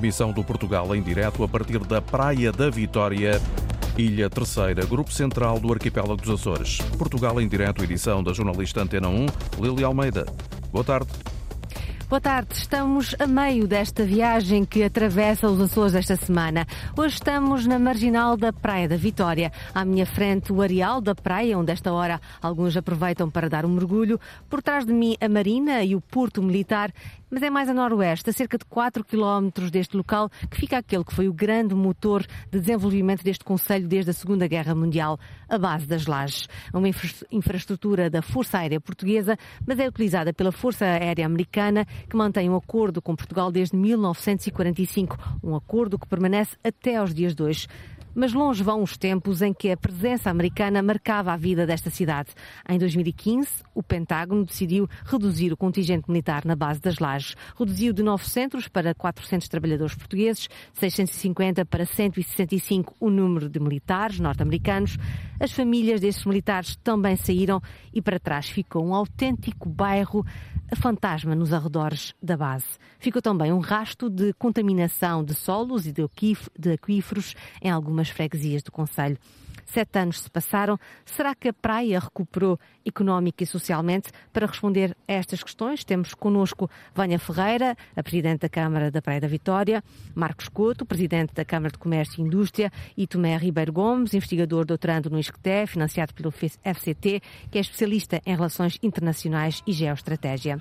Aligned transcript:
Emissão 0.00 0.32
do 0.32 0.42
Portugal 0.42 0.96
em 0.96 1.02
direto 1.02 1.44
a 1.44 1.48
partir 1.48 1.78
da 1.80 2.00
Praia 2.00 2.50
da 2.50 2.70
Vitória. 2.70 3.38
Ilha 3.98 4.30
Terceira, 4.30 4.86
Grupo 4.86 5.12
Central 5.12 5.60
do 5.60 5.70
Arquipélago 5.70 6.16
dos 6.16 6.40
Açores. 6.40 6.78
Portugal 6.96 7.38
em 7.38 7.46
direto, 7.46 7.84
edição 7.84 8.22
da 8.24 8.32
jornalista 8.32 8.80
Antena 8.80 9.08
1, 9.08 9.26
Lili 9.60 9.84
Almeida. 9.84 10.24
Boa 10.72 10.82
tarde. 10.82 11.10
Boa 12.10 12.20
tarde, 12.20 12.54
estamos 12.54 13.14
a 13.20 13.26
meio 13.26 13.68
desta 13.68 14.04
viagem 14.04 14.64
que 14.64 14.82
atravessa 14.82 15.46
os 15.46 15.60
Açores 15.60 15.94
esta 15.94 16.16
semana. 16.16 16.66
Hoje 16.96 17.14
estamos 17.14 17.66
na 17.66 17.78
marginal 17.78 18.36
da 18.36 18.52
Praia 18.52 18.88
da 18.88 18.96
Vitória. 18.96 19.52
À 19.72 19.84
minha 19.84 20.04
frente, 20.04 20.52
o 20.52 20.60
areal 20.60 21.00
da 21.00 21.14
praia, 21.14 21.56
onde 21.56 21.70
esta 21.70 21.92
hora 21.92 22.20
alguns 22.42 22.76
aproveitam 22.76 23.30
para 23.30 23.48
dar 23.48 23.64
um 23.64 23.68
mergulho. 23.68 24.18
Por 24.48 24.60
trás 24.60 24.84
de 24.84 24.92
mim, 24.92 25.16
a 25.20 25.28
Marina 25.28 25.84
e 25.84 25.94
o 25.94 26.00
Porto 26.00 26.42
Militar 26.42 26.92
mas 27.30 27.42
é 27.42 27.50
mais 27.50 27.68
a 27.68 27.74
noroeste, 27.74 28.30
a 28.30 28.32
cerca 28.32 28.58
de 28.58 28.64
4 28.64 29.04
quilómetros 29.04 29.70
deste 29.70 29.96
local, 29.96 30.28
que 30.50 30.56
fica 30.56 30.78
aquele 30.78 31.04
que 31.04 31.14
foi 31.14 31.28
o 31.28 31.32
grande 31.32 31.74
motor 31.74 32.26
de 32.50 32.58
desenvolvimento 32.58 33.22
deste 33.22 33.44
Conselho 33.44 33.86
desde 33.86 34.10
a 34.10 34.14
Segunda 34.14 34.46
Guerra 34.46 34.74
Mundial, 34.74 35.18
a 35.48 35.56
base 35.56 35.86
das 35.86 36.06
lajes. 36.06 36.48
Uma 36.72 36.88
infraestrutura 37.30 38.10
da 38.10 38.22
Força 38.22 38.58
Aérea 38.58 38.80
Portuguesa, 38.80 39.36
mas 39.66 39.78
é 39.78 39.86
utilizada 39.86 40.32
pela 40.32 40.50
Força 40.50 40.84
Aérea 40.84 41.26
Americana, 41.26 41.86
que 42.08 42.16
mantém 42.16 42.50
um 42.50 42.56
acordo 42.56 43.00
com 43.00 43.14
Portugal 43.14 43.52
desde 43.52 43.76
1945, 43.76 45.16
um 45.42 45.54
acordo 45.54 45.98
que 45.98 46.06
permanece 46.06 46.56
até 46.64 46.96
aos 46.96 47.14
dias 47.14 47.34
de 47.34 47.42
hoje. 47.42 47.68
Mas 48.14 48.32
longe 48.32 48.62
vão 48.62 48.82
os 48.82 48.96
tempos 48.96 49.40
em 49.42 49.52
que 49.52 49.70
a 49.70 49.76
presença 49.76 50.30
americana 50.30 50.82
marcava 50.82 51.32
a 51.32 51.36
vida 51.36 51.66
desta 51.66 51.90
cidade. 51.90 52.30
Em 52.68 52.78
2015, 52.78 53.48
o 53.74 53.82
Pentágono 53.82 54.44
decidiu 54.44 54.88
reduzir 55.04 55.52
o 55.52 55.56
contingente 55.56 56.08
militar 56.08 56.44
na 56.44 56.56
base 56.56 56.80
das 56.80 56.98
lajes. 56.98 57.36
Reduziu 57.58 57.92
de 57.92 58.02
900 58.02 58.68
para 58.68 58.94
400 58.94 59.48
trabalhadores 59.48 59.94
portugueses, 59.94 60.48
650 60.74 61.64
para 61.64 61.86
165 61.86 62.94
o 62.98 63.10
número 63.10 63.48
de 63.48 63.60
militares 63.60 64.18
norte-americanos. 64.18 64.96
As 65.38 65.52
famílias 65.52 66.00
destes 66.00 66.24
militares 66.24 66.76
também 66.76 67.16
saíram 67.16 67.62
e 67.94 68.02
para 68.02 68.18
trás 68.18 68.48
ficou 68.48 68.84
um 68.84 68.94
autêntico 68.94 69.68
bairro 69.68 70.24
fantasma 70.76 71.34
nos 71.34 71.52
arredores 71.52 72.14
da 72.22 72.36
base. 72.36 72.66
Ficou 72.98 73.20
também 73.20 73.52
um 73.52 73.58
rasto 73.58 74.08
de 74.08 74.32
contaminação 74.34 75.24
de 75.24 75.34
solos 75.34 75.86
e 75.86 75.92
de 75.92 76.72
aquíferos 76.72 77.34
em 77.60 77.70
algumas 77.70 78.08
freguesias 78.08 78.62
do 78.62 78.70
Conselho. 78.70 79.18
Sete 79.72 80.00
anos 80.00 80.20
se 80.20 80.28
passaram. 80.28 80.76
Será 81.04 81.32
que 81.32 81.48
a 81.48 81.52
praia 81.52 82.00
recuperou 82.00 82.58
económica 82.84 83.44
e 83.44 83.46
socialmente? 83.46 84.10
Para 84.32 84.46
responder 84.46 84.96
a 85.06 85.12
estas 85.12 85.44
questões, 85.44 85.84
temos 85.84 86.12
connosco 86.12 86.68
Vânia 86.92 87.20
Ferreira, 87.20 87.76
a 87.94 88.02
Presidente 88.02 88.40
da 88.40 88.48
Câmara 88.48 88.90
da 88.90 89.00
Praia 89.00 89.20
da 89.20 89.28
Vitória, 89.28 89.84
Marcos 90.12 90.48
Couto, 90.48 90.84
Presidente 90.84 91.32
da 91.34 91.44
Câmara 91.44 91.70
de 91.70 91.78
Comércio 91.78 92.20
e 92.20 92.26
Indústria, 92.26 92.72
e 92.96 93.06
Tomé 93.06 93.36
Ribeiro 93.36 93.72
Gomes, 93.72 94.12
investigador 94.12 94.64
doutorando 94.64 95.08
no 95.08 95.20
ISCTE, 95.20 95.68
financiado 95.68 96.14
pelo 96.14 96.32
FCT, 96.32 97.22
que 97.48 97.58
é 97.58 97.60
especialista 97.60 98.20
em 98.26 98.34
relações 98.34 98.76
internacionais 98.82 99.62
e 99.64 99.72
geoestratégia. 99.72 100.58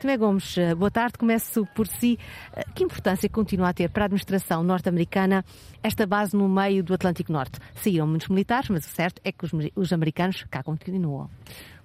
Tomé 0.00 0.16
Gomes, 0.16 0.56
eh, 0.56 0.74
boa 0.74 0.90
tarde. 0.90 1.18
Começo 1.18 1.66
por 1.74 1.86
si. 1.86 2.18
Eh, 2.54 2.64
que 2.74 2.84
importância 2.84 3.28
continua 3.28 3.68
a 3.68 3.72
ter 3.74 3.90
para 3.90 4.04
a 4.04 4.06
administração 4.06 4.62
norte-americana 4.62 5.44
esta 5.82 6.06
base 6.06 6.34
no 6.34 6.48
meio 6.48 6.82
do 6.82 6.94
Atlântico 6.94 7.30
Norte? 7.30 7.58
Saíram 7.74 8.06
muitos 8.06 8.28
militares, 8.28 8.49
mas 8.68 8.84
o 8.84 8.88
certo 8.88 9.20
é 9.24 9.30
que 9.30 9.44
os, 9.44 9.52
os 9.76 9.92
americanos 9.92 10.44
cá 10.50 10.62
continuam. 10.62 11.30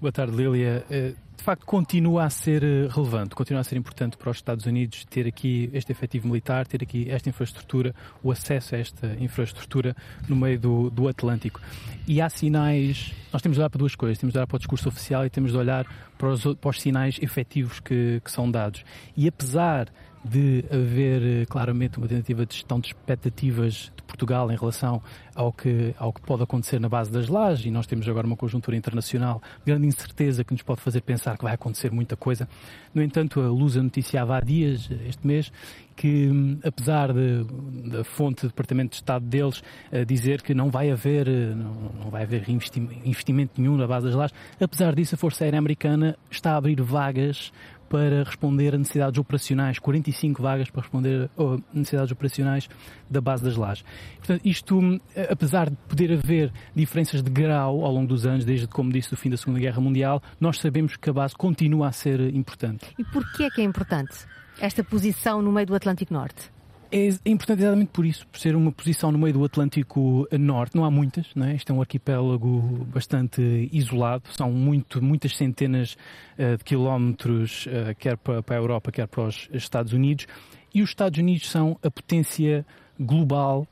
Boa 0.02 0.12
tarde, 0.12 0.36
Lília. 0.36 0.84
Eh, 0.90 1.14
de 1.38 1.44
facto, 1.44 1.64
continua 1.66 2.24
a 2.24 2.30
ser 2.30 2.64
relevante, 2.90 3.36
continua 3.36 3.62
a 3.62 3.64
ser 3.64 3.76
importante 3.76 4.18
para 4.18 4.32
os 4.32 4.38
Estados 4.38 4.66
Unidos 4.66 5.06
ter 5.06 5.28
aqui 5.28 5.70
este 5.74 5.92
efetivo 5.92 6.28
militar, 6.28 6.66
ter 6.66 6.82
aqui 6.82 7.08
esta 7.10 7.30
infraestrutura, 7.30 7.94
o 8.24 8.32
acesso 8.32 8.74
a 8.74 8.80
esta 8.80 9.16
infraestrutura 9.20 9.96
no 10.28 10.36
meio 10.36 10.60
do, 10.60 10.90
do 10.90 11.08
Atlântico. 11.08 11.62
E 12.08 12.20
há 12.20 12.30
sinais, 12.30 13.14
nós 13.32 13.44
temos 13.44 13.58
de 13.58 13.62
olhar 13.62 13.70
para 13.70 13.78
duas 13.78 13.94
coisas, 13.94 14.18
temos 14.18 14.34
de 14.34 14.40
olhar 14.40 14.48
para 14.48 14.56
o 14.56 14.60
discurso 14.60 14.90
oficial 14.90 15.24
e 15.24 15.30
temos 15.30 15.52
de 15.52 15.58
olhar 15.58 15.86
para 16.18 16.30
os, 16.30 16.44
para 16.56 16.70
os 16.70 16.82
sinais 16.82 17.20
efetivos 17.22 17.80
que, 17.80 18.22
que 18.24 18.32
são 18.32 18.50
dados. 18.50 18.84
E 19.16 19.28
apesar 19.28 19.90
de 20.24 20.66
haver 20.72 21.22
eh, 21.22 21.46
claramente 21.46 22.00
uma 22.00 22.08
tentativa 22.08 22.46
de 22.46 22.56
gestão 22.56 22.80
de 22.80 22.88
expectativas 22.88 23.92
Portugal 24.06 24.52
em 24.52 24.56
relação 24.56 25.02
ao 25.34 25.52
que, 25.52 25.94
ao 25.98 26.14
que 26.14 26.22
pode 26.22 26.44
acontecer 26.44 26.80
na 26.80 26.88
base 26.88 27.12
das 27.12 27.28
lajes, 27.28 27.66
e 27.66 27.72
nós 27.72 27.86
temos 27.86 28.08
agora 28.08 28.26
uma 28.26 28.38
conjuntura 28.38 28.78
internacional, 28.78 29.42
grande 29.66 29.88
incerteza 29.88 30.44
que 30.44 30.54
nos 30.54 30.62
pode 30.62 30.82
fazer 30.82 31.02
pensar 31.02 31.38
que 31.38 31.44
vai 31.44 31.54
acontecer 31.54 31.92
muita 31.92 32.16
coisa. 32.16 32.48
No 32.94 33.02
entanto, 33.02 33.42
a 33.42 33.48
Lusa 33.48 33.82
noticiava 33.82 34.38
há 34.38 34.40
dias, 34.40 34.90
este 35.08 35.26
mês, 35.26 35.52
que 35.96 36.30
apesar 36.64 37.14
da 37.14 38.04
fonte 38.04 38.42
do 38.42 38.50
Departamento 38.50 38.92
de 38.92 38.96
Estado 38.98 39.26
deles 39.26 39.64
uh, 39.92 40.06
dizer 40.06 40.42
que 40.42 40.54
não 40.54 40.70
vai 40.70 40.92
haver, 40.92 41.28
uh, 41.28 41.56
não, 41.56 41.74
não, 42.04 42.10
vai 42.10 42.24
haver 42.24 42.46
investimento 42.50 43.60
nenhum 43.60 43.78
na 43.78 43.88
base 43.88 44.08
das 44.08 44.16
lajes, 44.16 44.36
apesar 44.60 44.94
disso 44.94 45.16
a 45.16 45.18
Força 45.18 45.46
Aérea 45.46 45.58
Americana 45.58 46.18
está 46.30 46.54
a 46.54 46.58
abrir 46.58 46.82
vagas 46.82 47.52
para 47.90 48.24
responder 48.24 48.74
a 48.74 48.78
necessidades 48.78 49.20
operacionais, 49.20 49.80
45 49.80 50.42
vagas 50.42 50.70
para 50.70 50.82
responder 50.82 51.30
a 51.38 51.58
necessidades 51.74 52.12
operacionais 52.12 52.70
da 53.10 53.22
base 53.22 53.44
das 53.44 53.56
lajes. 53.56 53.86
Portanto, 54.18 54.42
isto, 54.44 54.78
hum, 54.78 55.00
apesar 55.30 55.70
de 55.70 55.76
poder 55.88 56.12
haver 56.12 56.52
diferenças 56.76 57.22
de 57.22 57.30
grau 57.30 57.84
ao 57.84 57.92
longo 57.92 58.08
dos 58.08 58.26
anos, 58.26 58.46
desde, 58.46 58.68
como 58.68 58.92
disse, 58.92 59.14
o 59.14 59.18
fim 59.18 59.30
da 59.30 59.38
Segunda 59.38 59.60
Guerra 59.60 59.80
Mundial, 59.80 60.22
nós 60.40 60.60
sabemos 60.60 60.96
que 60.98 61.10
a 61.10 61.14
base 61.14 61.36
continua 61.36 61.88
a 61.88 61.92
ser 61.92 62.20
importante. 62.34 62.86
E 62.98 63.04
porquê 63.04 63.44
é 63.44 63.50
que 63.50 63.62
é 63.62 63.64
importante? 63.64 64.26
esta 64.60 64.84
posição 64.84 65.42
no 65.42 65.52
meio 65.52 65.68
do 65.68 65.76
Atlântico 65.76 66.14
Norte? 66.14 66.55
É 66.92 67.10
importante 67.26 67.62
exatamente 67.62 67.90
por 67.90 68.06
isso, 68.06 68.28
por 68.28 68.40
ser 68.40 68.56
uma 68.56 68.72
posição 68.72 69.12
no 69.12 69.18
meio 69.18 69.34
do 69.34 69.44
Atlântico 69.44 70.28
Norte. 70.40 70.76
Não 70.76 70.86
há 70.86 70.92
muitas, 70.92 71.28
não 71.36 71.46
é? 71.46 71.56
Este 71.56 71.72
é 71.72 71.76
um 71.76 71.82
arquipélago 71.82 72.86
bastante 72.86 73.70
isolado, 73.72 74.24
são 74.32 74.52
muito, 74.52 75.02
muitas 75.02 75.36
centenas 75.36 75.98
uh, 76.38 76.58
de 76.58 76.64
quilómetros, 76.64 77.66
uh, 77.66 77.96
quer 77.98 78.18
para, 78.18 78.42
para 78.42 78.56
a 78.56 78.60
Europa, 78.60 78.92
quer 78.92 79.08
para 79.08 79.24
os 79.24 79.50
Estados 79.52 79.94
Unidos. 79.94 80.28
E 80.74 80.82
os 80.82 80.90
Estados 80.90 81.20
Unidos 81.20 81.50
são 81.50 81.78
a 81.84 81.90
potência 81.90 82.66
global 83.00 83.68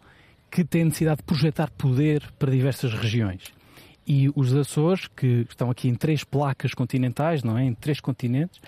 que 0.50 0.64
tem 0.64 0.86
necessidade 0.86 1.18
de 1.18 1.24
projetar 1.24 1.70
poder 1.72 2.24
para 2.38 2.52
diversas 2.52 2.94
regiões. 2.94 3.54
E 4.06 4.30
os 4.36 4.54
Açores, 4.54 5.08
que 5.08 5.46
estão 5.50 5.72
aqui 5.72 5.88
em 5.88 5.96
três 5.96 6.24
placas 6.24 6.74
continentais, 6.74 7.44
não 7.44 7.58
é? 7.58 7.64
Em 7.64 7.74
três 7.74 8.00
continentes, 8.00 8.60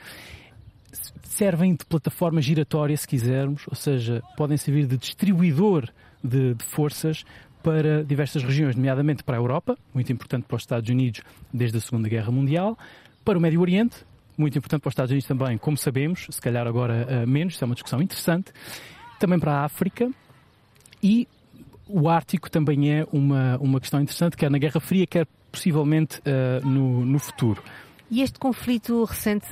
servem 1.24 1.76
de 1.76 1.86
plataforma 1.86 2.42
giratória, 2.42 2.96
se 2.96 3.08
quisermos, 3.08 3.64
ou 3.68 3.76
seja, 3.76 4.22
podem 4.38 4.58
servir 4.58 4.86
de 4.88 4.98
distribuidor 4.98 5.90
de, 6.24 6.54
de 6.54 6.64
forças 6.64 7.24
para 7.62 8.04
diversas 8.04 8.44
regiões, 8.44 8.76
nomeadamente 8.76 9.24
para 9.24 9.38
a 9.38 9.40
Europa, 9.40 9.78
muito 9.94 10.12
importante 10.12 10.46
para 10.48 10.56
os 10.56 10.62
Estados 10.62 10.90
Unidos 10.90 11.22
desde 11.52 11.78
a 11.78 11.82
Segunda 11.82 12.08
Guerra 12.08 12.32
Mundial, 12.32 12.78
para 13.24 13.38
o 13.38 13.42
Médio 13.42 13.60
Oriente, 13.60 13.96
muito 14.38 14.58
importante 14.58 14.82
para 14.82 14.90
os 14.90 14.92
Estados 14.94 15.12
Unidos 15.12 15.28
também, 15.28 15.58
como 15.58 15.78
sabemos, 15.78 16.28
se 16.30 16.42
calhar 16.42 16.68
agora 16.68 17.08
uh, 17.24 17.28
menos, 17.28 17.56
isso 17.56 17.64
é 17.64 17.66
uma 17.66 17.74
discussão 17.74 18.02
interessante, 18.02 18.52
também 19.20 19.40
para 19.40 19.54
a 19.54 19.66
África 19.66 20.12
e 21.02 21.28
o 21.88 22.10
Ártico 22.10 22.50
também 22.50 22.92
é 22.92 23.08
uma, 23.12 23.58
uma 23.58 23.80
questão 23.80 24.02
interessante, 24.02 24.36
quer 24.36 24.50
na 24.50 24.58
Guerra 24.58 24.80
Fria, 24.80 25.06
quer 25.08 25.28
possivelmente 25.52 26.20
uh, 26.20 26.68
no, 26.68 27.06
no 27.06 27.20
futuro. 27.20 27.64
E 28.16 28.22
este 28.22 28.40
conflito 28.40 29.04
recente 29.04 29.50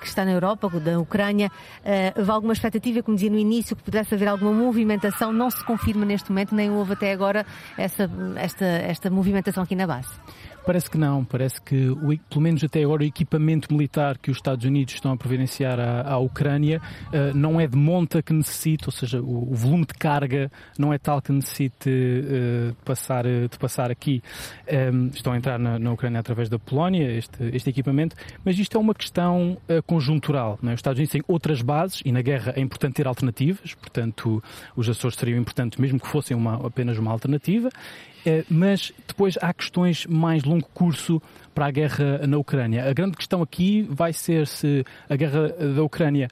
que 0.00 0.06
está 0.06 0.24
na 0.24 0.30
Europa, 0.30 0.70
da 0.78 1.00
Ucrânia, 1.00 1.48
uh, 1.48 2.20
houve 2.20 2.30
alguma 2.30 2.52
expectativa, 2.52 3.02
como 3.02 3.16
dizia 3.16 3.28
no 3.28 3.36
início, 3.36 3.74
que 3.74 3.82
pudesse 3.82 4.14
haver 4.14 4.28
alguma 4.28 4.52
movimentação? 4.52 5.32
Não 5.32 5.50
se 5.50 5.64
confirma 5.64 6.04
neste 6.04 6.30
momento, 6.30 6.54
nem 6.54 6.70
houve 6.70 6.92
até 6.92 7.10
agora 7.10 7.44
essa, 7.76 8.08
esta, 8.36 8.64
esta 8.64 9.10
movimentação 9.10 9.64
aqui 9.64 9.74
na 9.74 9.84
base. 9.84 10.10
Parece 10.68 10.90
que 10.90 10.98
não, 10.98 11.24
parece 11.24 11.62
que, 11.62 11.96
pelo 12.28 12.42
menos 12.42 12.62
até 12.62 12.84
agora, 12.84 13.02
o 13.02 13.06
equipamento 13.06 13.72
militar 13.72 14.18
que 14.18 14.30
os 14.30 14.36
Estados 14.36 14.66
Unidos 14.66 14.92
estão 14.92 15.12
a 15.12 15.16
providenciar 15.16 15.80
à, 15.80 16.02
à 16.06 16.18
Ucrânia 16.18 16.78
uh, 17.06 17.34
não 17.34 17.58
é 17.58 17.66
de 17.66 17.74
monta 17.74 18.22
que 18.22 18.34
necessite, 18.34 18.84
ou 18.84 18.92
seja, 18.92 19.18
o, 19.18 19.50
o 19.50 19.54
volume 19.54 19.86
de 19.86 19.94
carga 19.94 20.52
não 20.78 20.92
é 20.92 20.98
tal 20.98 21.22
que 21.22 21.32
necessite 21.32 21.88
uh, 21.88 22.68
de, 22.72 22.76
passar, 22.84 23.24
de 23.24 23.58
passar 23.58 23.90
aqui. 23.90 24.22
Um, 24.70 24.74
ehm, 24.74 25.10
estão 25.14 25.32
a 25.32 25.38
entrar 25.38 25.58
na, 25.58 25.78
na, 25.78 25.90
Ucrânia 25.90 26.20
através 26.20 26.50
da 26.50 26.58
Polónia, 26.58 27.16
este, 27.16 27.44
este 27.44 27.70
equipamento, 27.70 28.14
mas 28.44 28.58
isto 28.58 28.76
é 28.76 28.78
uma 28.78 28.92
questão 28.92 29.56
uh, 29.70 29.82
conjuntural. 29.84 30.58
É? 30.62 30.66
Os 30.66 30.72
Estados 30.74 30.98
Unidos 30.98 31.12
têm 31.12 31.22
outras 31.26 31.62
bases 31.62 32.02
e 32.04 32.12
na 32.12 32.20
guerra 32.20 32.52
é 32.54 32.60
importante 32.60 32.96
ter 32.96 33.06
alternativas, 33.06 33.72
portanto, 33.72 34.44
os 34.76 34.86
Açores 34.86 35.16
seriam 35.16 35.40
importantes 35.40 35.78
mesmo 35.78 35.98
que 35.98 36.08
fossem 36.08 36.36
uma, 36.36 36.66
apenas 36.66 36.98
uma 36.98 37.10
alternativa. 37.10 37.70
Eh, 38.24 38.44
mas 38.48 38.92
depois 39.06 39.36
há 39.40 39.52
questões 39.52 40.06
mais 40.06 40.44
longo 40.44 40.66
curso 40.74 41.20
para 41.54 41.66
a 41.66 41.70
guerra 41.70 42.26
na 42.26 42.38
Ucrânia. 42.38 42.88
A 42.88 42.92
grande 42.92 43.16
questão 43.16 43.42
aqui 43.42 43.86
vai 43.90 44.12
ser 44.12 44.46
se 44.46 44.84
a 45.08 45.16
guerra 45.16 45.48
da 45.48 45.82
Ucrânia 45.82 46.28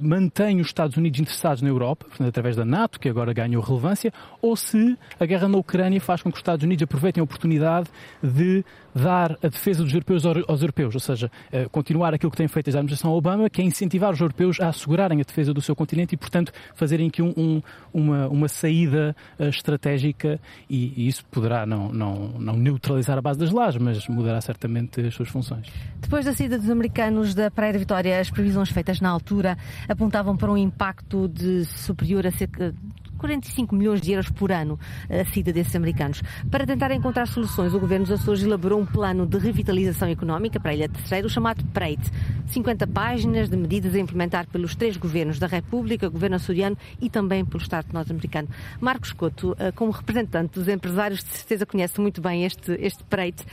mantém 0.00 0.60
os 0.60 0.66
Estados 0.66 0.96
Unidos 0.96 1.20
interessados 1.20 1.62
na 1.62 1.68
Europa, 1.68 2.06
através 2.18 2.56
da 2.56 2.64
NATO, 2.64 2.98
que 2.98 3.08
agora 3.08 3.32
ganhou 3.32 3.62
relevância, 3.62 4.12
ou 4.42 4.56
se 4.56 4.98
a 5.20 5.26
guerra 5.26 5.46
na 5.46 5.58
Ucrânia 5.58 6.00
faz 6.00 6.22
com 6.22 6.30
que 6.32 6.36
os 6.36 6.40
Estados 6.40 6.64
Unidos 6.64 6.82
aproveitem 6.82 7.20
a 7.20 7.24
oportunidade 7.24 7.88
de 8.20 8.64
dar 8.96 9.32
a 9.42 9.48
defesa 9.48 9.82
dos 9.82 9.92
europeus 9.92 10.24
aos 10.24 10.60
europeus, 10.62 10.94
ou 10.94 11.00
seja, 11.00 11.30
continuar 11.70 12.14
aquilo 12.14 12.30
que 12.30 12.36
tem 12.36 12.48
feito 12.48 12.68
a 12.68 12.70
administração 12.70 13.12
Obama, 13.12 13.50
que 13.50 13.60
é 13.60 13.64
incentivar 13.64 14.12
os 14.12 14.20
europeus 14.20 14.60
a 14.60 14.68
assegurarem 14.68 15.20
a 15.20 15.22
defesa 15.22 15.52
do 15.52 15.60
seu 15.60 15.76
continente 15.76 16.14
e, 16.14 16.16
portanto, 16.16 16.52
fazerem 16.74 17.08
aqui 17.08 17.22
um, 17.22 17.32
um, 17.36 17.62
uma, 17.92 18.28
uma 18.28 18.48
saída 18.48 19.14
estratégica 19.38 20.40
e, 20.68 20.92
e, 20.96 21.08
isso 21.08 21.24
poderá 21.26 21.66
não, 21.66 21.90
não, 21.92 22.28
não 22.38 22.56
neutralizar 22.56 23.18
a 23.18 23.22
base 23.22 23.38
das 23.38 23.50
lajes, 23.50 23.80
mas 23.80 24.08
mudará 24.08 24.40
certamente 24.40 25.00
as 25.00 25.14
suas 25.14 25.28
funções. 25.28 25.66
Depois 26.00 26.24
da 26.24 26.32
saída 26.32 26.58
dos 26.58 26.70
americanos 26.70 27.34
da 27.34 27.50
Praia 27.50 27.72
da 27.72 27.78
Vitória, 27.78 28.20
as 28.20 28.30
previsões 28.30 28.70
feitas 28.70 29.00
na 29.00 29.10
altura 29.10 29.58
apontavam 29.88 30.36
para 30.36 30.50
um 30.50 30.56
impacto 30.56 31.28
de 31.28 31.64
superior 31.64 32.26
a 32.26 32.30
cerca 32.30 32.74
45 33.16 33.74
milhões 33.74 34.00
de 34.00 34.12
euros 34.12 34.30
por 34.30 34.52
ano 34.52 34.78
a 35.08 35.24
saída 35.24 35.52
desses 35.52 35.74
americanos. 35.74 36.22
Para 36.50 36.66
tentar 36.66 36.90
encontrar 36.92 37.26
soluções, 37.26 37.74
o 37.74 37.80
Governo 37.80 38.06
dos 38.06 38.20
Açores 38.20 38.42
elaborou 38.42 38.80
um 38.80 38.86
plano 38.86 39.26
de 39.26 39.38
revitalização 39.38 40.08
económica 40.08 40.60
para 40.60 40.70
a 40.70 40.74
Ilha 40.74 40.88
Terceira, 40.88 41.26
o 41.26 41.30
chamado 41.30 41.64
PREIT. 41.66 42.00
50 42.48 42.86
páginas 42.86 43.48
de 43.48 43.56
medidas 43.56 43.94
a 43.94 43.98
implementar 43.98 44.46
pelos 44.48 44.74
três 44.74 44.96
governos 44.96 45.38
da 45.38 45.46
República, 45.46 46.08
Governo 46.08 46.36
açoriano 46.36 46.76
e 47.00 47.10
também 47.10 47.44
pelo 47.44 47.62
Estado 47.62 47.88
norte-americano. 47.92 48.48
Marcos 48.80 49.12
Couto, 49.12 49.56
eh, 49.58 49.72
como 49.72 49.90
representante 49.90 50.58
dos 50.58 50.68
empresários, 50.68 51.22
de 51.24 51.30
certeza 51.30 51.66
conhece 51.66 52.00
muito 52.00 52.20
bem 52.20 52.44
este, 52.44 52.72
este 52.80 53.02
PREIT. 53.04 53.44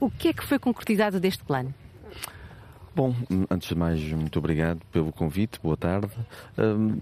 O 0.00 0.10
que 0.10 0.28
é 0.28 0.32
que 0.32 0.44
foi 0.44 0.58
concretizado 0.58 1.18
deste 1.18 1.44
plano? 1.44 1.72
Bom, 2.94 3.12
antes 3.50 3.68
de 3.68 3.74
mais, 3.74 4.00
muito 4.12 4.38
obrigado 4.38 4.80
pelo 4.92 5.10
convite, 5.10 5.58
boa 5.60 5.76
tarde. 5.76 6.12
Hum, 6.56 6.96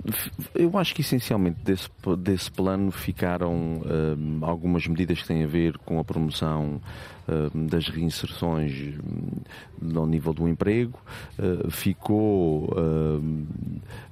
eu 0.54 0.78
acho 0.78 0.94
que 0.94 1.02
essencialmente 1.02 1.58
desse, 1.62 1.90
desse 2.18 2.50
plano 2.50 2.90
ficaram 2.90 3.54
hum, 3.54 4.38
algumas 4.40 4.86
medidas 4.86 5.20
que 5.20 5.28
têm 5.28 5.44
a 5.44 5.46
ver 5.46 5.76
com 5.76 5.98
a 5.98 6.04
promoção 6.04 6.80
hum, 7.28 7.66
das 7.66 7.88
reinserções 7.88 8.94
ao 9.94 10.06
nível 10.06 10.32
do 10.32 10.48
emprego, 10.48 10.98
ficou 11.68 12.72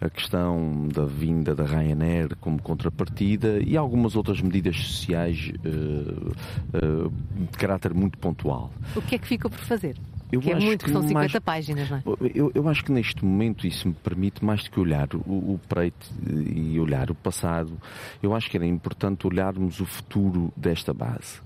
a 0.00 0.10
questão 0.10 0.88
da 0.88 1.06
vinda 1.06 1.54
da 1.54 1.64
Ryanair 1.64 2.36
como 2.40 2.60
contrapartida 2.60 3.60
e 3.64 3.76
algumas 3.76 4.16
outras 4.16 4.42
medidas 4.42 4.76
sociais 4.76 5.36
de 5.36 5.52
caráter 7.56 7.94
muito 7.94 8.18
pontual. 8.18 8.72
O 8.96 9.02
que 9.02 9.14
é 9.14 9.18
que 9.18 9.28
ficou 9.28 9.48
por 9.48 9.60
fazer? 9.60 9.96
Eu 10.32 10.40
que 10.40 10.50
é 10.50 10.54
muito, 10.58 10.84
que 10.84 10.92
são 10.92 11.02
50 11.02 11.14
mais, 11.14 11.32
páginas, 11.44 11.90
não 11.90 11.98
é? 11.98 12.02
Eu, 12.34 12.52
eu, 12.54 12.68
acho 12.68 12.84
que 12.84 12.92
neste 12.92 13.24
momento 13.24 13.66
isso 13.66 13.88
me 13.88 13.94
permite 13.94 14.44
mais 14.44 14.64
do 14.64 14.70
que 14.70 14.80
olhar 14.80 15.08
o, 15.14 15.18
o 15.54 15.60
preto 15.68 16.10
e 16.28 16.78
olhar 16.78 17.10
o 17.10 17.14
passado, 17.14 17.72
eu 18.22 18.34
acho 18.34 18.50
que 18.50 18.56
era 18.56 18.66
importante 18.66 19.26
olharmos 19.26 19.80
o 19.80 19.86
futuro 19.86 20.52
desta 20.56 20.92
base. 20.92 21.40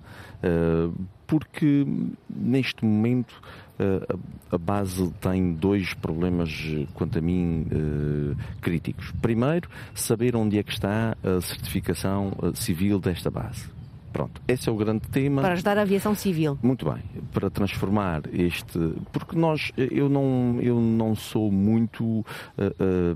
Uh, 0.44 0.92
porque 1.26 1.86
neste 2.28 2.84
momento 2.84 3.32
uh, 3.78 4.20
a 4.50 4.58
base 4.58 5.10
tem 5.20 5.54
dois 5.54 5.94
problemas, 5.94 6.52
quanto 6.92 7.18
a 7.18 7.22
mim, 7.22 7.66
uh, 7.72 8.36
críticos. 8.60 9.10
Primeiro, 9.22 9.68
saber 9.94 10.36
onde 10.36 10.58
é 10.58 10.62
que 10.62 10.72
está 10.72 11.16
a 11.24 11.40
certificação 11.40 12.32
civil 12.54 12.98
desta 13.00 13.30
base. 13.30 13.73
Pronto, 14.14 14.40
esse 14.46 14.68
é 14.68 14.72
o 14.72 14.76
grande 14.76 15.08
tema. 15.08 15.42
Para 15.42 15.54
ajudar 15.54 15.76
a 15.76 15.82
aviação 15.82 16.14
civil. 16.14 16.56
Muito 16.62 16.88
bem, 16.88 17.02
para 17.32 17.50
transformar 17.50 18.22
este. 18.32 18.78
Porque 19.12 19.36
nós, 19.36 19.72
eu 19.76 20.08
não, 20.08 20.60
eu 20.62 20.80
não 20.80 21.16
sou 21.16 21.50
muito. 21.50 22.04
Uh, 22.04 22.24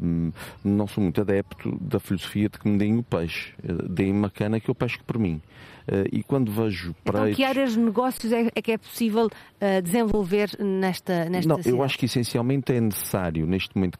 uh, 0.03 0.33
não 0.65 0.89
sou 0.89 1.05
muito 1.05 1.21
adepto 1.21 1.79
da 1.81 2.01
filosofia 2.01 2.49
de 2.49 2.59
que 2.59 2.69
me 2.69 2.77
deem 2.77 2.99
o 2.99 3.05
peixe. 3.05 3.55
Uh, 3.63 3.89
deem 3.89 4.11
uma 4.11 4.29
cana 4.29 4.59
que 4.59 4.69
eu 4.69 4.75
pesco 4.75 5.05
por 5.05 5.21
mim. 5.21 5.41
Uh, 5.89 6.09
e 6.13 6.23
quando 6.23 6.53
vejo 6.53 6.95
então, 7.05 7.33
que 7.33 7.43
áreas 7.43 7.73
de 7.73 7.79
negócios 7.79 8.33
é, 8.33 8.51
é 8.55 8.61
que 8.63 8.73
é 8.73 8.79
possível 8.79 9.27
uh, 9.27 9.83
desenvolver 9.83 10.51
nesta, 10.59 11.29
nesta 11.31 11.49
Não, 11.49 11.57
cidade? 11.57 11.77
eu 11.77 11.83
acho 11.83 11.99
que 11.99 12.05
essencialmente 12.05 12.73
é 12.73 12.81
necessário, 12.81 13.47
neste 13.47 13.75
momento, 13.75 13.99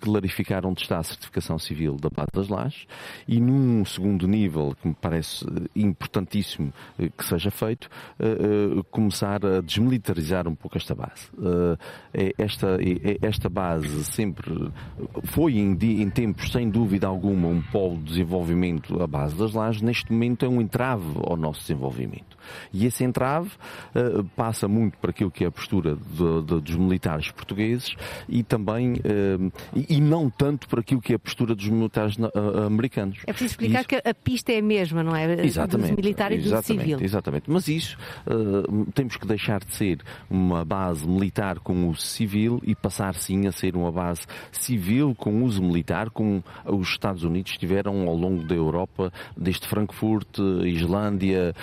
clarificar 0.00 0.66
onde 0.66 0.82
está 0.82 0.98
a 0.98 1.02
certificação 1.02 1.58
civil 1.58 1.96
da 1.96 2.10
Base 2.10 2.28
das 2.34 2.48
Lajes 2.48 2.86
e, 3.26 3.40
num 3.40 3.84
segundo 3.84 4.28
nível, 4.28 4.76
que 4.80 4.88
me 4.88 4.94
parece 4.94 5.46
importantíssimo 5.74 6.72
uh, 6.98 7.10
que 7.10 7.24
seja 7.24 7.50
feito, 7.50 7.88
começar 8.90 9.44
a 9.44 9.60
desmilitarizar 9.60 10.46
um 10.46 10.54
pouco 10.54 10.76
esta 10.76 10.94
base. 10.94 11.30
É 12.12 12.34
esta, 12.38 12.78
é, 12.80 13.18
esta 13.22 13.48
base 13.48 14.04
sempre 14.04 14.70
foi, 15.24 15.58
em, 15.58 15.72
em 15.72 16.10
tempos, 16.10 16.50
sem 16.50 16.68
dúvida 16.68 17.06
alguma, 17.06 17.48
um 17.48 17.62
polo 17.62 17.96
de 17.98 18.04
desenvolvimento 18.04 19.00
a 19.02 19.06
base 19.06 19.36
das 19.36 19.52
lajes, 19.52 19.82
neste 19.82 20.12
momento 20.12 20.44
é 20.44 20.48
um 20.48 20.60
entrave 20.60 21.04
ao 21.32 21.36
nosso 21.36 21.60
desenvolvimento. 21.60 22.29
E 22.72 22.86
esse 22.86 23.04
entrave 23.04 23.50
uh, 23.94 24.24
passa 24.36 24.68
muito 24.68 24.98
para 24.98 25.10
aquilo 25.10 25.30
que 25.30 25.44
é 25.44 25.46
a 25.46 25.50
postura 25.50 25.96
de, 25.96 26.42
de, 26.42 26.60
dos 26.60 26.76
militares 26.76 27.30
portugueses 27.30 27.94
e 28.28 28.42
também, 28.42 28.94
uh, 28.94 29.52
e, 29.74 29.96
e, 29.96 30.00
não 30.00 30.30
tanto 30.30 30.68
para 30.68 30.80
aquilo 30.80 31.00
que 31.00 31.12
é 31.12 31.16
a 31.16 31.18
postura 31.18 31.54
dos 31.54 31.68
militares 31.68 32.16
uh, 32.16 32.66
americanos. 32.66 33.18
É 33.26 33.32
preciso 33.32 33.52
explicar 33.52 33.80
isso... 33.80 33.88
que 33.88 33.96
a 33.96 34.14
pista 34.14 34.52
é 34.52 34.58
a 34.58 34.62
mesma, 34.62 35.02
não 35.02 35.14
é? 35.14 35.44
Exatamente. 35.44 35.90
Do 35.90 35.96
militar 35.96 36.32
e 36.32 36.36
exatamente, 36.36 36.66
do 36.66 36.80
civil. 36.80 37.00
Exatamente. 37.00 37.50
Mas 37.50 37.68
isso 37.68 37.96
temos 38.94 39.16
que 39.16 39.26
deixar 39.26 39.60
de 39.60 39.74
ser 39.74 40.00
uma 40.28 40.64
base 40.64 41.06
militar 41.06 41.58
com 41.58 41.88
uso 41.88 42.00
civil 42.02 42.60
e 42.64 42.74
passar 42.74 43.14
sim 43.14 43.46
a 43.46 43.52
ser 43.52 43.76
uma 43.76 43.90
base 43.90 44.22
civil 44.52 45.14
com 45.14 45.42
uso 45.42 45.62
militar, 45.62 46.10
como 46.10 46.44
os 46.64 46.88
Estados 46.88 47.24
Unidos 47.24 47.56
tiveram 47.56 48.08
ao 48.08 48.14
longo 48.14 48.44
da 48.44 48.54
Europa, 48.54 49.12
desde 49.36 49.66
Frankfurt, 49.66 50.38
Islândia, 50.64 51.54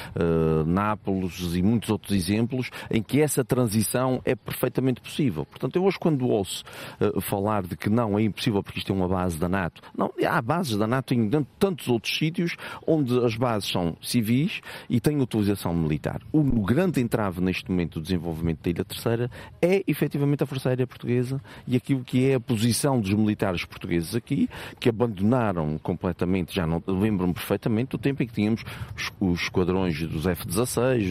Nápoles 0.67 1.55
e 1.55 1.61
muitos 1.61 1.89
outros 1.89 2.15
exemplos 2.15 2.69
em 2.89 3.01
que 3.01 3.21
essa 3.21 3.43
transição 3.43 4.21
é 4.25 4.35
perfeitamente 4.35 5.01
possível. 5.01 5.45
Portanto, 5.45 5.75
eu 5.75 5.83
hoje 5.83 5.97
quando 5.99 6.27
ouço 6.27 6.63
uh, 6.99 7.19
falar 7.21 7.63
de 7.63 7.75
que 7.75 7.89
não 7.89 8.17
é 8.17 8.23
impossível 8.23 8.61
porque 8.61 8.79
isto 8.79 8.91
é 8.91 8.95
uma 8.95 9.07
base 9.07 9.37
da 9.37 9.49
NATO, 9.49 9.81
não, 9.97 10.11
há 10.27 10.41
bases 10.41 10.77
da 10.77 10.87
NATO 10.87 11.13
em 11.13 11.29
tantos 11.59 11.87
outros 11.87 12.15
sítios 12.15 12.55
onde 12.85 13.17
as 13.23 13.35
bases 13.35 13.69
são 13.69 13.97
civis 14.01 14.61
e 14.89 14.99
têm 14.99 15.21
utilização 15.21 15.73
militar. 15.73 16.21
O, 16.31 16.39
o 16.39 16.63
grande 16.63 17.01
entrave 17.01 17.41
neste 17.41 17.69
momento 17.69 17.99
do 17.99 18.03
desenvolvimento 18.03 18.63
da 18.63 18.69
Ilha 18.69 18.85
Terceira 18.85 19.31
é 19.61 19.83
efetivamente 19.87 20.43
a 20.43 20.45
Força 20.45 20.69
Aérea 20.69 20.87
Portuguesa 20.87 21.41
e 21.67 21.75
aquilo 21.75 22.03
que 22.03 22.29
é 22.29 22.35
a 22.35 22.39
posição 22.39 22.99
dos 22.99 23.13
militares 23.13 23.65
portugueses 23.65 24.15
aqui, 24.15 24.49
que 24.79 24.89
abandonaram 24.89 25.77
completamente, 25.77 26.53
já 26.53 26.65
não 26.65 26.81
lembro-me 26.87 27.33
perfeitamente 27.33 27.91
do 27.91 27.97
tempo 27.97 28.23
em 28.23 28.27
que 28.27 28.33
tínhamos 28.33 28.63
os, 28.95 29.11
os 29.19 29.41
esquadrões 29.41 30.01
dos 30.07 30.25
F-16 30.25 30.56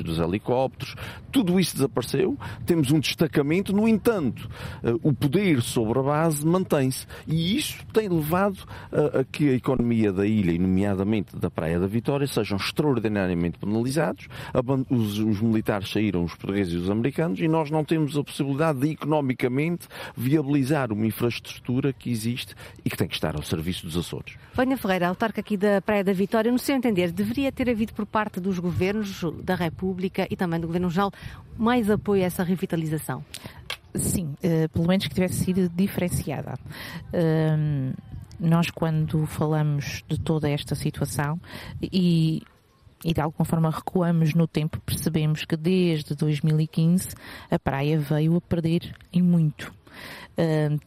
dos 0.02 0.18
helicópteros, 0.18 0.94
tudo 1.30 1.58
isso 1.60 1.74
desapareceu. 1.74 2.36
Temos 2.64 2.90
um 2.90 2.98
destacamento, 2.98 3.72
no 3.72 3.86
entanto, 3.86 4.48
eh, 4.82 4.94
o 5.02 5.12
poder 5.12 5.60
sobre 5.62 5.98
a 5.98 6.02
base 6.02 6.46
mantém-se. 6.46 7.06
E 7.26 7.56
isso 7.56 7.84
tem 7.92 8.08
levado 8.08 8.58
a, 8.92 9.24
que 9.24 9.50
a 9.50 9.52
economia 9.52 10.12
da 10.12 10.26
ilha, 10.26 10.52
e 10.52 10.58
nomeadamente 10.58 11.36
da 11.36 11.50
Praia 11.50 11.78
da 11.78 11.86
Vitória, 11.86 12.26
sejam 12.26 12.56
extraordinariamente 12.56 13.58
penalizados. 13.58 14.28
Os, 14.90 15.18
os 15.18 15.40
militares 15.40 15.90
saíram, 15.90 16.24
os 16.24 16.34
portugueses 16.34 16.72
e 16.72 16.76
os 16.76 16.90
americanos, 16.90 17.40
e 17.40 17.48
nós 17.48 17.70
não 17.70 17.84
temos 17.84 18.16
a 18.16 18.24
possibilidade 18.24 18.80
de 18.80 18.90
economicamente 18.90 19.86
viabilizar 20.16 20.92
uma 20.92 21.06
infraestrutura 21.06 21.92
que 21.92 22.10
existe 22.10 22.54
e 22.84 22.90
que 22.90 22.96
tem 22.96 23.08
que 23.08 23.14
estar 23.14 23.36
ao 23.36 23.42
serviço 23.42 23.86
dos 23.86 23.96
Açores. 23.96 24.34
Vânia 24.54 24.76
Ferreira, 24.76 25.08
autarca 25.08 25.40
aqui 25.40 25.56
da 25.56 25.80
Praia 25.80 26.02
da 26.02 26.12
Vitória, 26.12 26.50
no 26.50 26.58
seu 26.58 26.76
entender, 26.76 27.12
deveria 27.12 27.52
ter 27.52 27.68
havido 27.68 27.92
por 27.92 28.06
parte 28.06 28.40
dos 28.40 28.58
governos 28.58 29.22
da 29.42 29.54
República 29.54 30.26
e 30.30 30.36
também 30.36 30.60
do 30.60 30.66
Governo 30.66 30.88
Regional 30.88 31.12
mais 31.56 31.90
apoio 31.90 32.22
a 32.22 32.26
essa 32.26 32.42
revitalização? 32.42 33.24
Sim, 33.94 34.34
uh, 34.42 34.68
pelo 34.70 34.86
menos 34.86 35.06
que 35.06 35.14
tivesse 35.14 35.44
sido 35.44 35.68
diferenciada. 35.68 36.54
Uh, 37.08 37.94
nós, 38.38 38.70
quando 38.70 39.26
falamos 39.26 40.02
de 40.08 40.20
toda 40.20 40.48
esta 40.48 40.74
situação 40.74 41.40
e 41.80 42.42
e 43.04 43.12
de 43.12 43.20
alguma 43.20 43.44
forma 43.44 43.70
recuamos 43.70 44.34
no 44.34 44.48
tempo, 44.48 44.80
percebemos 44.80 45.44
que 45.44 45.56
desde 45.56 46.14
2015 46.14 47.10
a 47.50 47.58
praia 47.58 47.98
veio 47.98 48.36
a 48.36 48.40
perder 48.40 48.96
em 49.12 49.22
muito 49.22 49.72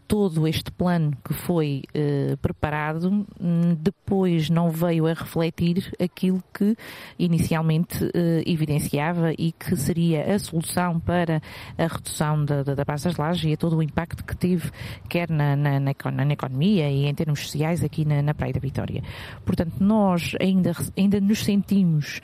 todo 0.07 0.47
este 0.47 0.71
plano 0.71 1.17
que 1.25 1.33
foi 1.33 1.83
uh, 1.95 2.37
preparado 2.37 3.25
um, 3.39 3.73
depois 3.73 4.49
não 4.49 4.69
veio 4.69 5.07
a 5.07 5.13
refletir 5.13 5.91
aquilo 5.99 6.43
que 6.53 6.75
inicialmente 7.17 8.03
uh, 8.03 8.09
evidenciava 8.45 9.33
e 9.37 9.51
que 9.51 9.75
seria 9.75 10.35
a 10.35 10.37
solução 10.37 10.99
para 10.99 11.41
a 11.77 11.87
redução 11.87 12.45
da, 12.45 12.61
da, 12.61 12.75
da 12.75 12.85
base 12.85 13.05
das 13.05 13.17
lajes 13.17 13.43
e 13.43 13.53
a 13.53 13.57
todo 13.57 13.75
o 13.77 13.81
impacto 13.81 14.23
que 14.23 14.37
teve, 14.37 14.69
quer 15.09 15.29
na, 15.31 15.55
na, 15.55 15.79
na, 15.79 15.93
na 16.11 16.33
economia 16.33 16.89
e 16.89 17.07
em 17.07 17.15
termos 17.15 17.39
sociais 17.41 17.83
aqui 17.83 18.05
na, 18.05 18.21
na 18.21 18.35
Praia 18.35 18.53
da 18.53 18.59
Vitória. 18.59 19.01
Portanto, 19.43 19.73
nós 19.79 20.35
ainda, 20.39 20.73
ainda 20.95 21.19
nos 21.19 21.43
sentimos 21.43 22.21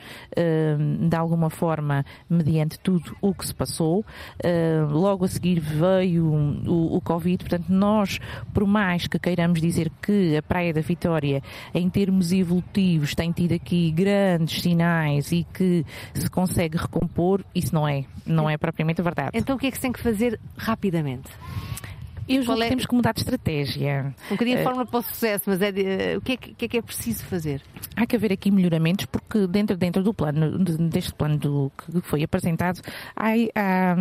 de 1.09 1.15
alguma 1.15 1.49
forma 1.49 2.05
mediante 2.29 2.79
tudo 2.79 3.15
o 3.21 3.33
que 3.33 3.47
se 3.47 3.53
passou. 3.53 4.05
logo 4.89 5.25
a 5.25 5.27
seguir 5.27 5.59
veio 5.59 6.25
o 6.75 6.95
o, 6.95 7.01
Covid. 7.01 7.37
Portanto, 7.37 7.69
nós, 7.69 8.19
por 8.53 8.65
mais 8.65 9.07
que 9.07 9.19
queiramos 9.19 9.61
dizer 9.61 9.91
que 10.01 10.37
a 10.37 10.41
Praia 10.41 10.73
da 10.73 10.81
Vitória, 10.81 11.41
em 11.73 11.89
termos 11.89 12.31
evolutivos, 12.31 13.15
tem 13.15 13.31
tido 13.31 13.53
aqui 13.53 13.91
grandes 13.91 14.61
sinais 14.61 15.31
e 15.31 15.45
que 15.53 15.85
se 16.13 16.29
consegue 16.29 16.77
recompor, 16.77 17.43
isso 17.53 17.73
não 17.73 17.87
é, 17.87 18.05
não 18.25 18.49
é 18.49 18.57
propriamente 18.57 19.01
verdade. 19.01 19.31
Então 19.33 19.55
o 19.55 19.59
que 19.59 19.67
é 19.67 19.71
que 19.71 19.77
se 19.77 19.81
tem 19.81 19.91
que 19.91 20.01
fazer 20.01 20.39
rapidamente? 20.57 21.29
Eu 22.27 22.41
julgo 22.41 22.61
é... 22.61 22.63
que 22.63 22.69
temos 22.69 22.85
que 22.85 22.95
mudar 22.95 23.13
de 23.13 23.19
estratégia. 23.19 24.13
Um 24.27 24.33
bocadinho 24.33 24.57
a 24.57 24.61
uh, 24.61 24.63
fórmula 24.63 24.85
para 24.85 24.99
o 24.99 25.03
sucesso, 25.03 25.43
mas 25.47 25.61
é 25.61 25.71
de, 25.71 25.81
uh, 25.81 26.17
o 26.17 26.21
que 26.21 26.31
é 26.33 26.37
que, 26.37 26.53
que, 26.55 26.65
é 26.65 26.67
que, 26.67 26.77
é 26.77 26.81
preciso 26.81 27.23
fazer? 27.25 27.61
Há 27.95 28.05
que 28.05 28.15
haver 28.15 28.33
aqui 28.33 28.49
melhoramentos, 28.49 29.05
porque 29.05 29.45
dentro, 29.47 29.77
dentro 29.77 30.01
do 30.01 30.13
plano, 30.13 30.57
deste 30.89 31.13
plano 31.13 31.37
do, 31.37 31.71
que 31.77 32.01
foi 32.01 32.23
apresentado, 32.23 32.81
há, 33.15 33.29
há, 33.55 33.95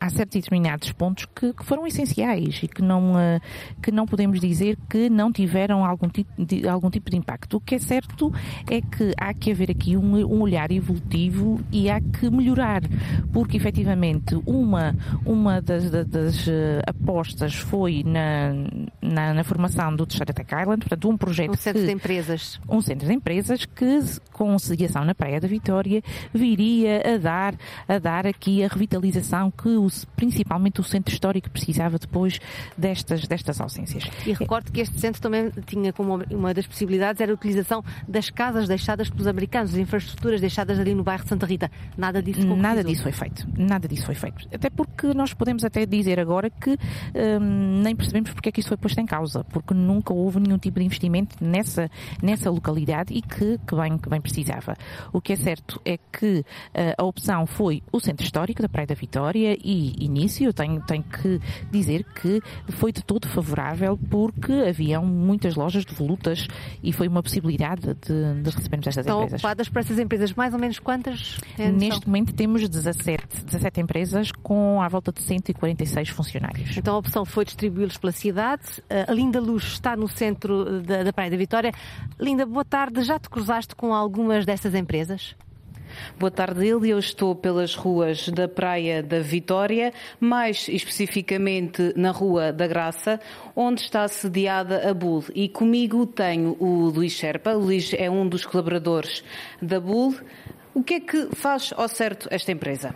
há 0.00 0.08
certos 0.08 0.36
e 0.36 0.40
determinados 0.40 0.90
pontos 0.92 1.26
que, 1.26 1.52
que, 1.52 1.64
foram 1.64 1.86
essenciais 1.86 2.60
e 2.62 2.68
que 2.68 2.80
não, 2.80 3.12
uh, 3.12 3.40
que 3.82 3.92
não 3.92 4.06
podemos 4.06 4.40
dizer 4.40 4.78
que 4.88 5.10
não 5.10 5.30
tiveram 5.30 5.84
algum 5.84 6.08
tipo, 6.08 6.30
de, 6.42 6.66
algum 6.66 6.90
tipo 6.90 7.10
de 7.10 7.18
impacto. 7.18 7.58
O 7.58 7.60
que 7.60 7.74
é 7.74 7.78
certo 7.78 8.32
é 8.68 8.80
que 8.80 9.12
há 9.20 9.34
que 9.34 9.50
haver 9.50 9.70
aqui 9.70 9.96
um, 9.96 10.16
um 10.16 10.40
olhar 10.40 10.72
evolutivo 10.72 11.60
e 11.70 11.90
há 11.90 12.00
que 12.00 12.30
melhorar, 12.30 12.82
porque 13.32 13.56
efetivamente 13.58 14.34
uma, 14.46 14.96
uma 15.26 15.60
das, 15.60 15.90
das, 15.90 16.06
das 16.06 16.48
apostas 16.86 17.54
foi 17.54 18.02
na, 18.04 18.52
na, 19.02 19.34
na 19.34 19.44
formação 19.44 19.94
do 19.94 20.06
terceiro 20.06 20.32
Tech 20.32 20.50
Island, 20.54 20.80
portanto 20.80 21.08
um 21.08 21.16
projeto 21.16 21.50
um 21.50 21.56
centro 21.56 21.80
que, 21.80 21.86
de 21.86 21.92
empresas. 21.92 22.60
Um 22.68 22.80
centro 22.80 23.06
de 23.06 23.12
empresas 23.12 23.66
que 23.66 24.00
com 24.32 24.58
sediação 24.58 25.04
na 25.04 25.14
Praia 25.14 25.40
da 25.40 25.48
Vitória 25.48 26.02
viria 26.32 27.02
a 27.14 27.18
dar, 27.18 27.54
a 27.86 27.98
dar 27.98 28.26
aqui 28.26 28.64
a 28.64 28.68
revitalização 28.68 29.50
que 29.50 29.68
o, 29.68 29.89
principalmente 30.16 30.80
o 30.80 30.84
centro 30.84 31.12
histórico 31.12 31.50
precisava 31.50 31.98
depois 31.98 32.40
destas, 32.76 33.26
destas 33.26 33.60
ausências. 33.60 34.04
E 34.26 34.32
recordo 34.32 34.70
que 34.72 34.80
este 34.80 34.98
centro 34.98 35.20
também 35.20 35.50
tinha 35.66 35.92
como 35.92 36.22
uma 36.30 36.54
das 36.54 36.66
possibilidades 36.66 37.20
era 37.20 37.32
a 37.32 37.34
utilização 37.34 37.82
das 38.06 38.30
casas 38.30 38.68
deixadas 38.68 39.08
pelos 39.10 39.26
americanos, 39.26 39.72
as 39.72 39.78
infraestruturas 39.78 40.40
deixadas 40.40 40.78
ali 40.78 40.94
no 40.94 41.02
bairro 41.02 41.22
de 41.22 41.28
Santa 41.28 41.46
Rita. 41.46 41.70
Nada 41.96 42.22
disso 42.22 42.46
Nada 42.56 42.84
disso 42.84 43.02
foi 43.02 43.12
feito. 43.12 43.46
Nada 43.56 43.88
disso 43.88 44.06
foi 44.06 44.14
feito. 44.14 44.48
Até 44.52 44.70
porque 44.70 45.12
nós 45.14 45.32
podemos 45.32 45.64
até 45.64 45.86
dizer 45.86 46.18
agora 46.18 46.50
que 46.50 46.76
nem 47.40 47.94
percebemos 47.96 48.30
porque 48.30 48.48
é 48.48 48.52
que 48.52 48.60
isso 48.60 48.68
foi 48.68 48.76
posto 48.76 49.00
em 49.00 49.06
causa, 49.06 49.44
porque 49.44 49.74
nunca 49.74 50.12
houve 50.12 50.40
nenhum 50.40 50.58
tipo 50.58 50.78
de 50.78 50.84
investimento 50.84 51.36
nessa, 51.40 51.90
nessa 52.22 52.50
localidade 52.50 53.12
e 53.14 53.22
que, 53.22 53.58
que, 53.66 53.74
bem, 53.74 53.98
que 53.98 54.08
bem 54.08 54.20
precisava. 54.20 54.76
O 55.12 55.20
que 55.20 55.32
é 55.32 55.36
certo 55.36 55.80
é 55.84 55.98
que 55.98 56.40
uh, 56.40 56.44
a 56.98 57.04
opção 57.04 57.46
foi 57.46 57.82
o 57.92 58.00
Centro 58.00 58.24
Histórico 58.24 58.62
da 58.62 58.68
Praia 58.68 58.86
da 58.86 58.94
Vitória 58.94 59.56
e 59.62 59.79
início, 59.80 60.46
eu 60.46 60.52
tenho, 60.52 60.80
tenho 60.82 61.02
que 61.02 61.40
dizer 61.70 62.04
que 62.04 62.40
foi 62.68 62.92
de 62.92 63.02
todo 63.02 63.26
favorável 63.28 63.98
porque 64.10 64.52
haviam 64.52 65.04
muitas 65.04 65.54
lojas 65.54 65.84
de 65.84 65.94
volutas 65.94 66.46
e 66.82 66.92
foi 66.92 67.08
uma 67.08 67.22
possibilidade 67.22 67.94
de, 67.94 68.42
de 68.42 68.50
recebermos 68.50 68.86
estas 68.86 69.06
Estão 69.06 69.22
empresas. 69.22 69.40
ocupadas 69.40 69.68
por 69.68 69.80
essas 69.80 69.98
empresas, 69.98 70.32
mais 70.34 70.52
ou 70.54 70.60
menos 70.60 70.78
quantas? 70.78 71.38
É 71.58 71.70
Neste 71.70 72.06
momento 72.06 72.34
temos 72.34 72.68
17, 72.68 73.44
17 73.44 73.80
empresas 73.80 74.32
com 74.32 74.80
à 74.82 74.88
volta 74.88 75.12
de 75.12 75.22
146 75.22 76.08
funcionários. 76.10 76.76
Então 76.76 76.94
a 76.94 76.98
opção 76.98 77.24
foi 77.24 77.44
distribuí-los 77.44 77.96
pela 77.96 78.12
cidade. 78.12 78.62
A 79.08 79.12
Linda 79.12 79.40
Luz 79.40 79.64
está 79.64 79.96
no 79.96 80.08
centro 80.08 80.82
da, 80.82 81.02
da 81.02 81.12
Praia 81.12 81.30
da 81.30 81.36
Vitória. 81.36 81.72
Linda, 82.18 82.46
boa 82.46 82.64
tarde. 82.64 83.02
Já 83.02 83.18
te 83.18 83.28
cruzaste 83.28 83.74
com 83.74 83.94
algumas 83.94 84.44
dessas 84.44 84.74
empresas? 84.74 85.34
Boa 86.18 86.30
tarde. 86.30 86.66
Eu 86.66 86.98
estou 86.98 87.34
pelas 87.34 87.74
ruas 87.74 88.28
da 88.28 88.46
Praia 88.46 89.02
da 89.02 89.20
Vitória, 89.20 89.92
mais 90.18 90.68
especificamente 90.68 91.92
na 91.96 92.10
Rua 92.10 92.52
da 92.52 92.66
Graça, 92.66 93.20
onde 93.54 93.80
está 93.80 94.06
sediada 94.08 94.88
a 94.88 94.94
Bull. 94.94 95.24
E 95.34 95.48
comigo 95.48 96.06
tenho 96.06 96.56
o 96.60 96.88
Luís 96.88 97.12
Sherpa. 97.12 97.52
O 97.52 97.60
Luís 97.60 97.92
é 97.94 98.10
um 98.10 98.28
dos 98.28 98.44
colaboradores 98.44 99.24
da 99.60 99.80
Bull. 99.80 100.14
O 100.74 100.82
que 100.82 100.94
é 100.94 101.00
que 101.00 101.34
faz 101.34 101.72
ao 101.76 101.88
certo 101.88 102.28
esta 102.30 102.52
empresa? 102.52 102.94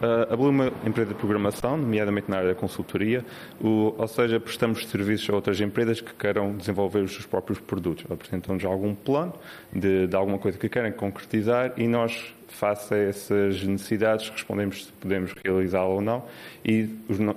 Uh, 0.00 0.32
a 0.32 0.36
Blue 0.36 0.48
é 0.48 0.50
uma 0.50 0.72
empresa 0.84 1.08
de 1.08 1.14
programação, 1.14 1.76
nomeadamente 1.76 2.30
na 2.30 2.36
área 2.38 2.48
da 2.50 2.54
consultoria, 2.54 3.24
ou 3.60 4.06
seja, 4.08 4.38
prestamos 4.38 4.86
serviços 4.86 5.28
a 5.30 5.34
outras 5.34 5.60
empresas 5.60 6.00
que 6.00 6.12
queiram 6.12 6.54
desenvolver 6.54 7.00
os 7.00 7.12
seus 7.12 7.24
próprios 7.24 7.58
produtos. 7.58 8.04
Apresentam-nos 8.10 8.64
algum 8.64 8.94
plano 8.94 9.32
de, 9.72 10.06
de, 10.06 10.16
alguma 10.16 10.38
coisa 10.38 10.58
que 10.58 10.68
querem 10.68 10.92
concretizar 10.92 11.72
e 11.76 11.88
nós, 11.88 12.34
face 12.48 12.92
a 12.92 12.98
essas 12.98 13.62
necessidades, 13.62 14.28
respondemos 14.28 14.86
se 14.86 14.92
podemos 14.92 15.32
realizá-la 15.44 15.88
ou 15.88 16.00
não 16.00 16.24
e 16.64 16.88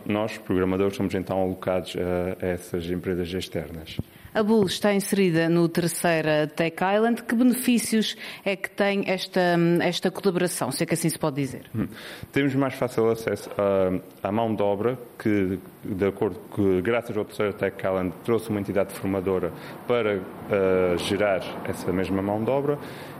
nós, 0.05 0.37
programadores, 0.37 0.97
somos 0.97 1.13
então 1.15 1.41
alocados 1.41 1.95
a 1.95 2.45
essas 2.45 2.85
empresas 2.89 3.31
externas. 3.33 3.97
A 4.39 4.43
Bull 4.43 4.67
está 4.67 4.93
inserida 4.93 5.49
no 5.49 5.67
terceira 5.67 6.47
Tech 6.47 6.77
Island. 6.81 7.23
Que 7.23 7.35
benefícios 7.35 8.15
é 8.45 8.55
que 8.55 8.69
tem 8.69 9.03
esta, 9.05 9.41
esta 9.81 10.09
colaboração, 10.09 10.71
se 10.71 10.81
é 10.81 10.85
que 10.85 10.93
assim 10.93 11.09
se 11.09 11.19
pode 11.19 11.35
dizer? 11.35 11.69
Hum. 11.75 11.89
Temos 12.31 12.55
mais 12.55 12.73
fácil 12.73 13.09
acesso 13.09 13.49
à, 13.57 14.29
à 14.29 14.31
mão 14.31 14.55
de 14.55 14.63
obra, 14.63 14.97
que, 15.21 15.59
de 15.83 16.05
acordo 16.05 16.39
graças 16.81 17.17
ao 17.17 17.25
terceiro 17.25 17.51
Tech 17.51 17.75
Island, 17.85 18.13
trouxe 18.23 18.49
uma 18.49 18.61
entidade 18.61 18.93
formadora 18.93 19.51
para 19.85 20.19
uh, 20.19 20.97
gerar 20.99 21.41
essa 21.65 21.91
mesma 21.91 22.21
mão 22.21 22.41
de 22.41 22.49
obra. 22.49 22.79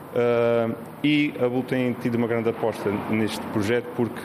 Uh, 0.09 0.75
e 1.03 1.33
a 1.39 1.47
Bull 1.47 1.63
tem 1.63 1.93
tido 1.93 2.15
uma 2.15 2.27
grande 2.27 2.49
aposta 2.49 2.89
neste 3.11 3.39
projeto 3.47 3.85
porque 3.95 4.19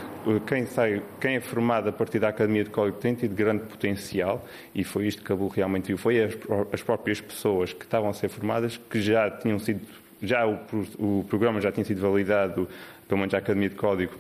quem, 0.46 0.66
sai, 0.66 1.02
quem 1.20 1.36
é 1.36 1.40
formado 1.40 1.88
a 1.90 1.92
partir 1.92 2.18
da 2.18 2.28
Academia 2.28 2.64
de 2.64 2.70
Código 2.70 2.96
tem 2.96 3.14
tido 3.14 3.34
grande 3.34 3.64
potencial 3.64 4.44
e 4.74 4.82
foi 4.82 5.06
isto 5.06 5.22
que 5.22 5.30
a 5.30 5.36
Bull 5.36 5.48
realmente 5.48 5.88
viu. 5.88 5.98
Foi 5.98 6.22
as, 6.22 6.34
as 6.72 6.82
próprias 6.82 7.20
pessoas 7.20 7.72
que 7.72 7.84
estavam 7.84 8.08
a 8.08 8.14
ser 8.14 8.30
formadas 8.30 8.78
que 8.78 9.02
já 9.02 9.30
tinham 9.30 9.58
sido, 9.58 9.82
já 10.22 10.46
o, 10.46 10.58
o 10.98 11.24
programa 11.28 11.60
já 11.60 11.70
tinha 11.70 11.84
sido 11.84 12.00
validado, 12.00 12.66
pelo 13.06 13.20
menos 13.20 13.34
a 13.34 13.38
Academia 13.38 13.68
de 13.68 13.76
Código, 13.76 14.14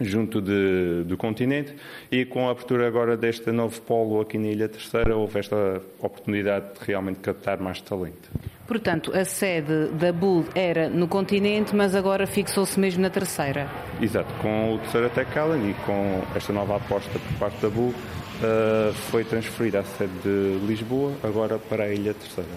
junto 0.00 0.40
de, 0.40 1.04
do 1.04 1.16
continente 1.16 1.74
e 2.10 2.24
com 2.24 2.48
a 2.48 2.52
abertura 2.52 2.86
agora 2.86 3.16
deste 3.16 3.50
novo 3.50 3.80
polo 3.82 4.20
aqui 4.20 4.38
na 4.38 4.48
Ilha 4.48 4.68
Terceira 4.68 5.16
houve 5.16 5.38
esta 5.38 5.80
oportunidade 6.00 6.66
de 6.78 6.86
realmente 6.86 7.20
captar 7.20 7.58
mais 7.58 7.80
talento. 7.80 8.28
Portanto, 8.66 9.16
a 9.16 9.24
sede 9.24 9.86
da 9.94 10.12
Bull 10.12 10.44
era 10.54 10.90
no 10.90 11.08
continente, 11.08 11.74
mas 11.74 11.94
agora 11.94 12.26
fixou-se 12.26 12.78
mesmo 12.78 13.00
na 13.00 13.08
terceira. 13.08 13.66
Exato, 14.00 14.32
com 14.42 14.74
o 14.74 14.78
terceiro 14.78 15.08
Tech 15.10 15.30
Island 15.30 15.70
e 15.70 15.74
com 15.86 16.22
esta 16.36 16.52
nova 16.52 16.76
aposta 16.76 17.18
por 17.18 17.38
parte 17.38 17.62
da 17.62 17.70
Bull, 17.70 17.88
uh, 17.88 18.92
foi 18.92 19.24
transferida 19.24 19.80
a 19.80 19.84
sede 19.84 20.12
de 20.22 20.66
Lisboa 20.66 21.12
agora 21.22 21.58
para 21.58 21.84
a 21.84 21.88
Ilha 21.88 22.12
Terceira. 22.12 22.50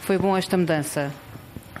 Foi 0.00 0.18
bom 0.18 0.36
esta 0.36 0.56
mudança? 0.56 1.12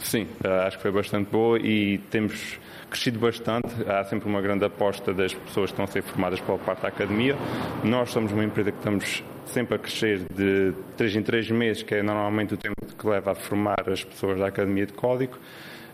Sim, 0.00 0.26
uh, 0.44 0.66
acho 0.66 0.76
que 0.76 0.82
foi 0.82 0.92
bastante 0.92 1.30
boa 1.30 1.58
e 1.58 1.98
temos 2.10 2.58
crescido 2.90 3.18
bastante. 3.18 3.68
Há 3.88 4.04
sempre 4.04 4.28
uma 4.28 4.40
grande 4.40 4.64
aposta 4.64 5.12
das 5.12 5.34
pessoas 5.34 5.70
que 5.70 5.74
estão 5.74 5.84
a 5.84 5.88
ser 5.88 6.02
formadas 6.02 6.40
pela 6.40 6.58
parte 6.58 6.82
da 6.82 6.88
academia. 6.88 7.36
Nós 7.82 8.10
somos 8.10 8.32
uma 8.32 8.44
empresa 8.44 8.70
que 8.70 8.78
estamos 8.78 9.24
sempre 9.46 9.74
a 9.76 9.78
crescer 9.78 10.20
de 10.32 10.72
3 10.96 11.16
em 11.16 11.22
3 11.22 11.50
meses, 11.50 11.82
que 11.82 11.94
é 11.94 12.02
normalmente 12.02 12.54
o 12.54 12.56
tempo 12.56 12.74
que 12.98 13.06
leva 13.06 13.32
a 13.32 13.34
formar 13.34 13.88
as 13.88 14.04
pessoas 14.04 14.38
da 14.38 14.46
Academia 14.46 14.86
de 14.86 14.92
Código. 14.92 15.38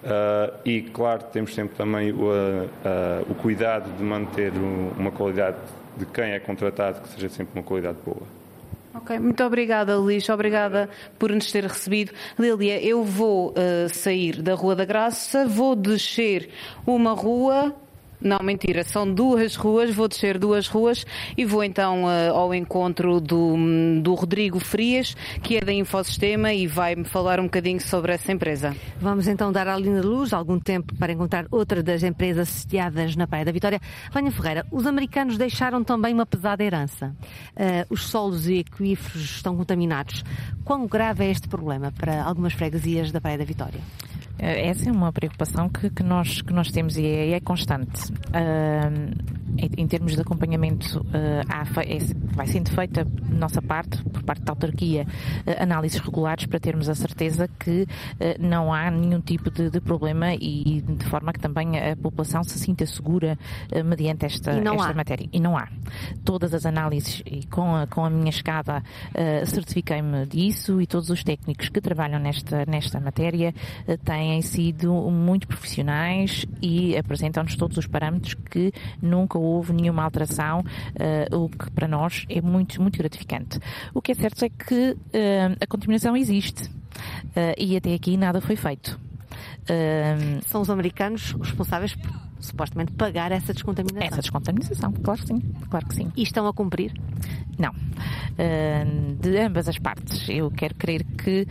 Uh, 0.03 0.59
e, 0.65 0.83
claro, 0.83 1.23
temos 1.33 1.55
sempre 1.55 1.77
também 1.77 2.11
o, 2.13 2.25
uh, 2.25 3.31
o 3.31 3.35
cuidado 3.37 3.89
de 3.97 4.03
manter 4.03 4.53
uma 4.99 5.13
qualidade 5.13 5.59
de 5.97 6.07
quem 6.07 6.33
é 6.33 6.41
contratado 6.41 7.01
que 7.03 7.09
seja 7.09 7.29
sempre 7.29 7.55
uma 7.55 7.63
qualidade 7.63 7.99
boa. 8.05 8.42
Ok, 8.95 9.19
muito 9.19 9.43
obrigada, 9.43 9.97
Luís. 9.97 10.29
Obrigada 10.29 10.89
por 11.19 11.31
nos 11.31 11.51
ter 11.51 11.65
recebido. 11.65 12.13
Lília, 12.39 12.83
eu 12.83 13.03
vou 13.03 13.51
uh, 13.51 13.89
sair 13.89 14.43
da 14.43 14.55
Rua 14.55 14.77
da 14.77 14.85
Graça, 14.85 15.47
vou 15.47 15.75
descer 15.75 16.51
uma 16.87 17.13
rua 17.13 17.75
não, 18.23 18.39
mentira, 18.43 18.85
são 18.85 19.13
duas 19.13 19.57
ruas, 19.57 19.95
vou 19.95 20.07
descer 20.07 20.39
duas 20.39 20.69
ruas 20.69 21.05
e 21.37 21.45
vou 21.45 21.65
então 21.65 22.05
uh, 22.05 22.33
ao 22.33 22.55
encontro 22.55 23.21
do, 23.21 23.57
do 24.01 24.15
Rodrigo 24.15 24.61
Frias, 24.61 25.17
que 25.43 25.57
é 25.57 25.61
da 25.61 25.73
Infosistema 25.73 26.53
e 26.53 26.67
vai-me 26.67 27.05
falar 27.05 27.41
um 27.41 27.45
bocadinho 27.45 27.81
sobre 27.81 28.13
essa 28.13 28.31
empresa. 28.31 28.77
Vamos 29.01 29.27
então 29.27 29.53
dar 29.53 29.67
à 29.67 29.77
linha 29.77 30.01
de 30.01 30.07
luz 30.07 30.33
algum 30.33 30.59
tempo 30.59 30.95
para 30.97 31.13
encontrar 31.13 31.47
outra 31.51 31.83
das 31.83 32.03
empresas 32.03 32.49
sediadas 32.49 33.17
na 33.17 33.27
Praia 33.27 33.45
da 33.45 33.53
Vitória. 33.53 33.81
Vânia 34.13 34.31
Ferreira, 34.31 34.67
os 34.71 34.87
americanos 34.87 35.37
deixaram 35.37 35.83
também 35.83 36.15
uma 36.15 36.27
pesada 36.27 36.63
herança. 36.63 37.15
Uh, 37.57 37.87
os 37.91 38.07
solos 38.09 38.49
e 38.49 38.61
aquíferos 38.61 39.37
estão 39.37 39.57
contaminados. 39.57 40.25
Quão 40.65 40.87
grave 40.87 41.25
é 41.25 41.31
este 41.31 41.49
problema 41.49 41.93
para 41.93 42.23
algumas 42.23 42.53
freguesias 42.53 43.11
da 43.11 43.21
Praia 43.21 43.39
da 43.39 43.45
Vitória? 43.45 43.81
Eh, 44.43 44.69
essa 44.69 44.89
é 44.89 44.93
uma 44.93 45.13
preocupação 45.13 45.69
que, 45.69 45.89
que, 45.89 46.03
nós, 46.03 46.43
que 46.43 46.53
nós 46.53 46.71
temos 46.73 46.97
e 46.97 47.07
é, 47.07 47.31
é 47.31 47.41
constante. 47.41 48.13
Uh, 48.13 49.42
em 49.57 49.87
termos 49.87 50.15
de 50.15 50.21
acompanhamento, 50.21 51.05
é, 51.13 51.43
vai 52.35 52.47
sendo 52.47 52.71
feita, 52.71 53.07
nossa 53.29 53.61
parte, 53.61 54.03
por 54.05 54.23
parte 54.23 54.43
da 54.43 54.53
autarquia, 54.53 55.07
análises 55.59 56.01
regulares 56.01 56.47
para 56.47 56.59
termos 56.59 56.89
a 56.89 56.95
certeza 56.95 57.49
que 57.49 57.87
não 58.39 58.73
há 58.73 58.91
nenhum 58.91 59.21
tipo 59.21 59.51
de, 59.51 59.71
de 59.71 59.81
problema 59.81 60.35
e 60.35 60.83
de 60.83 61.05
forma 61.07 61.33
que 61.33 61.41
também 61.41 61.79
a 61.79 61.97
população 61.97 62.43
se 62.43 62.59
sinta 62.59 62.87
segura 62.87 63.39
mediante 63.85 64.27
esta, 64.27 64.53
esta 64.53 64.95
matéria. 64.95 65.29
E 65.33 65.41
não 65.41 65.57
há. 65.57 65.69
Todas 66.25 66.55
as 66.55 66.67
análises, 66.67 67.23
e 67.27 67.47
com 67.47 67.75
a, 67.75 67.87
com 67.87 68.05
a 68.05 68.11
minha 68.11 68.33
chegada, 68.33 68.83
uh, 69.11 69.47
certifiquei-me 69.47 70.27
disso 70.27 70.81
e 70.81 70.87
todos 70.87 71.11
os 71.11 71.23
técnicos 71.23 71.69
que 71.69 71.81
trabalham 71.81 72.19
nesta, 72.19 72.65
nesta 72.67 73.01
matéria 73.01 73.55
têm 74.05 74.41
sido 74.43 74.93
muito 75.11 75.47
profissionais 75.47 76.47
e 76.61 76.97
apresentam-nos 76.97 77.57
todos 77.57 77.77
os 77.77 77.87
parâmetros 77.87 78.35
que 78.35 78.73
nunca 79.01 79.39
houve 79.43 79.73
nenhuma 79.73 80.03
alteração, 80.03 80.61
uh, 80.61 81.37
o 81.37 81.49
que 81.49 81.71
para 81.71 81.89
nós 81.89 82.25
é 82.29 82.41
muito, 82.41 82.81
muito 82.81 82.99
gratificante. 82.99 83.59
O 83.95 84.01
que 84.01 84.13
é 84.13 84.15
certo 84.15 84.45
é 84.45 84.49
que 84.49 84.97
a 85.61 85.67
contaminação 85.67 86.17
existe 86.17 86.71
e 87.59 87.77
até 87.77 87.95
aqui 87.95 88.17
nada 88.17 88.41
foi 88.41 88.57
feito. 88.57 88.99
São 90.47 90.61
os 90.61 90.71
americanos 90.71 91.33
responsáveis 91.33 91.95
por 91.95 92.32
supostamente 92.47 92.93
pagar 92.93 93.33
essa 93.33 93.53
descontaminação. 93.53 94.07
Essa 94.07 94.21
descontaminação, 94.21 94.93
claro 94.93 95.21
que 95.21 95.27
sim, 95.27 95.41
claro 95.71 95.87
que 95.87 95.95
sim. 95.95 96.13
E 96.17 96.23
estão 96.23 96.47
a 96.47 96.53
cumprir? 96.53 96.93
Não. 97.59 97.73
De 99.21 99.39
ambas 99.39 99.69
as 99.69 99.79
partes. 99.79 100.29
Eu 100.29 100.51
quero 100.51 100.75
crer 100.75 101.05
que 101.05 101.47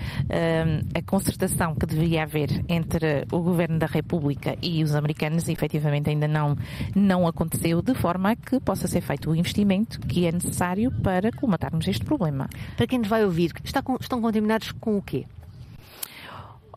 a 0.93 1.01
concertação 1.03 1.75
que 1.75 1.85
devia 1.85 2.23
haver 2.23 2.63
entre 2.67 3.25
o 3.31 3.39
Governo 3.39 3.79
da 3.79 3.85
República 3.85 4.57
e 4.61 4.83
os 4.83 4.95
americanos 4.95 5.47
efetivamente 5.47 6.09
ainda 6.09 6.27
não, 6.27 6.57
não 6.95 7.27
aconteceu 7.27 7.81
de 7.81 7.93
forma 7.93 8.31
a 8.31 8.35
que 8.35 8.59
possa 8.59 8.87
ser 8.87 9.01
feito 9.01 9.29
o 9.29 9.35
investimento 9.35 9.99
que 10.01 10.25
é 10.25 10.31
necessário 10.31 10.91
para 11.01 11.31
colmatarmos 11.31 11.87
este 11.87 12.03
problema. 12.03 12.49
Para 12.75 12.87
quem 12.87 12.99
nos 12.99 13.07
vai 13.07 13.23
ouvir, 13.23 13.51
estão 13.63 14.21
contaminados 14.21 14.71
com 14.73 14.97
o 14.97 15.01
quê? 15.01 15.25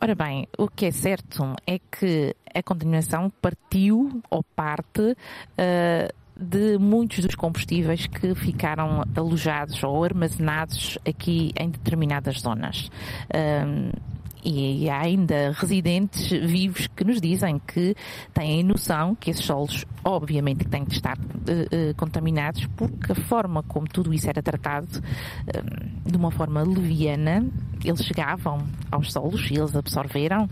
Ora 0.05 0.15
bem, 0.15 0.47
o 0.59 0.69
que 0.69 0.85
é 0.85 0.91
certo 0.91 1.57
é 1.67 1.79
que 1.79 2.37
a 2.55 2.63
contaminação 2.63 3.33
partiu 3.41 4.21
ou 4.29 4.45
parte 4.55 5.01
uh, 5.01 6.15
de 6.37 6.77
muitos 6.77 7.25
dos 7.25 7.35
combustíveis 7.35 8.07
que 8.07 8.35
ficaram 8.35 9.03
alojados 9.17 9.83
ou 9.83 10.05
armazenados 10.05 10.99
aqui 11.09 11.53
em 11.59 11.71
determinadas 11.71 12.41
zonas. 12.41 12.91
Ah, 13.33 13.65
e 14.45 14.89
há 14.91 15.01
ainda 15.01 15.53
residentes 15.53 16.29
vivos 16.31 16.87
que 16.87 17.05
nos 17.05 17.21
dizem 17.21 17.59
que 17.59 17.97
têm 18.33 18.63
noção 18.63 19.15
que 19.15 19.31
esses 19.31 19.45
solos, 19.45 19.85
obviamente, 20.05 20.65
têm 20.67 20.85
de 20.85 20.95
estar 20.95 21.17
uh, 21.17 21.21
uh, 21.21 21.95
contaminados, 21.97 22.67
porque 22.77 23.13
a 23.13 23.15
forma 23.15 23.63
como 23.63 23.87
tudo 23.89 24.13
isso 24.13 24.29
era 24.29 24.43
tratado, 24.43 24.89
uh, 24.99 26.11
de 26.11 26.17
uma 26.17 26.31
forma 26.31 26.63
leviana, 26.63 27.47
eles 27.83 28.05
chegavam 28.05 28.67
aos 28.91 29.13
solos 29.13 29.51
e 29.51 29.55
eles 29.55 29.75
absorveram 29.75 30.49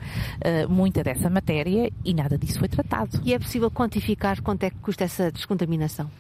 muita 0.69 1.03
dessa 1.03 1.31
matéria 1.31 1.91
e 2.05 2.15
nada 2.15 2.37
disso 2.37 2.59
foi 2.59 2.69
tratado. 2.69 3.21
E 3.25 3.33
é 3.33 3.39
possível 3.39 3.71
quantificar 3.71 4.43
quanto 4.43 4.65
é 4.65 4.71
que 4.71 4.77
custa 4.77 5.05
essa 5.05 5.31
descontaminação? 5.31 6.11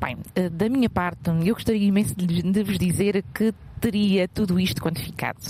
Bem, 0.00 0.16
da 0.52 0.68
minha 0.68 0.90
parte, 0.90 1.30
eu 1.44 1.54
gostaria 1.54 1.86
imenso 1.86 2.14
de 2.16 2.62
vos 2.62 2.78
dizer 2.78 3.24
que 3.32 3.54
teria 3.82 4.28
tudo 4.28 4.60
isto 4.60 4.80
quantificado. 4.80 5.40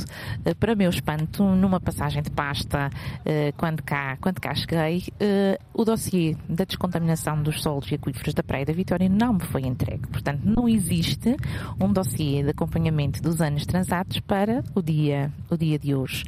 Eh, 0.42 0.54
para 0.54 0.74
meu 0.74 0.88
espanto, 0.88 1.44
numa 1.44 1.78
passagem 1.78 2.22
de 2.22 2.30
pasta, 2.30 2.88
eh, 3.26 3.52
quando 3.58 3.82
cá, 3.82 4.16
quando 4.22 4.40
cá 4.40 4.54
cheguei, 4.54 5.04
eh, 5.20 5.58
o 5.74 5.84
dossiê 5.84 6.34
da 6.48 6.64
descontaminação 6.64 7.42
dos 7.42 7.62
solos 7.62 7.92
e 7.92 7.94
aquíferos 7.94 8.32
da 8.32 8.42
Praia 8.42 8.64
da 8.64 8.72
Vitória 8.72 9.06
não 9.06 9.34
me 9.34 9.40
foi 9.40 9.66
entregue. 9.66 10.06
Portanto, 10.06 10.40
não 10.44 10.66
existe 10.66 11.36
um 11.78 11.92
dossiê 11.92 12.42
de 12.42 12.50
acompanhamento 12.50 13.20
dos 13.22 13.42
anos 13.42 13.66
transatos 13.66 14.18
para 14.20 14.64
o 14.74 14.80
dia, 14.80 15.30
o 15.50 15.56
dia 15.56 15.78
de 15.78 15.94
hoje. 15.94 16.24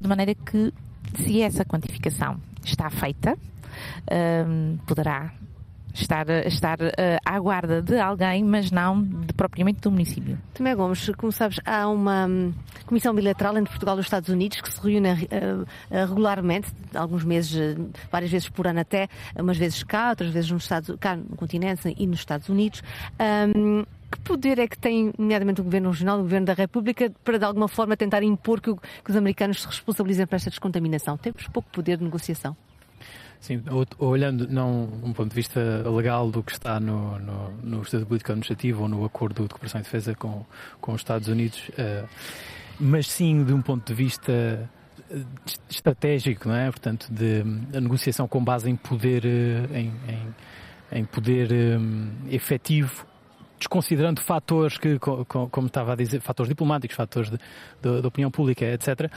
De 0.00 0.08
maneira 0.08 0.34
que, 0.34 0.72
se 1.16 1.42
essa 1.42 1.64
quantificação 1.64 2.38
está 2.64 2.88
feita, 2.88 3.36
poderá 4.86 5.32
estar, 5.94 6.28
estar 6.46 6.80
uh, 6.80 6.92
à 7.24 7.38
guarda 7.38 7.80
de 7.80 7.98
alguém, 7.98 8.44
mas 8.44 8.70
não 8.70 9.02
de, 9.02 9.32
propriamente 9.32 9.80
do 9.80 9.90
município. 9.90 10.38
Tomé 10.52 10.74
Gomes, 10.74 11.08
como 11.16 11.32
sabes, 11.32 11.60
há 11.64 11.88
uma 11.88 12.26
um, 12.26 12.52
comissão 12.84 13.14
bilateral 13.14 13.56
entre 13.56 13.70
Portugal 13.70 13.96
e 13.96 14.00
os 14.00 14.06
Estados 14.06 14.28
Unidos 14.28 14.60
que 14.60 14.70
se 14.70 14.80
reúne 14.80 15.12
uh, 15.12 15.66
regularmente, 15.90 16.68
alguns 16.94 17.24
meses, 17.24 17.76
várias 18.10 18.30
vezes 18.30 18.48
por 18.48 18.66
ano 18.66 18.80
até, 18.80 19.08
umas 19.38 19.56
vezes 19.56 19.82
cá, 19.84 20.10
outras 20.10 20.30
vezes 20.30 20.50
nos 20.50 20.64
Estados, 20.64 20.96
cá 20.98 21.16
no 21.16 21.36
continente 21.36 21.94
e 21.96 22.06
nos 22.06 22.18
Estados 22.18 22.48
Unidos. 22.48 22.82
Um, 23.56 23.84
que 24.10 24.20
poder 24.20 24.58
é 24.58 24.68
que 24.68 24.78
tem, 24.78 25.12
nomeadamente 25.18 25.60
o 25.60 25.64
Governo 25.64 25.90
Regional, 25.90 26.18
o 26.18 26.22
Governo 26.22 26.46
da 26.46 26.54
República, 26.54 27.12
para 27.24 27.38
de 27.38 27.44
alguma 27.44 27.68
forma 27.68 27.96
tentar 27.96 28.22
impor 28.22 28.60
que, 28.60 28.72
que 28.74 29.10
os 29.10 29.16
americanos 29.16 29.62
se 29.62 29.66
responsabilizem 29.66 30.26
por 30.26 30.36
esta 30.36 30.50
descontaminação? 30.50 31.16
Temos 31.16 31.48
pouco 31.48 31.68
poder 31.70 31.98
de 31.98 32.04
negociação. 32.04 32.56
Sim, 33.40 33.62
olhando 33.98 34.48
não 34.48 34.84
um 35.02 35.12
ponto 35.12 35.28
de 35.28 35.34
vista 35.34 35.60
legal 35.90 36.30
do 36.30 36.42
que 36.42 36.52
está 36.52 36.80
no, 36.80 37.18
no, 37.18 37.50
no 37.62 37.82
Estado 37.82 38.06
Político 38.06 38.32
Administrativo 38.32 38.82
ou 38.82 38.88
no 38.88 39.04
Acordo 39.04 39.42
de 39.42 39.48
Cooperação 39.50 39.80
e 39.80 39.84
Defesa 39.84 40.14
com, 40.14 40.46
com 40.80 40.92
os 40.92 41.00
Estados 41.00 41.28
Unidos, 41.28 41.68
uh, 41.70 42.08
mas 42.80 43.06
sim 43.06 43.44
de 43.44 43.52
um 43.52 43.60
ponto 43.60 43.86
de 43.86 43.94
vista 43.94 44.32
eh, 45.10 45.20
estratégico, 45.68 46.48
não 46.48 46.56
é? 46.56 46.70
Portanto, 46.70 47.06
de 47.12 47.42
a 47.76 47.80
negociação 47.80 48.26
com 48.26 48.42
base 48.42 48.70
em 48.70 48.76
poder, 48.76 49.26
eh, 49.26 49.78
em, 49.78 49.92
em, 50.08 51.00
em 51.00 51.04
poder 51.04 51.50
efetivo 52.30 53.06
desconsiderando 53.58 54.20
fatores 54.20 54.78
que, 54.78 54.98
como 54.98 55.66
estava 55.66 55.92
a 55.92 55.96
dizer, 55.96 56.20
fatores 56.20 56.48
diplomáticos, 56.48 56.96
fatores 56.96 57.30
de 57.30 58.06
opinião 58.06 58.30
pública, 58.30 58.64
etc., 58.64 58.88
eh, 58.88 59.10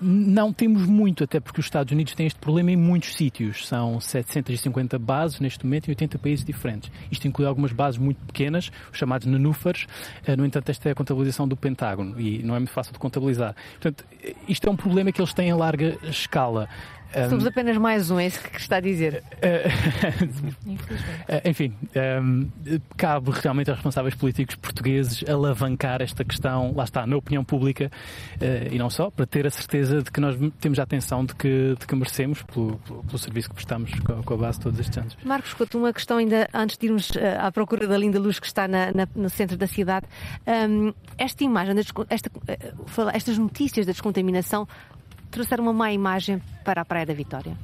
não 0.00 0.52
temos 0.52 0.86
muito, 0.86 1.24
até 1.24 1.40
porque 1.40 1.60
os 1.60 1.66
Estados 1.66 1.92
Unidos 1.92 2.14
têm 2.14 2.26
este 2.26 2.38
problema 2.38 2.70
em 2.70 2.76
muitos 2.76 3.14
sítios. 3.14 3.66
São 3.66 4.00
750 4.00 4.98
bases 4.98 5.40
neste 5.40 5.64
momento 5.64 5.88
em 5.88 5.92
80 5.92 6.18
países 6.18 6.44
diferentes. 6.44 6.90
Isto 7.10 7.26
inclui 7.28 7.46
algumas 7.46 7.72
bases 7.72 7.98
muito 7.98 8.18
pequenas, 8.26 8.70
os 8.90 8.98
chamados 8.98 9.26
nanúfares. 9.26 9.86
Eh, 10.26 10.36
no 10.36 10.44
entanto, 10.44 10.68
esta 10.68 10.88
é 10.88 10.92
a 10.92 10.94
contabilização 10.94 11.46
do 11.46 11.56
Pentágono 11.56 12.20
e 12.20 12.42
não 12.42 12.54
é 12.54 12.58
muito 12.58 12.72
fácil 12.72 12.92
de 12.92 12.98
contabilizar. 12.98 13.54
Portanto, 13.72 14.04
isto 14.48 14.68
é 14.68 14.70
um 14.70 14.76
problema 14.76 15.12
que 15.12 15.20
eles 15.20 15.32
têm 15.32 15.50
a 15.50 15.56
larga 15.56 15.98
escala. 16.04 16.68
Somos 17.28 17.46
apenas 17.46 17.76
mais 17.76 18.10
um, 18.10 18.18
é 18.18 18.26
isso 18.26 18.40
que 18.40 18.60
está 18.60 18.76
a 18.76 18.80
dizer. 18.80 19.22
Eh, 19.40 19.68
enfim, 21.44 21.74
um, 22.22 22.48
cabe 22.96 23.30
realmente 23.30 23.70
aos 23.70 23.78
responsáveis 23.78 24.14
políticos 24.14 24.56
portugueses 24.56 25.22
alavancar 25.28 26.00
esta 26.00 26.24
questão, 26.24 26.72
lá 26.74 26.84
está, 26.84 27.06
na 27.06 27.16
opinião 27.16 27.44
pública 27.44 27.90
uh, 28.40 28.74
e 28.74 28.78
não 28.78 28.88
só, 28.88 29.10
para 29.10 29.26
ter 29.26 29.46
a 29.46 29.50
certeza 29.50 30.02
de 30.02 30.10
que 30.10 30.20
nós 30.20 30.36
temos 30.60 30.78
a 30.78 30.82
atenção 30.82 31.24
de 31.24 31.34
que, 31.34 31.76
de 31.78 31.86
que 31.86 31.94
merecemos 31.94 32.42
pelo, 32.42 32.78
pelo, 32.78 33.04
pelo 33.04 33.18
serviço 33.18 33.48
que 33.48 33.54
prestamos 33.54 33.92
com, 34.00 34.22
com, 34.22 34.34
a 34.34 34.36
base 34.36 34.60
todos 34.60 34.78
estes 34.80 34.96
anos. 34.96 35.16
Marcos 35.24 35.52
Couto, 35.54 35.78
uma 35.78 35.92
questão 35.92 36.18
ainda 36.18 36.48
antes 36.54 36.78
de 36.78 36.86
irmos 36.86 37.10
uh, 37.10 37.18
à 37.40 37.52
procura 37.52 37.86
da 37.86 37.96
linda 37.96 38.18
luz 38.18 38.38
que 38.38 38.46
está 38.46 38.66
na, 38.66 38.92
na, 38.92 39.08
no 39.14 39.28
centro 39.28 39.56
da 39.56 39.66
cidade. 39.66 40.06
Um, 40.46 40.92
esta 41.18 41.44
imagem, 41.44 41.74
esta, 42.08 42.30
estas 43.12 43.38
notícias 43.38 43.86
da 43.86 43.92
descontaminação 43.92 44.66
trouxeram 45.32 45.64
uma 45.64 45.72
má 45.72 45.92
imagem 45.92 46.40
para 46.64 46.82
a 46.82 46.84
Praia 46.84 47.06
da 47.06 47.14
Vitória? 47.14 47.56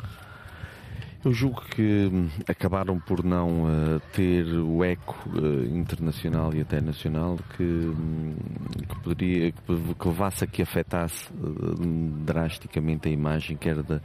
Eu 1.24 1.32
julgo 1.32 1.62
que 1.62 2.08
hum, 2.12 2.28
acabaram 2.46 2.98
por 3.00 3.24
não 3.24 3.64
uh, 3.64 4.00
ter 4.12 4.46
o 4.46 4.84
eco 4.84 5.18
uh, 5.28 5.64
internacional 5.76 6.54
e 6.54 6.60
até 6.60 6.80
nacional 6.80 7.36
que, 7.56 7.62
um, 7.62 8.36
que 8.88 9.00
poderia 9.00 9.50
que, 9.50 9.94
que 9.98 10.08
levasse 10.08 10.44
a 10.44 10.46
que 10.46 10.62
afetasse 10.62 11.28
uh, 11.32 11.74
drasticamente 12.24 13.08
a 13.08 13.10
imagem 13.10 13.56
quer 13.56 13.82
da, 13.82 14.00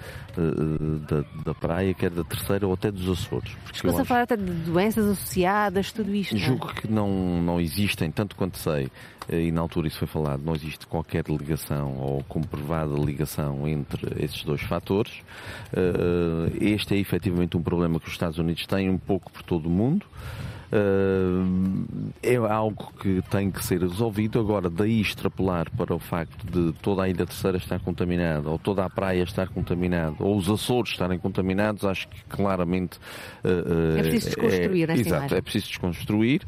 da, 1.07 1.23
da, 1.45 1.53
praia, 1.53 1.93
quer 1.93 2.09
da 2.09 2.23
terceira 2.23 2.65
ou 2.65 2.73
até 2.73 2.91
dos 2.91 3.07
Açores. 3.07 3.55
Estou 3.71 3.99
a 3.99 4.05
falar 4.05 4.23
até 4.23 4.35
de 4.35 4.43
doenças 4.43 5.05
associadas, 5.05 5.91
tudo 5.91 6.13
isto. 6.15 6.35
Julgo 6.35 6.65
não 6.65 6.71
é? 6.71 6.73
que 6.73 6.91
não, 6.91 7.41
não 7.43 7.61
existem, 7.61 8.09
tanto 8.09 8.35
quanto 8.35 8.57
sei, 8.57 8.89
e 9.29 9.51
na 9.51 9.61
altura 9.61 9.87
isso 9.87 9.99
foi 9.99 10.07
falado, 10.07 10.41
não 10.43 10.55
existe 10.55 10.85
qualquer 10.87 11.25
ligação 11.27 11.97
ou 11.97 12.23
comprovada 12.23 12.93
ligação 12.95 13.67
entre 13.67 14.23
esses 14.23 14.43
dois 14.43 14.61
fatores. 14.61 15.21
Este 16.59 16.95
é 16.95 16.97
efetivamente 16.97 17.55
um 17.57 17.61
problema 17.61 17.99
que 17.99 18.07
os 18.07 18.13
Estados 18.13 18.37
Unidos 18.37 18.65
têm 18.65 18.89
um 18.89 18.97
pouco 18.97 19.31
por 19.31 19.43
todo 19.43 19.67
o 19.67 19.69
mundo. 19.69 20.05
é 22.21 22.35
algo 22.35 22.91
que 22.99 23.21
tem 23.29 23.51
que 23.51 23.63
ser 23.63 23.81
resolvido. 23.81 24.39
Agora, 24.39 24.69
daí 24.69 24.99
extrapolar 25.01 25.69
para 25.71 25.93
o 25.93 25.99
facto 25.99 26.45
de 26.45 26.73
toda 26.79 27.03
a 27.03 27.09
Ilha 27.09 27.25
Terceira 27.25 27.57
estar 27.57 27.79
contaminada, 27.79 28.49
ou 28.49 28.57
toda 28.57 28.83
a 28.83 28.89
praia 28.89 29.23
estar 29.23 29.47
contaminada, 29.49 30.15
ou 30.19 30.35
os 30.37 30.49
Açores 30.49 30.91
estarem 30.91 31.19
contaminados, 31.19 31.85
acho 31.85 32.07
que 32.07 32.23
claramente. 32.29 32.99
é 33.43 34.01
preciso 34.01 34.25
desconstruir 34.27 34.89
é, 34.89 34.93
essa 34.93 35.01
Exato, 35.01 35.15
imagem. 35.21 35.37
é 35.37 35.41
preciso 35.41 35.67
desconstruir 35.67 36.41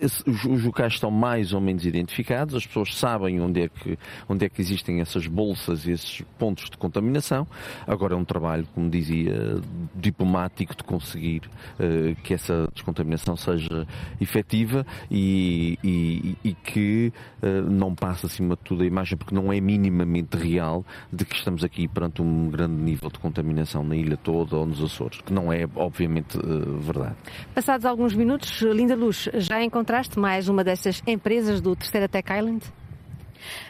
os 0.00 0.64
locais 0.64 0.94
estão 0.94 1.10
mais 1.10 1.52
ou 1.52 1.60
menos 1.60 1.84
identificados, 1.84 2.54
as 2.54 2.66
pessoas 2.66 2.96
sabem 2.96 3.40
onde 3.40 3.62
é 3.62 3.68
que, 3.68 3.98
onde 4.28 4.46
é 4.46 4.48
que 4.48 4.60
existem 4.60 5.00
essas 5.00 5.26
bolsas 5.26 5.86
esses 5.86 6.22
pontos 6.38 6.70
de 6.70 6.76
contaminação. 6.76 7.46
Agora 7.86 8.14
é 8.14 8.16
um 8.16 8.24
trabalho, 8.24 8.66
como 8.74 8.88
dizia, 8.88 9.60
diplomático 9.94 10.74
de 10.74 10.84
conseguir 10.84 11.42
uh, 11.78 12.14
que 12.22 12.34
essa 12.34 12.68
descontaminação 12.72 13.36
seja 13.36 13.86
efetiva 14.20 14.86
e, 15.10 15.78
e, 15.84 16.36
e 16.44 16.54
que 16.54 17.12
uh, 17.42 17.70
não 17.70 17.94
passe 17.94 18.26
acima 18.26 18.56
de 18.56 18.62
tudo 18.62 18.82
a 18.82 18.86
imagem, 18.86 19.18
porque 19.18 19.34
não 19.34 19.52
é 19.52 19.60
minimamente 19.60 20.36
real 20.36 20.84
de 21.12 21.24
que 21.24 21.34
estamos 21.34 21.64
aqui 21.64 21.86
perante 21.86 22.22
um 22.22 22.50
grande 22.50 22.74
nível 22.74 23.10
de 23.10 23.18
contaminação 23.18 23.84
na 23.84 23.96
ilha 23.96 24.16
toda 24.16 24.56
ou 24.56 24.66
nos 24.66 24.82
Açores, 24.82 25.20
que 25.20 25.32
não 25.32 25.52
é 25.52 25.66
obviamente 25.76 26.38
uh, 26.38 26.78
verdade. 26.78 27.16
Passados 27.54 27.84
alguns 27.84 28.14
minutos, 28.14 28.62
Linda 28.62 28.94
Luz, 28.94 29.28
já 29.34 29.62
encontraste 29.90 30.20
mais 30.20 30.48
uma 30.48 30.62
dessas 30.62 31.02
empresas 31.04 31.60
do 31.60 31.74
Terceira 31.74 32.08
Tech 32.08 32.32
Island? 32.32 32.64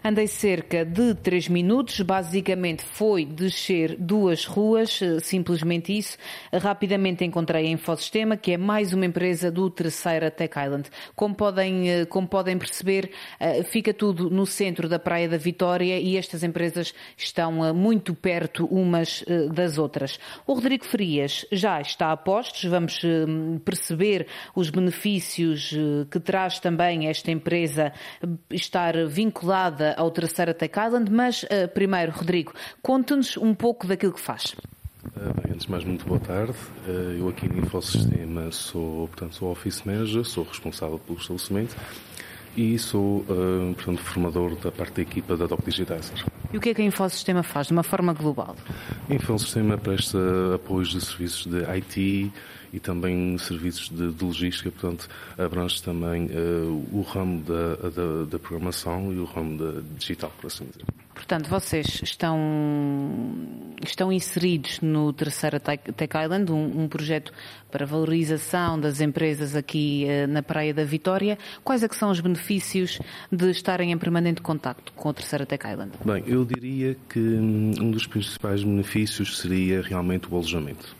Andei 0.03 0.27
cerca 0.27 0.85
de 0.85 1.15
3 1.15 1.49
minutos, 1.49 2.01
basicamente 2.01 2.83
foi 2.83 3.25
descer 3.25 3.97
duas 3.97 4.45
ruas, 4.45 5.01
eh, 5.03 5.21
simplesmente 5.21 5.97
isso. 5.97 6.17
Rapidamente 6.53 7.25
encontrei 7.25 7.67
a 7.67 7.71
Infosistema, 7.71 8.37
que 8.37 8.53
é 8.53 8.57
mais 8.57 8.93
uma 8.93 9.07
empresa 9.07 9.51
do 9.51 9.71
Terceira 9.71 10.31
Tech 10.31 10.55
Island. 10.59 10.91
Como 11.15 11.35
podem, 11.35 11.91
eh, 11.91 12.05
como 12.07 12.27
podem 12.27 12.59
perceber, 12.59 13.11
eh, 13.39 13.63
fica 13.63 13.95
tudo 13.95 14.31
no 14.31 14.47
centro 14.47 14.89
da 14.89 14.99
Praia 14.99 15.29
da 15.29 15.37
Vitória 15.37 15.99
e 15.99 16.17
estas 16.17 16.43
empresas 16.43 16.95
estão 17.17 17.75
muito 17.75 18.15
perto 18.15 18.67
umas 18.67 19.25
das 19.53 19.79
outras. 19.79 20.19
O 20.47 20.55
Rodrigo 20.55 20.85
Frias 20.85 21.47
já 21.53 21.81
está 21.81 22.13
a 22.13 22.17
postos, 22.17 22.65
vamos 22.65 23.03
perceber 23.65 24.27
os 24.55 24.71
benefícios 24.71 25.75
que 26.11 26.21
traz 26.21 26.59
também 26.59 27.09
esta 27.09 27.31
empresa 27.31 27.93
estar 28.51 29.07
vinculada 29.07 29.60
ligada 29.61 29.95
ao 29.99 30.11
terceiro 30.11 30.55
Tech 30.55 30.75
Island, 30.79 31.11
mas 31.11 31.43
uh, 31.43 31.69
primeiro, 31.75 32.13
Rodrigo, 32.13 32.53
conte-nos 32.83 33.37
um 33.37 33.55
pouco 33.55 33.87
daquilo 33.87 34.13
que 34.13 34.21
faz. 34.21 34.55
Uh, 35.05 35.35
bem, 35.43 35.53
antes 35.53 35.67
de 35.67 35.71
mais, 35.71 35.85
muito 35.85 36.07
boa 36.07 36.21
tarde. 36.21 36.55
Uh, 36.87 37.19
eu 37.19 37.29
aqui 37.29 37.47
no 37.47 37.59
Infosistema 37.59 38.51
sou, 38.51 39.09
portanto, 39.09 39.35
sou 39.35 39.51
Office 39.51 39.83
Manager, 39.85 40.25
sou 40.25 40.45
responsável 40.45 40.99
pelo 40.99 41.19
estabelecimento 41.19 41.77
e 42.57 42.77
sou, 42.81 43.25
portanto, 43.77 43.99
formador 43.99 44.57
da 44.57 44.73
parte 44.73 44.95
da 44.95 45.03
equipa 45.03 45.37
da 45.37 45.47
Doc 45.47 45.61
Digitizer. 45.65 46.25
E 46.53 46.59
o 46.59 46.61
que 46.61 46.71
é 46.71 46.75
que 46.75 46.83
a 46.83 46.85
Infosistema 46.85 47.45
faz 47.45 47.69
de 47.69 47.73
uma 47.73 47.85
forma 47.85 48.13
global? 48.13 48.57
A 49.09 49.15
Infosistema 49.15 49.79
presta 49.79 50.19
apoios 50.57 50.89
de 50.89 51.01
serviços 51.01 51.47
de 51.47 51.63
IT, 51.79 52.33
e 52.73 52.79
também 52.79 53.37
serviços 53.39 53.89
de, 53.89 54.13
de 54.13 54.25
logística, 54.25 54.71
portanto, 54.71 55.09
abrange 55.37 55.83
também 55.83 56.27
uh, 56.27 56.89
o 56.93 57.03
ramo 57.03 57.43
da, 57.43 57.89
da, 57.91 58.25
da, 58.31 58.39
programação 58.39 59.13
e 59.13 59.19
o 59.19 59.25
ramo 59.25 59.59
da 59.59 59.81
digital, 59.99 60.33
por 60.41 60.47
assim 60.47 60.65
dizer. 60.67 60.85
Portanto, 61.15 61.51
vocês 61.51 62.01
estão, 62.03 62.39
estão 63.85 64.13
inseridos 64.13 64.81
no 64.81 65.13
Terceira 65.13 65.61
Tech, 65.61 65.83
Island, 66.23 66.51
um, 66.51 66.83
um, 66.83 66.89
projeto 66.89 67.33
para 67.71 67.85
valorização 67.85 68.81
das 68.81 69.01
empresas 69.01 69.55
aqui 69.55 70.07
uh, 70.07 70.27
na 70.29 70.43
Praia 70.43 70.73
da 70.73 70.85
Vitória. 70.85 71.39
Quais 71.63 71.83
é 71.83 71.89
que 71.89 71.97
são 71.97 72.11
os 72.11 72.21
benefícios 72.21 72.99
de 73.31 73.51
estarem 73.51 73.93
em 73.93 73.99
permanente 73.99 74.41
contacto 74.41 74.93
com 74.93 75.09
a 75.09 75.13
Terceira 75.13 75.45
Tech 75.45 75.67
Island? 75.67 75.93
Bem, 76.05 76.25
eu 76.27 76.45
diria 76.45 76.97
que 77.09 77.19
hum, 77.19 77.75
um 77.81 77.91
dos 77.91 78.07
principais 78.07 78.63
benefícios 78.63 79.39
seria 79.39 79.83
realmente 79.83 80.29
o 80.31 80.37
alojamento. 80.37 81.00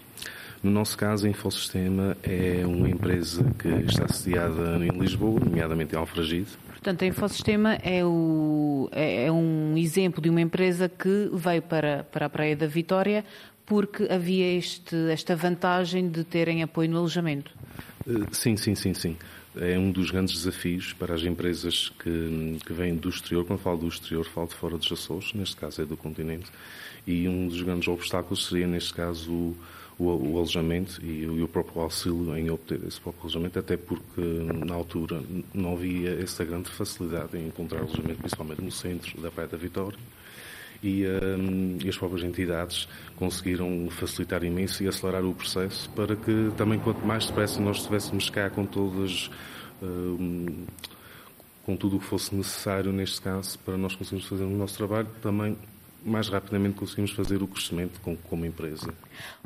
No 0.63 0.71
nosso 0.71 0.97
caso, 0.97 1.27
a 1.27 1.31
Infosistema 1.31 2.17
é 2.23 2.67
uma 2.67 2.89
empresa 2.89 3.45
que 3.59 3.69
está 3.69 4.07
sediada 4.09 4.85
em 4.85 4.91
Lisboa, 4.91 5.41
nomeadamente 5.41 5.95
em 5.95 5.99
Alfragide. 5.99 6.49
Portanto, 6.69 7.03
a 7.03 7.07
Infosistema 7.07 7.75
é, 7.77 8.05
o, 8.05 8.89
é, 8.93 9.27
é 9.27 9.33
um 9.33 9.77
exemplo 9.77 10.21
de 10.21 10.29
uma 10.29 10.41
empresa 10.41 10.89
que 10.89 11.31
veio 11.33 11.63
para, 11.63 12.05
para 12.05 12.27
a 12.27 12.31
Praia 12.31 12.55
da 12.55 12.67
Vitória 12.67 13.25
porque 13.65 14.05
havia 14.11 14.59
este, 14.59 14.97
esta 15.11 15.37
vantagem 15.37 16.11
de 16.11 16.25
terem 16.25 16.63
apoio 16.63 16.91
no 16.91 16.99
alojamento. 16.99 17.53
Eh, 18.07 18.27
sim, 18.33 18.57
sim, 18.57 18.75
sim, 18.75 18.93
sim. 18.93 19.17
É 19.57 19.79
um 19.79 19.91
dos 19.93 20.11
grandes 20.11 20.35
desafios 20.35 20.93
para 20.93 21.15
as 21.15 21.23
empresas 21.23 21.89
que, 21.89 22.59
que 22.67 22.73
vêm 22.73 22.97
do 22.97 23.09
exterior. 23.09 23.45
Quando 23.45 23.61
falo 23.61 23.79
do 23.79 23.89
exterior, 23.89 24.25
falo 24.25 24.49
de 24.49 24.55
fora 24.55 24.77
dos 24.77 24.91
Açores, 24.91 25.33
neste 25.35 25.57
caso 25.57 25.83
é 25.83 25.85
do 25.85 25.97
continente. 25.97 26.51
E 27.07 27.29
um 27.29 27.47
dos 27.47 27.63
grandes 27.63 27.87
obstáculos 27.89 28.47
seria, 28.47 28.67
neste 28.67 28.93
caso, 28.93 29.33
o 29.33 29.57
o, 30.01 30.33
o 30.33 30.37
alojamento 30.39 30.99
e, 31.05 31.25
e, 31.25 31.43
o 31.43 31.47
próprio 31.47 31.83
auxílio 31.83 32.35
em 32.37 32.51
obter 32.51 32.81
esse 32.89 32.99
próprio 32.99 33.25
alojamento, 33.25 33.59
até 33.59 33.77
porque 33.77 34.21
na 34.65 34.75
altura 34.75 35.23
não 35.53 35.75
havia 35.75 36.19
essa 36.23 36.43
grande 36.43 36.71
facilidade 36.71 37.37
em 37.37 37.49
encontrar 37.49 37.81
alojamento, 37.81 38.19
principalmente 38.21 38.63
no 38.63 38.71
centro 38.71 39.21
da 39.21 39.31
Praia 39.31 39.49
da 39.49 39.59
Vitória. 39.59 39.99
E, 40.83 41.05
um, 41.07 41.77
e, 41.85 41.89
as 41.91 41.99
próprias 41.99 42.25
entidades 42.25 42.89
conseguiram 43.17 43.89
facilitar 43.91 44.43
imenso 44.43 44.83
e 44.83 44.89
acelerar 44.89 45.23
o 45.23 45.35
processo 45.35 45.91
para 45.91 46.17
que 46.17 46.51
também 46.57 46.79
quanto 46.79 47.05
mais 47.05 47.27
depressa 47.27 47.61
nós 47.61 47.77
estivéssemos 47.77 48.31
cá 48.31 48.49
com 48.49 48.65
todas 48.65 49.31
um, 49.83 50.65
com 51.67 51.77
tudo 51.77 51.97
o 51.97 52.01
que 52.01 52.07
fosse 52.07 52.35
necessário 52.35 52.93
neste 52.93 53.21
caso 53.21 53.59
para 53.59 53.77
nós 53.77 53.95
conseguirmos 53.95 54.27
fazer 54.27 54.45
o 54.45 54.49
nosso 54.49 54.79
trabalho, 54.79 55.09
também 55.21 55.55
mais 56.03 56.31
rapidamente 56.31 56.77
conseguimos 56.77 57.11
fazer 57.11 57.43
o 57.43 57.47
crescimento 57.47 58.01
como 58.01 58.47
empresa. 58.47 58.95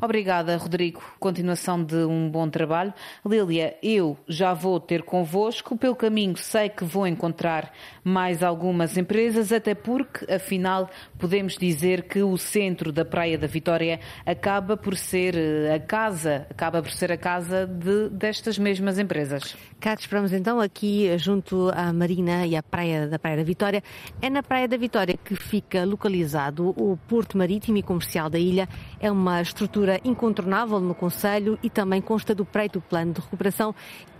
Obrigada, 0.01 0.57
Rodrigo. 0.57 1.01
Continuação 1.19 1.83
de 1.83 1.95
um 1.95 2.29
bom 2.29 2.49
trabalho. 2.49 2.93
Lília, 3.25 3.77
eu 3.81 4.17
já 4.27 4.53
vou 4.53 4.79
ter 4.79 5.03
convosco. 5.03 5.77
Pelo 5.77 5.95
caminho 5.95 6.37
sei 6.37 6.69
que 6.69 6.83
vou 6.83 7.07
encontrar 7.07 7.71
mais 8.03 8.43
algumas 8.43 8.97
empresas, 8.97 9.51
até 9.51 9.73
porque, 9.73 10.31
afinal, 10.31 10.89
podemos 11.17 11.57
dizer 11.57 12.03
que 12.03 12.21
o 12.21 12.37
centro 12.37 12.91
da 12.91 13.03
Praia 13.03 13.37
da 13.37 13.47
Vitória 13.47 13.99
acaba 14.25 14.77
por 14.77 14.95
ser 14.95 15.35
eh, 15.35 15.73
a 15.73 15.79
casa, 15.79 16.45
acaba 16.49 16.81
por 16.81 16.91
ser 16.91 17.11
a 17.11 17.17
casa 17.17 17.65
de, 17.65 18.09
destas 18.09 18.57
mesmas 18.57 18.99
empresas. 18.99 19.55
Cá 19.79 19.93
esperamos 19.93 20.33
então 20.33 20.59
aqui 20.59 21.17
junto 21.17 21.71
à 21.75 21.91
Marina 21.91 22.45
e 22.45 22.55
à 22.55 22.63
Praia 22.63 23.07
da 23.07 23.19
Praia 23.19 23.37
da 23.37 23.43
Vitória. 23.43 23.83
É 24.21 24.29
na 24.29 24.43
Praia 24.43 24.67
da 24.67 24.77
Vitória 24.77 25.17
que 25.17 25.35
fica 25.35 25.85
localizado 25.85 26.69
o 26.69 26.97
Porto 27.07 27.37
Marítimo 27.37 27.77
e 27.77 27.83
Comercial 27.83 28.29
da 28.29 28.39
ilha. 28.39 28.67
É 28.99 29.11
uma 29.11 29.41
estrutura 29.41 29.99
incontornável 30.03 30.79
no 30.79 30.95
Conselho 30.95 31.57
e 31.61 31.69
também 31.69 32.01
consta 32.01 32.33
do 32.33 32.45
preto 32.45 32.81
plano 32.81 33.13
de 33.13 33.21
recuperação 33.21 33.73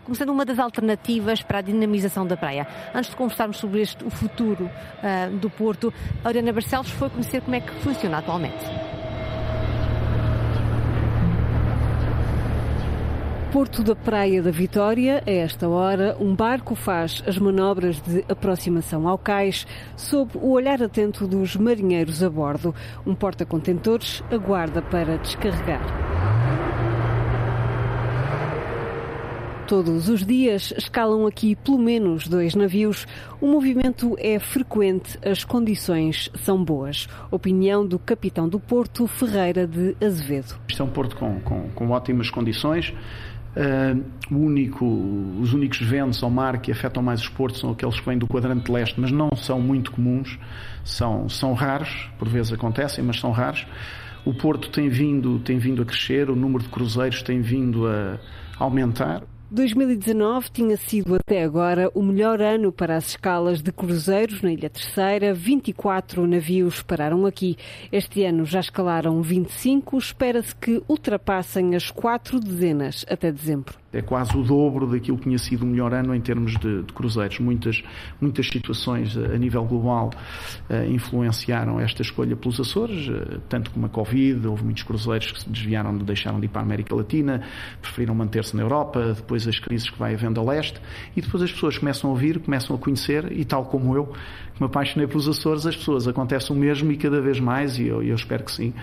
como 0.06 0.16
sendo 0.16 0.32
uma 0.32 0.46
das 0.46 0.60
alternativas 0.60 1.42
para 1.42 1.58
a 1.58 1.62
dinamização 1.62 2.28
da 2.28 2.38
praia. 2.38 2.68
Antes 2.94 3.10
de 3.10 3.16
conversarmos 3.16 3.58
sobre 3.58 3.82
este, 3.82 4.06
o 4.06 4.10
futuro 4.12 4.66
uh, 4.66 5.36
do 5.38 5.50
Porto, 5.50 5.92
a 6.24 6.28
Oriana 6.28 6.54
Barcelos 6.54 6.92
foi 6.92 7.10
conhecer 7.10 7.42
como 7.42 7.56
é 7.56 7.60
que 7.60 7.74
funciona 7.82 8.20
atualmente. 8.20 8.85
Porto 13.56 13.82
da 13.82 13.96
Praia 13.96 14.44
da 14.44 14.52
Vitória, 14.52 15.24
a 15.26 15.32
esta 15.32 15.70
hora, 15.70 16.18
um 16.20 16.36
barco 16.36 16.76
faz 16.76 17.24
as 17.26 17.38
manobras 17.38 18.02
de 18.02 18.26
aproximação 18.28 19.08
ao 19.08 19.18
cais 19.18 19.65
sob 19.96 20.32
o 20.36 20.52
olhar 20.52 20.84
atento 20.84 21.26
dos 21.26 21.56
marinheiros 21.56 22.22
a 22.22 22.30
bordo. 22.30 22.76
Um 23.08 23.15
porta-contentores 23.15 24.22
aguarda 24.30 24.82
para 24.82 25.18
descarregar. 25.20 25.80
Todos 29.68 30.10
os 30.10 30.24
dias 30.24 30.72
escalam 30.78 31.26
aqui 31.26 31.56
pelo 31.56 31.80
menos 31.80 32.28
dois 32.28 32.54
navios. 32.54 33.08
O 33.41 33.48
movimento 33.48 34.15
é 34.20 34.38
frequente, 34.38 35.18
as 35.26 35.44
condições 35.44 36.30
são 36.36 36.63
boas. 36.63 37.08
Opinião 37.32 37.84
do 37.84 37.98
capitão 37.98 38.48
do 38.48 38.60
Porto, 38.60 39.08
Ferreira 39.08 39.65
de 39.65 39.96
Azevedo. 40.00 40.56
Isto 40.68 40.84
é 40.84 40.86
um 40.86 40.89
porto 40.89 41.15
com, 41.15 41.39
com, 41.39 41.70
com 41.70 41.89
ótimas 41.89 42.30
condições. 42.30 42.94
Uh, 43.56 44.04
único, 44.36 44.86
os 45.39 45.54
únicos 45.54 45.80
ventos 45.80 46.22
ao 46.22 46.30
mar 46.30 46.60
que 46.60 46.72
afetam 46.74 47.02
mais 47.02 47.22
os 47.22 47.30
portos 47.30 47.62
são 47.62 47.72
aqueles 47.72 47.98
que 47.98 48.06
vêm 48.06 48.18
do 48.18 48.28
quadrante 48.28 48.70
leste, 48.70 49.00
mas 49.00 49.12
não 49.12 49.34
são 49.34 49.62
muito 49.62 49.91
comuns, 49.91 50.38
são, 50.84 51.30
são 51.30 51.54
raros, 51.54 52.10
por 52.20 52.28
vezes 52.28 52.52
acontecem, 52.52 53.02
mas 53.04 53.18
são 53.18 53.32
raros. 53.32 53.65
O 54.26 54.34
porto 54.34 54.70
tem 54.70 54.89
vindo, 54.89 55.39
tem 55.39 55.58
vindo 55.58 55.82
a 55.82 55.86
crescer, 55.86 56.30
o 56.30 56.36
número 56.36 56.63
de 56.63 56.70
cruzeiros 56.70 57.22
tem 57.22 57.39
vindo 57.41 57.88
a 57.88 58.18
aumentar. 58.60 59.24
2019 59.51 60.49
tinha 60.49 60.75
sido 60.75 61.15
até 61.15 61.43
agora 61.43 61.91
o 61.93 62.01
melhor 62.01 62.41
ano 62.41 62.71
para 62.71 62.97
as 62.97 63.10
escalas 63.10 63.62
de 63.62 63.71
cruzeiros 63.71 64.41
na 64.41 64.51
Ilha 64.51 64.69
Terceira. 64.69 65.34
24 65.34 66.25
navios 66.25 66.81
pararam 66.81 67.25
aqui. 67.27 67.55
Este 67.91 68.23
ano 68.23 68.43
já 68.43 68.60
escalaram 68.60 69.21
25. 69.21 69.97
Espera-se 69.97 70.55
que 70.55 70.81
ultrapassem 70.89 71.75
as 71.75 71.91
quatro 71.91 72.39
dezenas 72.39 73.05
até 73.08 73.31
dezembro. 73.31 73.85
É 73.95 74.01
quase 74.01 74.38
o 74.38 74.43
dobro 74.43 74.88
daquilo 74.88 75.17
que 75.17 75.23
tinha 75.23 75.38
sido 75.38 75.63
o 75.63 75.65
melhor 75.65 75.93
ano 75.93 76.13
em 76.13 76.21
termos 76.21 76.58
de, 76.58 76.84
de 76.84 76.93
cruzeiros. 76.93 77.39
Muitas, 77.39 77.84
muitas 78.19 78.47
situações 78.47 79.15
a 79.17 79.38
nível 79.38 79.63
global 79.65 80.12
uh, 80.69 80.91
influenciaram 80.91 81.79
esta 81.79 82.01
escolha 82.01 82.36
pelos 82.36 82.60
Açores, 82.60 83.08
uh, 83.08 83.39
tanto 83.47 83.71
como 83.71 83.86
a 83.86 83.89
Covid, 83.89 84.45
houve 84.47 84.63
muitos 84.63 84.84
cruzeiros 84.84 85.31
que 85.31 85.41
se 85.41 85.49
desviaram, 85.49 85.97
deixaram 85.97 86.39
de 86.39 86.45
ir 86.45 86.49
para 86.49 86.62
a 86.62 86.65
América 86.65 86.95
Latina, 86.95 87.41
preferiram 87.81 88.13
manter-se 88.13 88.55
na 88.55 88.63
Europa, 88.63 89.13
depois 89.13 89.47
as 89.47 89.60
crises 89.60 89.89
que 89.89 89.97
vai 89.97 90.13
havendo 90.13 90.39
a 90.39 90.43
leste, 90.43 90.79
e 91.15 91.21
depois 91.21 91.41
as 91.41 91.51
pessoas 91.51 91.77
começam 91.77 92.10
a 92.10 92.13
ouvir, 92.13 92.39
começam 92.39 92.75
a 92.75 92.79
conhecer, 92.79 93.31
e 93.31 93.45
tal 93.45 93.65
como 93.65 93.95
eu, 93.95 94.13
me 94.60 94.68
apaixonei 94.68 95.08
pelos 95.08 95.28
Açores, 95.28 95.65
as 95.65 95.76
pessoas 95.76 96.08
acontece 96.08 96.52
o 96.52 96.56
mesmo 96.56 96.91
e 96.91 96.98
cada 96.98 97.20
vez 97.22 97.39
mais, 97.39 97.78
e 97.78 97.88
eu, 97.88 98.02
eu 98.02 98.15
espero 98.15 98.44
que 98.44 98.52
sim, 98.52 98.74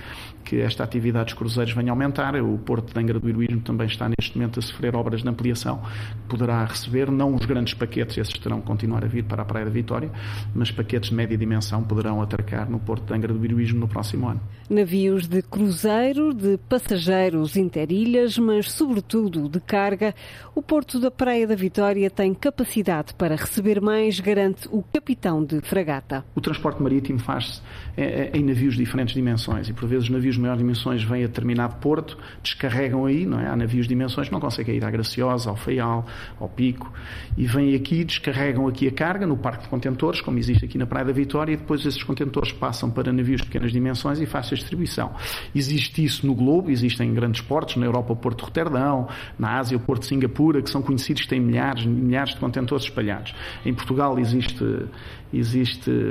que 0.44 0.60
esta 0.60 0.84
atividade 0.84 1.26
dos 1.26 1.34
cruzeiros 1.34 1.72
venha 1.72 1.90
a 1.90 1.94
aumentar. 1.94 2.34
O 2.36 2.58
Porto 2.58 2.92
de 2.92 3.00
Angra 3.00 3.18
do 3.18 3.28
Heroísmo 3.28 3.60
também 3.60 3.86
está 3.86 4.08
neste 4.08 4.36
momento 4.36 4.58
a 4.58 4.62
sofrer 4.62 4.94
obras 4.94 5.22
de 5.22 5.28
ampliação. 5.28 5.82
Poderá 6.28 6.64
receber 6.64 7.10
não 7.10 7.34
os 7.34 7.46
grandes 7.46 7.74
paquetes, 7.74 8.18
esses 8.18 8.38
terão 8.38 8.60
que 8.60 8.66
continuar 8.66 9.04
a 9.04 9.06
vir 9.06 9.24
para 9.24 9.42
a 9.42 9.44
Praia 9.44 9.64
da 9.64 9.70
Vitória, 9.70 10.10
mas 10.54 10.70
paquetes 10.70 11.10
de 11.10 11.16
média 11.16 11.38
dimensão 11.38 11.82
poderão 11.82 12.20
atracar 12.20 12.70
no 12.70 12.78
Porto 12.78 13.06
de 13.06 13.14
Angra 13.14 13.32
do 13.32 13.44
Heroísmo 13.44 13.80
no 13.80 13.88
próximo 13.88 14.28
ano. 14.28 14.40
Navios 14.68 15.26
de 15.26 15.42
cruzeiro, 15.42 16.34
de 16.34 16.58
passageiros 16.68 17.56
interilhas, 17.56 18.38
mas 18.38 18.70
sobretudo 18.70 19.48
de 19.48 19.60
carga, 19.60 20.14
o 20.54 20.62
Porto 20.62 20.98
da 20.98 21.10
Praia 21.10 21.46
da 21.46 21.54
Vitória 21.54 22.10
tem 22.10 22.34
capacidade 22.34 23.14
para 23.14 23.36
receber 23.36 23.80
mais, 23.80 24.20
garante 24.20 24.68
o 24.70 24.82
capitão 24.82 25.44
de 25.44 25.61
fragata. 25.62 26.24
O 26.34 26.40
transporte 26.40 26.82
marítimo 26.82 27.18
faz-se 27.18 27.62
é, 27.96 28.02
é, 28.02 28.30
em 28.34 28.44
navios 28.44 28.74
de 28.74 28.84
diferentes 28.84 29.14
dimensões 29.14 29.68
e 29.68 29.72
por 29.72 29.88
vezes 29.88 30.08
navios 30.10 30.34
de 30.34 30.40
maiores 30.40 30.60
dimensões 30.60 31.02
vêm 31.04 31.24
a 31.24 31.26
determinado 31.28 31.76
porto, 31.76 32.18
descarregam 32.42 33.06
aí, 33.06 33.24
não 33.24 33.40
é? 33.40 33.46
Há 33.46 33.56
navios 33.56 33.86
de 33.86 33.90
dimensões 33.90 34.28
que 34.28 34.32
não 34.32 34.40
conseguem 34.40 34.76
ir 34.76 34.84
à 34.84 34.90
Graciosa, 34.90 35.48
ao 35.48 35.56
Feial, 35.56 36.04
ao 36.40 36.48
Pico 36.48 36.92
e 37.36 37.46
vêm 37.46 37.74
aqui, 37.74 38.04
descarregam 38.04 38.66
aqui 38.66 38.88
a 38.88 38.92
carga 38.92 39.26
no 39.26 39.36
parque 39.36 39.62
de 39.62 39.68
contentores, 39.68 40.20
como 40.20 40.38
existe 40.38 40.64
aqui 40.64 40.76
na 40.76 40.86
Praia 40.86 41.06
da 41.06 41.12
Vitória, 41.12 41.52
e 41.52 41.56
depois 41.56 41.86
esses 41.86 42.02
contentores 42.02 42.52
passam 42.52 42.90
para 42.90 43.12
navios 43.12 43.40
de 43.40 43.46
pequenas 43.46 43.72
dimensões 43.72 44.20
e 44.20 44.26
faz-se 44.26 44.54
a 44.54 44.56
distribuição. 44.56 45.14
Existe 45.54 46.04
isso 46.04 46.26
no 46.26 46.34
globo, 46.34 46.70
existem 46.70 47.14
grandes 47.14 47.40
portos, 47.40 47.76
na 47.76 47.86
Europa 47.86 48.12
o 48.12 48.16
Porto 48.16 48.38
de 48.38 48.44
Roterdão, 48.44 49.08
na 49.38 49.58
Ásia 49.58 49.76
o 49.76 49.80
Porto 49.80 50.02
de 50.02 50.08
Singapura, 50.08 50.60
que 50.60 50.70
são 50.70 50.82
conhecidos, 50.82 51.22
que 51.22 51.28
têm 51.28 51.40
milhares, 51.40 51.86
milhares 51.86 52.34
de 52.34 52.40
contentores 52.40 52.84
espalhados. 52.84 53.32
Em 53.64 53.72
Portugal 53.72 54.18
existe 54.18 54.64
existe 55.32 55.51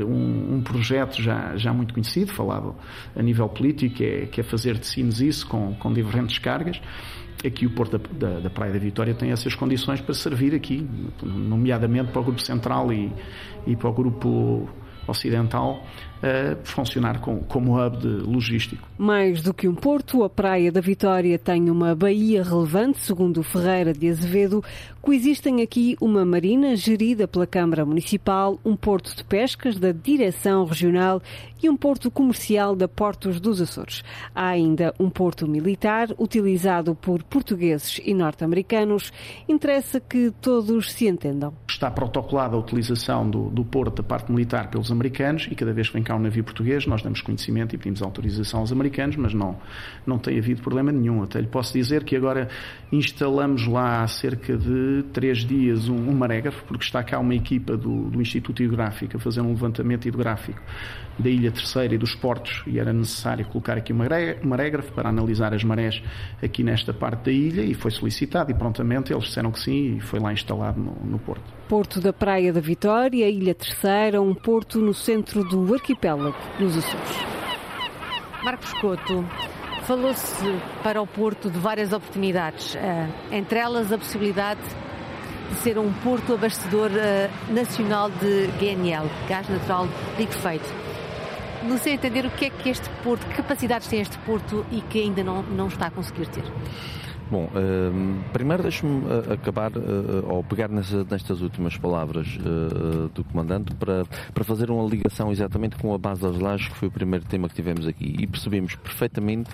um, 0.05 0.55
um, 0.55 0.61
projeto 0.61 1.21
já, 1.21 1.55
já 1.57 1.73
muito 1.73 1.93
conhecido, 1.93 2.31
falado 2.33 2.75
a 3.15 3.21
nível 3.21 3.47
político, 3.49 3.95
que 3.95 4.05
é, 4.05 4.25
que 4.25 4.41
é 4.41 4.43
fazer 4.43 4.77
de 4.77 4.85
Sines 4.85 5.19
isso 5.19 5.47
com, 5.47 5.73
com 5.75 5.91
diferentes 5.93 6.37
cargas. 6.39 6.81
Aqui 7.45 7.65
o 7.65 7.71
Porto 7.71 7.97
da, 7.97 8.29
da, 8.29 8.39
da, 8.41 8.49
Praia 8.49 8.71
da 8.71 8.79
Vitória 8.79 9.13
tem 9.15 9.31
essas 9.31 9.55
condições 9.55 9.99
para 9.99 10.13
servir 10.13 10.53
aqui, 10.53 10.87
nomeadamente 11.23 12.11
para 12.11 12.21
o 12.21 12.23
Grupo 12.23 12.41
Central 12.41 12.93
e, 12.93 13.11
e 13.65 13.75
para 13.75 13.89
o 13.89 13.93
Grupo 13.93 14.69
Ocidental, 15.07 15.83
uh, 16.21 16.57
funcionar 16.63 17.19
com, 17.19 17.39
como 17.39 17.79
hub 17.79 17.97
de 17.97 18.07
logístico. 18.07 18.87
Mais 18.97 19.41
do 19.41 19.53
que 19.53 19.67
um 19.67 19.75
porto, 19.75 20.23
a 20.23 20.29
Praia 20.29 20.71
da 20.71 20.81
Vitória 20.81 21.37
tem 21.37 21.69
uma 21.69 21.95
baía 21.95 22.43
relevante, 22.43 22.99
segundo 22.99 23.43
Ferreira 23.43 23.93
de 23.93 24.09
Azevedo. 24.09 24.63
Coexistem 25.01 25.61
aqui 25.61 25.97
uma 25.99 26.23
marina 26.23 26.75
gerida 26.75 27.27
pela 27.27 27.47
Câmara 27.47 27.83
Municipal, 27.85 28.59
um 28.63 28.75
porto 28.75 29.15
de 29.15 29.23
pescas 29.23 29.79
da 29.79 29.91
Direção 29.91 30.65
Regional 30.65 31.21
e 31.61 31.69
um 31.69 31.75
porto 31.75 32.11
comercial 32.11 32.75
da 32.75 32.87
Portos 32.87 33.39
dos 33.39 33.61
Açores. 33.61 34.03
Há 34.33 34.47
ainda 34.47 34.93
um 34.99 35.09
porto 35.09 35.47
militar 35.47 36.09
utilizado 36.19 36.95
por 36.95 37.23
portugueses 37.23 37.99
e 38.03 38.13
norte-americanos. 38.13 39.11
Interessa 39.47 39.99
que 39.99 40.31
todos 40.41 40.91
se 40.91 41.07
entendam. 41.07 41.53
Está 41.67 41.89
protocolada 41.89 42.55
a 42.55 42.59
utilização 42.59 43.29
do, 43.29 43.49
do 43.49 43.63
porto 43.63 43.97
da 43.97 44.03
parte 44.03 44.31
militar 44.31 44.69
pelos 44.69 44.91
americanos 44.91 45.47
e 45.49 45.55
cada 45.55 45.73
vez 45.73 45.87
que 45.87 45.93
vem 45.93 46.03
cá 46.03 46.10
um 46.15 46.19
navio 46.19 46.43
português, 46.43 46.85
nós 46.85 47.01
damos 47.01 47.21
conhecimento 47.21 47.75
e 47.75 47.77
pedimos 47.77 48.01
autorização 48.01 48.61
aos 48.61 48.71
americanos, 48.71 49.15
mas 49.15 49.33
não, 49.33 49.57
não 50.05 50.17
tem 50.17 50.37
havido 50.37 50.61
problema 50.61 50.91
nenhum. 50.91 51.23
Até 51.23 51.39
lhe 51.39 51.47
posso 51.47 51.73
dizer 51.73 52.03
que 52.03 52.15
agora 52.15 52.49
instalamos 52.91 53.67
lá 53.67 54.03
há 54.03 54.07
cerca 54.07 54.57
de 54.57 55.03
três 55.13 55.39
dias 55.39 55.87
um, 55.87 55.95
um 55.95 56.13
marégrafo, 56.13 56.63
porque 56.65 56.83
está 56.83 57.03
cá 57.03 57.19
uma 57.19 57.33
equipa 57.33 57.77
do, 57.77 58.09
do 58.09 58.21
Instituto 58.21 58.61
Hidrográfico 58.61 59.17
a 59.17 59.19
fazer 59.19 59.41
um 59.41 59.49
levantamento 59.49 60.07
hidrográfico 60.07 60.61
da 61.17 61.29
Ilha 61.29 61.51
Terceira 61.51 61.93
e 61.93 61.97
dos 61.97 62.15
portos 62.15 62.63
e 62.65 62.79
era 62.79 62.91
necessário 62.91 63.45
colocar 63.45 63.77
aqui 63.77 63.93
um 63.93 63.97
marégrafo 64.43 64.91
para 64.93 65.09
analisar 65.09 65.53
as 65.53 65.63
marés 65.63 66.01
aqui 66.43 66.63
nesta 66.63 66.93
parte 66.93 67.25
da 67.25 67.31
ilha 67.31 67.61
e 67.61 67.73
foi 67.73 67.91
solicitado 67.91 68.51
e 68.51 68.53
prontamente 68.53 69.13
eles 69.13 69.25
disseram 69.25 69.51
que 69.51 69.59
sim 69.59 69.97
e 69.97 70.01
foi 70.01 70.19
lá 70.19 70.33
instalado 70.33 70.79
no, 70.79 70.95
no 71.03 71.19
porto. 71.19 71.43
Porto 71.69 72.01
da 72.01 72.11
Praia 72.11 72.51
da 72.51 72.59
Vitória, 72.59 73.29
Ilha 73.29 73.55
Terceira, 73.55 74.21
um 74.21 74.33
porto 74.33 74.79
no 74.79 74.93
centro 74.93 75.43
do 75.43 75.73
arquipélago 75.73 76.35
dos 76.59 76.77
Açores. 76.77 77.25
Marcos 78.43 78.73
Couto, 78.73 79.23
falou-se 79.85 80.59
para 80.83 81.01
o 81.01 81.07
Porto 81.07 81.49
de 81.49 81.59
várias 81.59 81.91
oportunidades, 81.93 82.75
eh, 82.75 83.07
entre 83.31 83.59
elas 83.59 83.91
a 83.91 83.97
possibilidade 83.97 84.61
de 85.49 85.55
ser 85.57 85.77
um 85.77 85.91
porto 85.91 86.33
abastecedor 86.33 86.91
eh, 86.95 87.29
nacional 87.49 88.09
de 88.09 88.47
GNL, 88.59 89.09
gás 89.27 89.47
natural 89.49 89.87
liquefeito. 90.17 90.67
Não 91.63 91.77
sei 91.77 91.93
entender 91.93 92.25
o 92.25 92.31
que 92.31 92.45
é 92.45 92.49
que 92.49 92.69
este 92.69 92.89
porto, 93.03 93.25
que 93.27 93.35
capacidades 93.35 93.87
tem 93.87 94.01
este 94.01 94.17
porto 94.19 94.65
e 94.71 94.81
que 94.81 95.01
ainda 95.01 95.23
não, 95.23 95.43
não 95.43 95.67
está 95.67 95.87
a 95.87 95.91
conseguir 95.91 96.27
ter. 96.27 96.43
Bom, 97.31 97.45
uh, 97.45 98.31
primeiro 98.33 98.61
deixe-me 98.61 99.05
uh, 99.05 99.31
acabar, 99.31 99.71
uh, 99.71 100.27
ou 100.27 100.43
pegar 100.43 100.67
nestas 100.67 101.39
últimas 101.39 101.77
palavras 101.77 102.27
do 103.13 103.23
Comandante 103.23 103.73
para, 103.75 104.03
para 104.33 104.43
fazer 104.43 104.69
uma 104.69 104.85
ligação 104.85 105.31
exatamente 105.31 105.77
com 105.77 105.93
a 105.93 105.97
base 105.97 106.21
das 106.21 106.37
lajes, 106.37 106.67
que 106.67 106.75
foi 106.75 106.89
o 106.89 106.91
primeiro 106.91 107.23
tema 107.25 107.47
que 107.47 107.55
tivemos 107.55 107.87
aqui. 107.87 108.17
E 108.19 108.27
percebemos 108.27 108.75
perfeitamente 108.75 109.49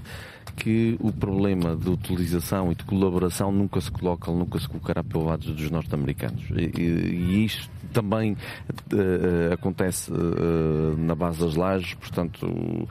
que 0.56 0.98
o 1.00 1.12
problema 1.12 1.76
de 1.76 1.90
utilização 1.90 2.72
e 2.72 2.76
de 2.76 2.84
colaboração 2.84 3.52
nunca 3.52 3.80
se 3.80 3.92
coloca, 3.92 4.32
nunca 4.32 4.60
se 4.60 4.68
colocará 4.68 5.04
pelo 5.04 5.26
lado 5.26 5.54
dos 5.54 5.70
norte-americanos. 5.70 6.46
E, 6.50 6.82
e, 6.82 7.46
isto 7.46 7.70
também 7.94 8.34
uh, 8.34 9.54
acontece 9.54 10.12
uh, 10.12 10.98
na 10.98 11.16
base 11.16 11.40
das 11.40 11.56
lajes, 11.56 11.94
portanto, 11.96 12.46
uh, 12.46 12.88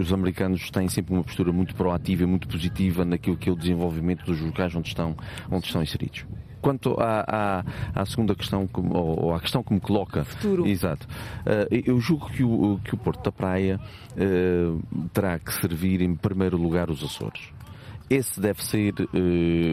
os 0.00 0.12
americanos 0.12 0.70
têm 0.70 0.88
sempre 0.88 1.14
uma 1.14 1.22
postura 1.22 1.52
muito 1.52 1.74
proativa 1.74 2.22
e 2.22 2.26
muito 2.26 2.48
positiva 2.48 3.04
naquilo 3.04 3.36
que 3.36 3.48
é 3.48 3.52
o 3.52 3.56
desenvolvimento 3.56 4.24
dos 4.24 4.40
locais 4.40 4.74
onde 4.74 4.88
estão, 4.88 5.16
onde 5.50 5.66
estão 5.66 5.82
inseridos. 5.82 6.26
Quanto 6.60 7.00
à, 7.00 7.24
à, 7.94 8.00
à, 8.02 8.04
segunda 8.04 8.34
questão, 8.34 8.68
ou 8.74 9.32
à 9.32 9.38
questão 9.38 9.62
que 9.62 9.72
me 9.72 9.80
coloca, 9.80 10.24
Futuro. 10.24 10.66
exato, 10.66 11.06
eu 11.70 12.00
julgo 12.00 12.28
que 12.30 12.42
o, 12.42 12.80
que 12.82 12.96
o 12.96 12.98
Porto 12.98 13.22
da 13.22 13.30
Praia 13.30 13.78
terá 15.12 15.38
que 15.38 15.54
servir 15.54 16.02
em 16.02 16.16
primeiro 16.16 16.56
lugar 16.56 16.90
os 16.90 17.02
Açores. 17.04 17.52
Esse 18.10 18.40
deve 18.40 18.62
ser 18.64 18.92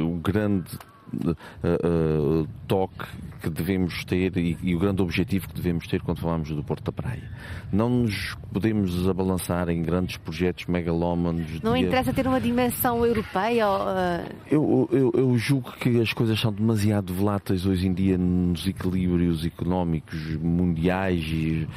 o 0.04 0.20
grande 0.22 0.78
uh, 1.24 2.42
uh, 2.44 2.48
toque 2.68 3.06
que 3.42 3.50
devemos 3.50 4.04
ter 4.06 4.36
e, 4.38 4.58
e, 4.62 4.76
o 4.76 4.80
grande 4.80 5.02
objetivo 5.02 5.48
que 5.48 5.54
devemos 5.54 5.88
ter 5.88 6.02
quando 6.02 6.20
falamos 6.20 6.50
do 6.50 6.64
Porto 6.64 6.86
da 6.86 6.92
Praia. 6.92 7.24
Não 7.72 7.90
nos 7.90 8.36
podemos 8.52 9.08
abalançar 9.08 9.70
em 9.70 9.82
grandes 9.82 10.18
projetos 10.18 10.66
megalómanos. 10.66 11.62
Não 11.62 11.74
de... 11.74 11.82
interessa 11.82 12.14
ter 12.14 12.28
uma 12.28 12.42
dimensão 12.42 13.06
europeia? 13.06 13.68
Ou, 13.68 13.80
uh... 13.80 14.36
eu, 14.50 14.90
eu, 14.92 15.12
eu, 15.16 15.38
julgo 15.38 15.72
que 15.74 16.02
as 16.02 16.12
coisas 16.14 16.40
são 16.40 16.52
demasiado 16.52 17.14
voláteis 17.14 17.66
hoje 17.66 17.88
em 17.88 17.94
dia 17.94 18.18
nos 18.18 18.66
equilíbrios 18.68 19.46
económicos 19.46 20.38
mundiais 20.38 21.24
e, 21.26 21.68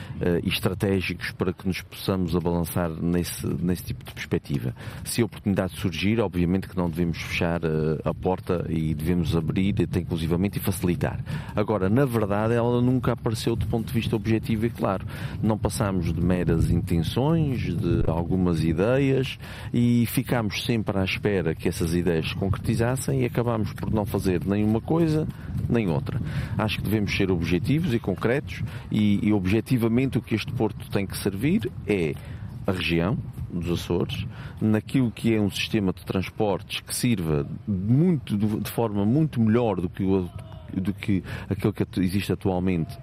e 0.42 0.48
estratégicos 0.48 1.33
para 1.33 1.53
que 1.53 1.66
nos 1.66 1.83
possamos 1.83 2.35
abalançar 2.35 2.90
nesse, 2.90 3.46
nesse 3.46 3.85
tipo 3.85 4.05
de 4.05 4.12
perspectiva. 4.12 4.74
Se 5.05 5.20
a 5.20 5.24
oportunidade 5.24 5.72
surgir, 5.72 6.20
obviamente 6.20 6.68
que 6.68 6.77
não 6.77 6.88
devemos 6.88 7.18
fechar 7.18 7.61
a 8.05 8.14
porta 8.14 8.64
e 8.68 8.94
devemos 8.94 9.28
nos 9.29 9.37
abrir, 9.37 9.75
até 9.83 10.01
inclusivamente, 10.01 10.59
e 10.59 10.61
facilitar. 10.61 11.21
Agora, 11.55 11.88
na 11.88 12.05
verdade, 12.05 12.55
ela 12.55 12.81
nunca 12.81 13.12
apareceu 13.12 13.55
do 13.55 13.67
ponto 13.67 13.88
de 13.88 13.93
vista 13.93 14.17
objetivo 14.17 14.67
e 14.67 14.71
claro. 14.71 15.07
Não 15.43 15.59
passamos 15.59 16.12
de 16.12 16.21
meras 16.21 16.71
intenções, 16.71 17.61
de 17.61 18.05
algumas 18.07 18.64
ideias 18.64 19.38
e 19.73 20.07
ficámos 20.07 20.64
sempre 20.64 20.99
à 20.99 21.05
espera 21.05 21.55
que 21.55 21.69
essas 21.69 21.95
ideias 21.95 22.31
se 22.31 22.35
concretizassem 22.35 23.23
e 23.23 23.27
acabámos 23.27 23.73
por 23.73 23.93
não 23.93 24.07
fazer 24.07 24.45
nem 24.45 24.64
uma 24.64 24.81
coisa 24.81 25.27
nem 25.69 25.88
outra. 25.88 26.21
Acho 26.57 26.79
que 26.79 26.85
devemos 26.85 27.14
ser 27.14 27.31
objetivos 27.31 27.93
e 27.93 27.99
concretos 27.99 28.62
e, 28.91 29.27
e 29.27 29.33
objetivamente 29.33 30.19
o 30.19 30.23
que 30.23 30.35
este 30.35 30.53
Porto 30.53 30.88
tem 30.91 31.07
que 31.07 31.17
servir 31.17 31.71
é 31.87 32.14
a 32.67 32.73
região, 32.73 33.19
dos 33.53 33.71
Açores, 33.71 34.27
naquilo 34.61 35.11
que 35.11 35.35
é 35.35 35.41
um 35.41 35.51
sistema 35.51 35.93
de 35.93 36.05
transportes 36.05 36.81
que 36.81 36.95
sirva 36.95 37.47
muito, 37.67 38.37
de 38.37 38.71
forma 38.71 39.05
muito 39.05 39.41
melhor 39.41 39.81
do 39.81 39.89
que, 39.89 40.05
o, 40.05 40.29
do 40.73 40.93
que 40.93 41.23
aquele 41.49 41.73
que 41.73 42.01
existe 42.01 42.33
atualmente 42.33 42.97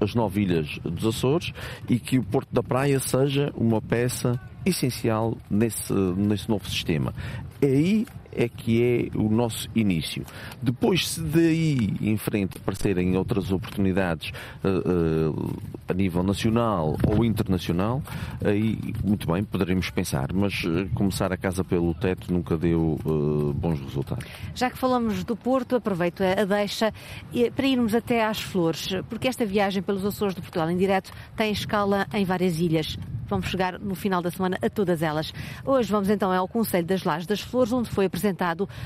as 0.00 0.14
nove 0.14 0.42
ilhas 0.42 0.78
dos 0.82 1.06
Açores 1.06 1.52
e 1.88 1.98
que 1.98 2.18
o 2.18 2.24
Porto 2.24 2.48
da 2.52 2.62
Praia 2.62 2.98
seja 2.98 3.52
uma 3.56 3.80
peça 3.80 4.40
essencial 4.64 5.36
nesse, 5.50 5.92
nesse 5.92 6.48
novo 6.48 6.68
sistema. 6.68 7.14
É 7.60 7.66
aí 7.66 8.06
é 8.32 8.48
que 8.48 9.10
é 9.12 9.18
o 9.18 9.28
nosso 9.28 9.68
início. 9.74 10.24
Depois, 10.62 11.08
se 11.08 11.20
daí 11.20 11.94
em 12.00 12.16
frente 12.16 12.58
aparecerem 12.58 13.16
outras 13.16 13.50
oportunidades 13.50 14.32
uh, 14.64 15.30
uh, 15.30 15.56
a 15.88 15.94
nível 15.94 16.22
nacional 16.22 16.96
ou 17.06 17.24
internacional, 17.24 18.02
aí 18.44 18.78
muito 19.04 19.26
bem, 19.26 19.42
poderemos 19.44 19.90
pensar, 19.90 20.32
mas 20.32 20.64
uh, 20.64 20.88
começar 20.94 21.32
a 21.32 21.36
casa 21.36 21.64
pelo 21.64 21.94
teto 21.94 22.32
nunca 22.32 22.56
deu 22.56 22.98
bons 23.54 23.80
resultados. 23.80 24.24
Já 24.54 24.70
que 24.70 24.78
falamos 24.78 25.24
do 25.24 25.36
Porto, 25.36 25.76
aproveito 25.76 26.22
a 26.22 26.44
deixa 26.44 26.92
para 27.54 27.66
irmos 27.66 27.94
até 27.94 28.24
às 28.24 28.40
Flores, 28.40 28.88
porque 29.08 29.28
esta 29.28 29.44
viagem 29.44 29.82
pelos 29.82 30.04
Açores 30.04 30.34
de 30.34 30.40
Portugal 30.40 30.70
em 30.70 30.76
direto 30.76 31.12
tem 31.36 31.52
escala 31.52 32.06
em 32.12 32.24
várias 32.24 32.60
ilhas. 32.60 32.98
Vamos 33.28 33.48
chegar 33.48 33.78
no 33.78 33.94
final 33.94 34.22
da 34.22 34.30
semana 34.30 34.58
a 34.62 34.70
todas 34.70 35.02
elas. 35.02 35.34
Hoje 35.64 35.90
vamos 35.90 36.08
então 36.08 36.32
ao 36.32 36.48
Conselho 36.48 36.86
das 36.86 37.04
Lajes 37.04 37.26
das 37.26 37.40
Flores, 37.40 37.72
onde 37.72 37.90
foi 37.90 38.06
apresentado 38.06 38.17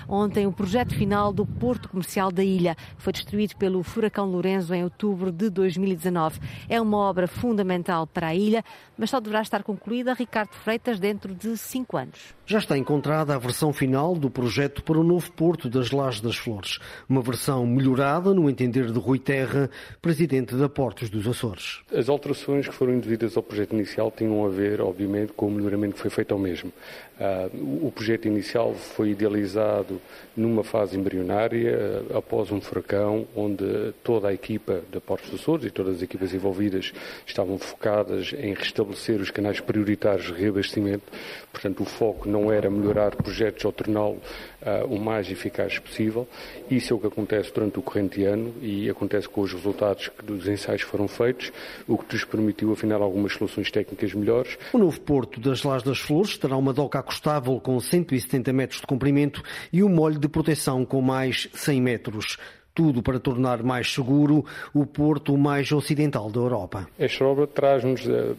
ontem 0.09 0.47
o 0.47 0.53
projeto 0.53 0.95
final 0.95 1.33
do 1.33 1.47
Porto 1.47 1.89
Comercial 1.89 2.33
da 2.33 2.43
ilha. 2.43 2.77
Foi 2.97 3.13
destruído 3.13 3.55
pelo 3.57 3.83
furacão 3.83 4.27
Lourenço 4.27 4.75
em 4.75 4.83
outubro 4.83 5.31
de 5.31 5.49
2019. 5.49 6.41
É 6.69 6.81
uma 6.81 6.97
obra 6.97 7.29
fundamental 7.29 8.07
para 8.07 8.29
a 8.29 8.35
ilha, 8.35 8.65
mas 8.99 9.11
só 9.11 9.21
deverá 9.21 9.43
estar 9.43 9.63
concluída, 9.63 10.15
Ricardo 10.15 10.53
Freitas, 10.53 10.99
dentro 10.99 11.35
de 11.35 11.57
cinco 11.57 11.97
anos. 11.97 12.35
Já 12.45 12.59
está 12.59 12.77
encontrada 12.77 13.35
a 13.35 13.39
versão 13.39 13.73
final 13.73 14.15
do 14.15 14.29
projeto 14.29 14.83
para 14.83 14.99
o 14.99 15.05
novo 15.05 15.31
Porto 15.33 15.71
das 15.71 15.91
Lajes 15.91 16.21
das 16.21 16.37
Flores. 16.37 16.79
Uma 17.09 17.23
versão 17.23 17.65
melhorada, 17.65 18.35
no 18.35 18.51
entender 18.51 18.91
de 18.91 18.99
Rui 18.99 19.19
Terra, 19.19 19.71
presidente 20.01 20.55
da 20.57 20.69
Portos 20.69 21.09
dos 21.09 21.27
Açores. 21.29 21.81
As 21.95 22.09
alterações 22.09 22.69
que 22.69 22.75
foram 22.75 22.99
devidas 22.99 23.37
ao 23.37 23.43
projeto 23.43 23.73
inicial 23.75 24.11
tinham 24.11 24.33
tinham 24.33 24.47
a 24.47 24.49
ver, 24.49 24.81
obviamente, 24.81 25.33
com 25.33 25.47
o 25.47 25.51
melhoramento 25.51 25.95
que 25.95 26.01
foi 26.01 26.11
feito 26.11 26.33
ao 26.33 26.41
mesmo. 26.41 26.73
Uh, 27.23 27.87
o 27.87 27.93
projeto 27.93 28.27
inicial 28.27 28.75
foi 28.75 29.11
idealizado 29.11 30.03
numa 30.37 30.65
fase 30.65 30.99
embrionária, 30.99 32.03
uh, 32.11 32.19
após 32.19 32.51
um 32.51 32.61
furacão, 32.61 33.29
onde 33.37 33.95
toda 34.03 34.27
a 34.27 34.35
equipa 34.35 34.83
da 34.91 35.01
Portos 35.01 35.31
dos 35.31 35.41
Açores 35.41 35.67
e 35.67 35.71
todas 35.71 35.97
as 35.97 36.03
equipas 36.03 36.35
envolvidas 36.35 36.93
estavam 37.25 37.59
focadas 37.59 38.33
em 38.37 38.55
restabelecer 38.55 39.21
os 39.21 39.31
canais 39.31 39.61
prioritários 39.61 40.27
de 40.27 40.33
reabastecimento. 40.33 41.05
Portanto, 41.53 41.85
o 41.85 41.87
foco 41.87 42.29
não 42.29 42.51
era 42.51 42.69
melhorar 42.69 43.15
projetos 43.15 43.65
ou 43.65 43.71
torná-lo 43.71 44.21
uh, 44.63 44.87
o 44.87 44.99
mais 44.99 45.31
eficaz 45.31 45.79
possível. 45.79 46.27
Isso 46.71 46.93
é 46.93 46.97
o 46.97 46.99
que 46.99 47.07
acontece 47.07 47.53
durante 47.53 47.79
o 47.79 47.83
corrente 47.83 48.25
ano 48.25 48.55
e 48.61 48.89
acontece 48.89 49.29
com 49.29 49.41
os 49.41 49.53
resultados 49.53 50.11
dos 50.23 50.47
ensaios 50.47 50.85
que 50.85 50.91
foram 50.91 51.09
feitos, 51.09 51.53
o 51.87 51.99
que 51.99 52.13
nos 52.13 52.25
permitiu, 52.25 52.73
afinal, 52.73 53.03
algumas 53.03 53.33
soluções 53.33 53.71
técnicas 53.71 54.15
melhores. 54.15 54.59
O 54.73 54.79
novo 54.79 55.01
Porto 55.01 55.41
das 55.41 55.63
Las 55.63 55.83
das 55.83 55.99
Flores 55.99 56.37
terá 56.39 56.57
uma 56.57 56.73
doca 56.73 56.99
acostável 56.99 57.61
com 57.61 57.79
170 57.79 58.53
metros 58.53 58.81
de 58.81 58.87
comprimento 58.87 59.43
e 59.73 59.83
um 59.83 59.89
molho 59.89 60.19
de 60.19 60.29
proteção 60.29 60.85
com 60.85 61.01
mais 61.01 61.49
100 61.53 61.81
metros 61.83 62.39
tudo 62.75 63.03
para 63.03 63.19
tornar 63.19 63.63
mais 63.63 63.93
seguro 63.93 64.45
o 64.75 64.87
porto 64.87 65.37
mais 65.37 65.71
ocidental 65.73 66.31
da 66.31 66.41
Europa. 66.41 66.89
Esta 66.99 67.25
obra 67.25 67.47
traz-nos 67.47 68.07
eh, 68.09 68.35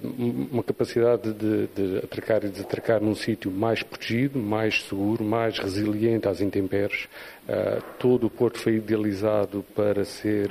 uma 0.51 0.63
capacidade 0.63 1.33
de, 1.33 1.67
de 1.67 1.97
atracar 1.97 2.43
e 2.43 2.49
desatracar 2.49 3.01
num 3.01 3.15
sítio 3.15 3.51
mais 3.51 3.83
protegido, 3.83 4.39
mais 4.39 4.83
seguro, 4.83 5.23
mais 5.23 5.59
resiliente 5.59 6.27
às 6.27 6.41
intempéries. 6.41 7.07
Uh, 7.47 7.83
todo 7.99 8.27
o 8.27 8.29
porto 8.29 8.57
foi 8.57 8.75
idealizado 8.75 9.65
para 9.75 10.05
ser 10.05 10.49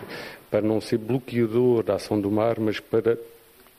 para 0.51 0.61
não 0.61 0.83
ser 0.83 0.99
bloqueador 0.99 1.83
da 1.83 1.95
ação 1.95 2.21
do 2.21 2.31
mar, 2.31 2.61
mas 2.61 2.79
para 2.79 3.17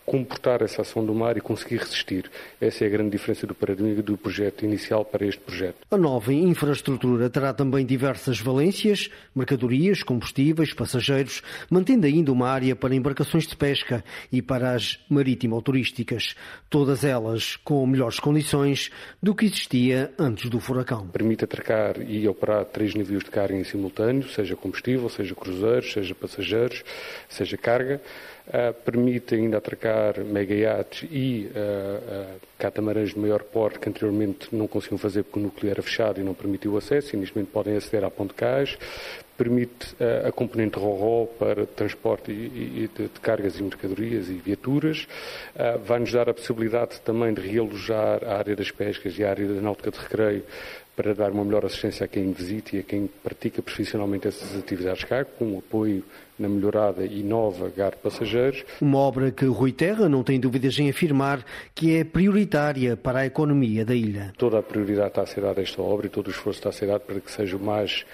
comportar 0.05 0.61
essa 0.61 0.81
ação 0.81 1.05
do 1.05 1.13
mar 1.13 1.37
e 1.37 1.41
conseguir 1.41 1.77
resistir. 1.77 2.29
Essa 2.59 2.83
é 2.83 2.87
a 2.87 2.89
grande 2.89 3.11
diferença 3.11 3.47
do 3.47 3.55
paradigma 3.55 4.01
do 4.01 4.17
projeto 4.17 4.65
inicial 4.65 5.05
para 5.05 5.25
este 5.25 5.41
projeto. 5.41 5.77
A 5.89 5.97
nova 5.97 6.33
infraestrutura 6.33 7.29
terá 7.29 7.53
também 7.53 7.85
diversas 7.85 8.39
valências, 8.39 9.09
mercadorias, 9.35 10.03
combustíveis, 10.03 10.73
passageiros, 10.73 11.41
mantendo 11.69 12.05
ainda 12.05 12.31
uma 12.31 12.49
área 12.49 12.75
para 12.75 12.95
embarcações 12.95 13.47
de 13.47 13.55
pesca 13.55 14.03
e 14.31 14.41
para 14.41 14.71
as 14.73 14.99
marítimo-turísticas, 15.09 16.35
todas 16.69 17.03
elas 17.03 17.55
com 17.57 17.85
melhores 17.85 18.19
condições 18.19 18.91
do 19.21 19.33
que 19.33 19.45
existia 19.45 20.11
antes 20.17 20.49
do 20.49 20.59
furacão. 20.59 21.07
Permite 21.07 21.43
atracar 21.43 22.01
e 22.01 22.27
operar 22.27 22.65
três 22.65 22.93
navios 22.93 23.23
de 23.23 23.31
carga 23.31 23.55
em 23.55 23.63
simultâneo, 23.63 24.27
seja 24.29 24.55
combustível, 24.55 25.09
seja 25.09 25.35
cruzeiros, 25.35 25.91
seja 25.93 26.15
passageiros, 26.15 26.83
seja 27.29 27.57
carga. 27.57 28.01
Uh, 28.45 28.73
permite 28.83 29.35
ainda 29.35 29.57
atracar 29.57 30.19
mega 30.19 30.53
yachts 30.53 31.07
e 31.09 31.49
uh, 31.55 32.33
uh, 32.35 32.41
catamarãs 32.59 33.11
de 33.11 33.17
maior 33.17 33.41
porte 33.41 33.79
que 33.79 33.87
anteriormente 33.87 34.53
não 34.53 34.67
conseguiam 34.67 34.97
fazer 34.97 35.23
porque 35.23 35.39
o 35.39 35.43
núcleo 35.43 35.71
era 35.71 35.81
fechado 35.81 36.19
e 36.19 36.23
não 36.25 36.33
permitiu 36.33 36.75
acesso 36.77 37.15
e 37.15 37.19
neste 37.19 37.33
momento 37.37 37.51
podem 37.51 37.77
aceder 37.77 38.03
à 38.03 38.11
Ponte 38.11 38.33
Cais. 38.33 38.77
Permite 39.35 39.95
a 40.27 40.31
componente 40.31 40.77
RORO 40.77 41.25
para 41.39 41.65
transporte 41.65 42.31
e, 42.31 42.83
e 42.83 42.89
de, 42.95 43.05
de, 43.05 43.19
cargas 43.19 43.57
e 43.57 43.63
mercadorias 43.63 44.29
e 44.29 44.33
viaturas. 44.33 45.07
Vai-nos 45.83 46.11
dar 46.11 46.29
a 46.29 46.33
possibilidade 46.35 47.01
também 47.01 47.33
de 47.33 47.41
realojar 47.41 48.23
a 48.23 48.37
área 48.37 48.55
das 48.55 48.69
pescas 48.69 49.17
e 49.17 49.23
a 49.23 49.31
área 49.31 49.47
da 49.47 49.59
náutica 49.59 49.89
de 49.89 49.97
recreio 49.97 50.43
para 50.95 51.13
dar 51.13 51.31
uma 51.31 51.43
melhor 51.43 51.65
assistência 51.65 52.05
a 52.05 52.07
quem 52.07 52.31
visita 52.31 52.75
e 52.75 52.79
a 52.79 52.83
quem 52.83 53.09
pratica 53.23 53.61
profissionalmente 53.61 54.27
essas 54.27 54.55
atividades 54.57 55.03
cá, 55.03 55.25
com 55.25 55.57
apoio 55.57 56.03
na 56.37 56.47
melhorada 56.47 57.05
e 57.05 57.23
nova 57.23 57.71
GAR 57.75 57.91
de 57.91 57.97
passageiros. 57.97 58.63
Uma 58.81 58.97
obra 58.97 59.31
que 59.31 59.45
Rui 59.45 59.71
Terra 59.71 60.09
não 60.09 60.23
tem 60.23 60.39
dúvidas 60.39 60.77
em 60.79 60.89
afirmar 60.89 61.43
que 61.73 61.95
é 61.97 62.03
prioritária 62.03 62.97
para 62.97 63.19
a 63.19 63.25
economia 63.25 63.85
da 63.85 63.95
ilha. 63.95 64.33
Toda 64.37 64.59
a 64.59 64.63
prioridade 64.63 65.09
está 65.09 65.21
a 65.21 65.25
ser 65.25 65.41
dada 65.41 65.61
a 65.61 65.63
esta 65.63 65.81
obra 65.81 66.07
e 66.07 66.09
todo 66.09 66.27
o 66.27 66.31
esforço 66.31 66.59
está 66.59 66.69
a 66.69 66.73
ser 66.73 66.87
dado 66.87 67.01
para 67.01 67.19
que 67.19 67.31
seja 67.31 67.57
o 67.57 67.59
mais 67.59 68.05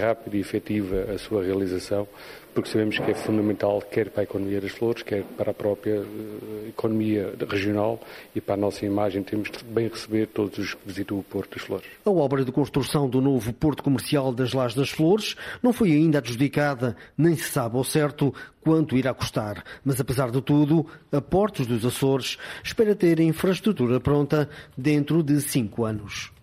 rápido 0.00 0.36
e 0.36 0.40
efetiva 0.40 1.12
a 1.14 1.18
sua 1.18 1.42
realização, 1.42 2.06
porque 2.54 2.70
sabemos 2.70 2.98
que 2.98 3.10
é 3.10 3.14
fundamental 3.14 3.82
quer 3.82 4.08
para 4.08 4.22
a 4.22 4.24
economia 4.24 4.60
das 4.60 4.70
flores, 4.70 5.02
quer 5.02 5.22
para 5.36 5.50
a 5.50 5.54
própria 5.54 6.00
uh, 6.00 6.68
economia 6.68 7.34
regional 7.50 8.00
e 8.34 8.40
para 8.40 8.54
a 8.54 8.56
nossa 8.56 8.86
imagem. 8.86 9.22
Temos 9.22 9.50
de 9.50 9.62
bem 9.64 9.88
receber 9.88 10.26
todos 10.28 10.58
os 10.58 10.72
que 10.72 10.80
visitam 10.86 11.18
o 11.18 11.22
Porto 11.22 11.56
das 11.56 11.66
Flores. 11.66 11.86
A 12.04 12.10
obra 12.10 12.44
de 12.44 12.52
construção 12.52 13.10
do 13.10 13.20
novo 13.20 13.52
Porto 13.52 13.82
Comercial 13.82 14.32
das 14.32 14.54
Lajes 14.54 14.74
das 14.74 14.90
Flores 14.90 15.36
não 15.62 15.70
foi 15.72 15.92
ainda 15.92 16.16
adjudicada, 16.16 16.96
nem 17.16 17.36
se 17.36 17.50
sabe 17.50 17.76
ao 17.76 17.84
certo 17.84 18.32
quanto 18.62 18.96
irá 18.96 19.12
custar. 19.12 19.62
Mas 19.84 20.00
apesar 20.00 20.30
de 20.30 20.40
tudo, 20.40 20.86
a 21.12 21.20
Portos 21.20 21.66
dos 21.66 21.84
Açores 21.84 22.38
espera 22.64 22.94
ter 22.94 23.20
a 23.20 23.22
infraestrutura 23.22 24.00
pronta 24.00 24.48
dentro 24.76 25.22
de 25.22 25.42
cinco 25.42 25.84
anos. 25.84 26.35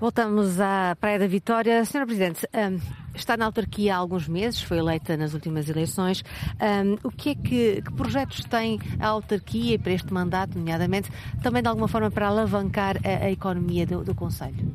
Voltamos 0.00 0.60
à 0.60 0.96
Praia 1.00 1.18
da 1.18 1.26
Vitória. 1.26 1.84
Senhora 1.84 2.06
Presidente, 2.06 2.46
um, 2.54 2.78
está 3.16 3.36
na 3.36 3.46
autarquia 3.46 3.96
há 3.96 3.98
alguns 3.98 4.28
meses, 4.28 4.62
foi 4.62 4.78
eleita 4.78 5.16
nas 5.16 5.34
últimas 5.34 5.68
eleições. 5.68 6.22
Um, 6.60 6.96
o 7.02 7.10
que 7.10 7.30
é 7.30 7.34
que, 7.34 7.82
que, 7.82 7.92
projetos 7.94 8.44
tem 8.44 8.78
a 9.00 9.08
autarquia 9.08 9.76
para 9.76 9.92
este 9.92 10.12
mandato, 10.14 10.56
nomeadamente, 10.56 11.10
também 11.42 11.62
de 11.62 11.68
alguma 11.68 11.88
forma 11.88 12.12
para 12.12 12.28
alavancar 12.28 12.96
a, 13.04 13.24
a 13.24 13.30
economia 13.32 13.84
do, 13.84 14.04
do 14.04 14.14
Conselho? 14.14 14.72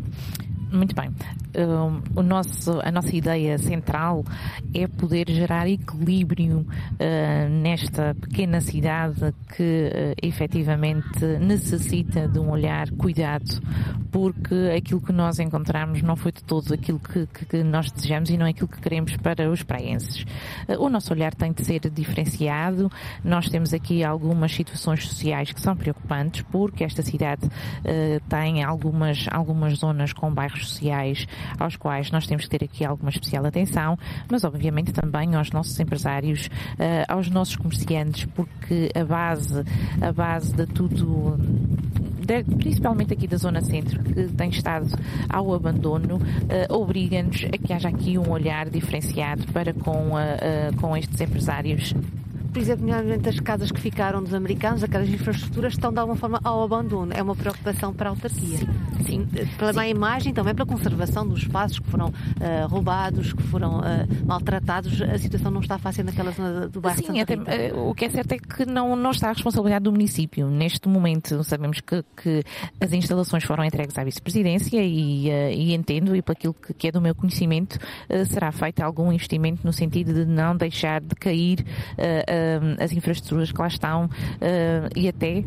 Muito 0.74 0.96
bem. 0.96 1.10
Uh, 1.10 2.02
o 2.16 2.24
nosso, 2.24 2.80
a 2.84 2.92
nossa 2.92 3.16
ideia 3.16 3.60
central 3.60 4.26
é 4.74 4.88
poder 4.88 5.30
gerar 5.30 5.70
equilíbrio 5.70 6.62
uh, 6.62 7.50
nesta 7.62 8.16
pequena 8.16 8.60
cidade 8.60 9.32
que 9.56 9.62
uh, 9.62 10.16
efetivamente 10.20 11.24
necessita 11.40 12.28
de 12.28 12.40
um 12.40 12.50
olhar 12.50 12.90
cuidado, 12.90 13.62
porque 14.12 14.74
aquilo 14.76 15.00
que 15.00 15.14
nós 15.14 15.38
encontramos 15.38 16.02
não 16.02 16.16
foi 16.16 16.32
de 16.32 16.44
todo 16.44 16.74
aquilo 16.74 17.00
que, 17.00 17.28
que 17.28 17.64
nós 17.64 17.92
desejamos 17.92 18.32
e 18.32 18.38
não 18.38 18.48
é 18.48 18.50
aquilo 18.50 18.68
que 18.68 18.82
queremos 18.82 19.16
para 19.18 19.52
os 19.52 19.62
praenses. 19.62 20.26
Uh, 20.68 20.84
o 20.84 20.90
nosso 20.90 21.14
olhar 21.14 21.36
tem 21.36 21.54
de 21.54 21.64
ser 21.64 21.82
diferenciado. 21.82 22.92
Nós 23.24 23.48
temos 23.48 23.76
aqui 23.76 24.04
algumas 24.04 24.52
situações 24.52 25.08
sociais 25.08 25.52
que 25.52 25.62
são 25.62 25.76
preocupantes, 25.76 26.42
porque 26.52 26.84
esta 26.84 27.04
cidade 27.04 27.46
uh, 27.46 28.20
tem 28.28 28.64
algumas, 28.64 29.28
algumas 29.30 29.78
zonas 29.78 30.12
com 30.14 30.34
bairros 30.34 30.62
sociais 30.67 31.28
aos 31.60 31.76
quais 31.76 32.12
nós 32.12 32.28
temos 32.28 32.45
que 32.45 32.49
ter 32.49 32.63
aqui 32.63 32.86
alguma 32.86 33.10
especial 33.10 33.45
atenção, 33.45 33.97
mas 34.30 34.43
obviamente 34.43 34.91
também 34.91 35.36
aos 35.36 35.52
nossos 35.52 35.80
empresários, 35.80 36.49
eh, 36.80 37.06
aos 37.08 37.30
nossos 37.30 37.56
comerciantes, 37.56 38.26
porque 38.36 38.89
a 38.95 39.04
base, 39.04 39.63
a 40.02 40.12
base 40.12 40.54
de 40.54 40.65
tudo 40.65 41.38
principalmente 42.58 43.13
aqui 43.13 43.28
da 43.28 43.38
zona 43.38 43.62
centro, 43.62 44.02
que 44.04 44.28
tem 44.30 44.49
estado 44.49 44.88
ao 45.30 45.54
abandono, 45.54 46.15
uh, 46.17 46.73
obriga-nos 46.73 47.45
a 47.45 47.58
que 47.58 47.73
haja 47.73 47.89
aqui 47.89 48.17
um 48.17 48.30
olhar 48.30 48.69
diferenciado 48.69 49.45
para 49.52 49.73
com, 49.73 50.12
uh, 50.12 50.15
uh, 50.15 50.76
com 50.80 50.95
estes 50.95 51.19
empresários 51.19 51.93
por 52.54 52.62
exemplo, 52.62 52.86
nomeadamente 52.86 53.28
as 53.28 53.39
casas 53.39 53.72
que 53.72 53.82
ficaram 53.82 54.22
dos 54.22 54.34
americanos, 54.34 54.84
aquelas 54.84 55.10
infraestruturas 55.10 55.74
estão 55.74 55.92
de 55.92 56.00
alguma 56.00 56.16
forma 56.16 56.39
ao 56.44 56.62
abandono. 56.62 57.12
É 57.12 57.22
uma 57.22 57.36
preocupação 57.36 57.92
para 57.92 58.10
a 58.10 58.12
autarquia. 58.12 58.60
Sim, 59.06 59.28
Sim. 59.28 59.28
Pela 59.58 59.74
má 59.74 59.88
imagem, 59.88 60.34
também 60.34 60.54
pela 60.54 60.68
conservação 60.68 61.28
dos 61.28 61.39
espaços 61.39 61.80
que 61.80 61.89
foram 61.89 62.10
uh, 62.10 62.68
roubados, 62.70 63.34
que 63.34 63.42
foram 63.44 63.80
uh, 63.80 63.84
maltratados, 64.26 65.02
a 65.02 65.18
situação 65.18 65.52
não 65.52 65.62
está 65.62 65.80
fácil 65.80 66.04
naquela 66.04 66.32
zona 66.32 66.68
do 66.68 66.80
bairro 66.80 67.04
Sim, 67.04 67.20
até, 67.20 67.36
uh, 67.36 67.89
o 67.89 67.96
que 67.96 68.06
é 68.06 68.10
certo 68.10 68.34
é 68.34 68.38
que 68.38 68.66
não, 68.68 68.96
não 68.96 69.10
está 69.10 69.30
a 69.30 69.34
responsabilidade 69.34 69.84
do 69.84 69.92
município. 69.92 70.48
Neste 70.48 70.88
momento, 70.88 71.44
sabemos 71.44 71.82
que, 71.82 72.04
que 72.16 72.44
as 72.80 72.94
instalações 72.94 73.44
foram 73.44 73.66
entregues 73.66 73.98
à 73.98 74.04
vice-presidência 74.04 74.80
e, 74.80 75.28
e, 75.28 75.74
entendo, 75.74 76.16
e 76.16 76.22
para 76.22 76.34
aquilo 76.34 76.54
que, 76.54 76.72
que, 76.72 76.88
é 76.88 76.92
do 76.92 77.02
meu 77.02 77.16
conhecimento, 77.16 77.80
será 78.30 78.52
feito 78.52 78.82
algum 78.82 79.12
investimento 79.12 79.62
no 79.66 79.74
sentido 79.74 80.13
de 80.13 80.26
não 80.26 80.56
deixar 80.56 81.02
de 81.02 81.16
cair 81.16 81.66
as 82.79 82.91
infraestruturas 82.91 83.51
que 83.51 83.60
lá 83.60 83.67
estão 83.67 84.10
e 84.95 85.08
até 85.08 85.43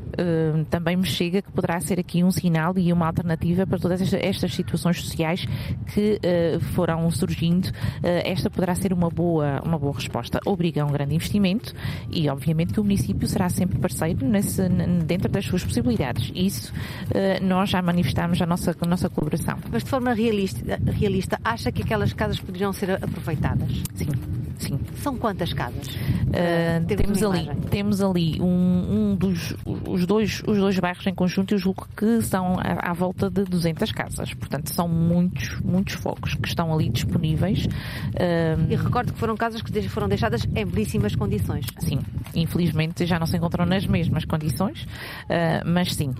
também 0.70 0.96
me 0.96 1.06
chega 1.06 1.42
que 1.42 1.52
poderá 1.52 1.80
ser 1.80 1.98
aqui 1.98 2.22
um 2.22 2.30
sinal 2.30 2.76
e 2.76 2.92
uma 2.92 3.06
alternativa 3.06 3.66
para 3.66 3.78
todas 3.78 4.12
estas 4.12 4.54
situações 4.54 5.00
sociais 5.02 5.46
que 5.92 6.20
uh, 6.20 6.60
foram 6.60 7.10
surgindo. 7.10 7.66
Uh, 7.66 8.22
esta 8.24 8.50
poderá 8.50 8.74
ser 8.74 8.92
uma 8.92 9.08
boa, 9.08 9.60
uma 9.64 9.78
boa 9.78 9.94
resposta. 9.94 10.40
Obriga 10.44 10.82
a 10.82 10.86
um 10.86 10.92
grande 10.92 11.14
investimento 11.14 11.74
e, 12.10 12.28
obviamente, 12.28 12.72
que 12.72 12.80
o 12.80 12.84
município 12.84 13.26
será 13.26 13.48
sempre 13.48 13.78
parceiro 13.78 14.26
nesse, 14.26 14.68
dentro 15.04 15.30
das 15.30 15.44
suas 15.44 15.64
possibilidades. 15.64 16.30
Isso 16.34 16.72
uh, 16.72 17.44
nós 17.44 17.70
já 17.70 17.80
manifestamos 17.80 18.40
a 18.40 18.46
nossa, 18.46 18.74
a 18.78 18.86
nossa 18.86 19.08
colaboração. 19.08 19.58
Mas 19.70 19.84
de 19.84 19.90
forma 19.90 20.12
realista, 20.12 20.78
realista, 20.92 21.40
acha 21.44 21.70
que 21.70 21.82
aquelas 21.82 22.12
casas 22.12 22.40
poderiam 22.40 22.72
ser 22.72 22.92
aproveitadas? 22.92 23.70
Sim. 23.94 24.35
Sim. 24.58 24.78
São 24.96 25.16
quantas 25.16 25.52
casas? 25.52 25.86
Uh, 25.94 26.84
temos, 26.86 27.22
ali, 27.22 27.48
temos 27.70 28.02
ali 28.02 28.40
um, 28.40 29.12
um, 29.12 29.16
dos 29.16 29.54
os 29.86 30.06
dois, 30.06 30.42
os 30.46 30.58
dois 30.58 30.78
bairros 30.78 31.06
em 31.06 31.14
conjunto, 31.14 31.54
eu 31.54 31.58
julgo 31.58 31.86
que 31.96 32.22
são 32.22 32.58
à, 32.58 32.90
à, 32.90 32.92
volta 32.92 33.30
de 33.30 33.44
200 33.44 33.92
casas. 33.92 34.34
Portanto, 34.34 34.72
são 34.72 34.88
muitos, 34.88 35.60
muitos 35.60 35.94
focos 35.94 36.34
que 36.34 36.48
estão 36.48 36.72
ali 36.72 36.88
disponíveis. 36.88 37.66
Uh, 37.66 38.70
e 38.70 38.76
recordo 38.76 39.12
que 39.12 39.18
foram 39.18 39.36
casas 39.36 39.62
que 39.62 39.88
foram 39.88 40.08
deixadas 40.08 40.46
em 40.54 40.66
belíssimas 40.66 41.14
condições. 41.14 41.66
Sim, 41.78 42.00
infelizmente 42.34 43.06
já 43.06 43.18
não 43.18 43.26
se 43.26 43.36
encontram 43.36 43.66
nas 43.66 43.86
mesmas 43.86 44.24
condições, 44.24 44.82
uh, 44.82 45.66
mas 45.66 45.94
sim, 45.94 46.14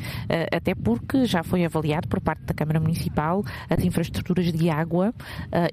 até 0.53 0.75
porque 0.75 1.25
já 1.25 1.43
foi 1.43 1.65
avaliado 1.65 2.09
por 2.09 2.21
parte 2.21 2.43
da 2.45 2.55
Câmara 2.55 2.81
Municipal 2.81 3.45
as 3.69 3.83
infraestruturas 3.85 4.53
de 4.53 4.71
água 4.71 5.15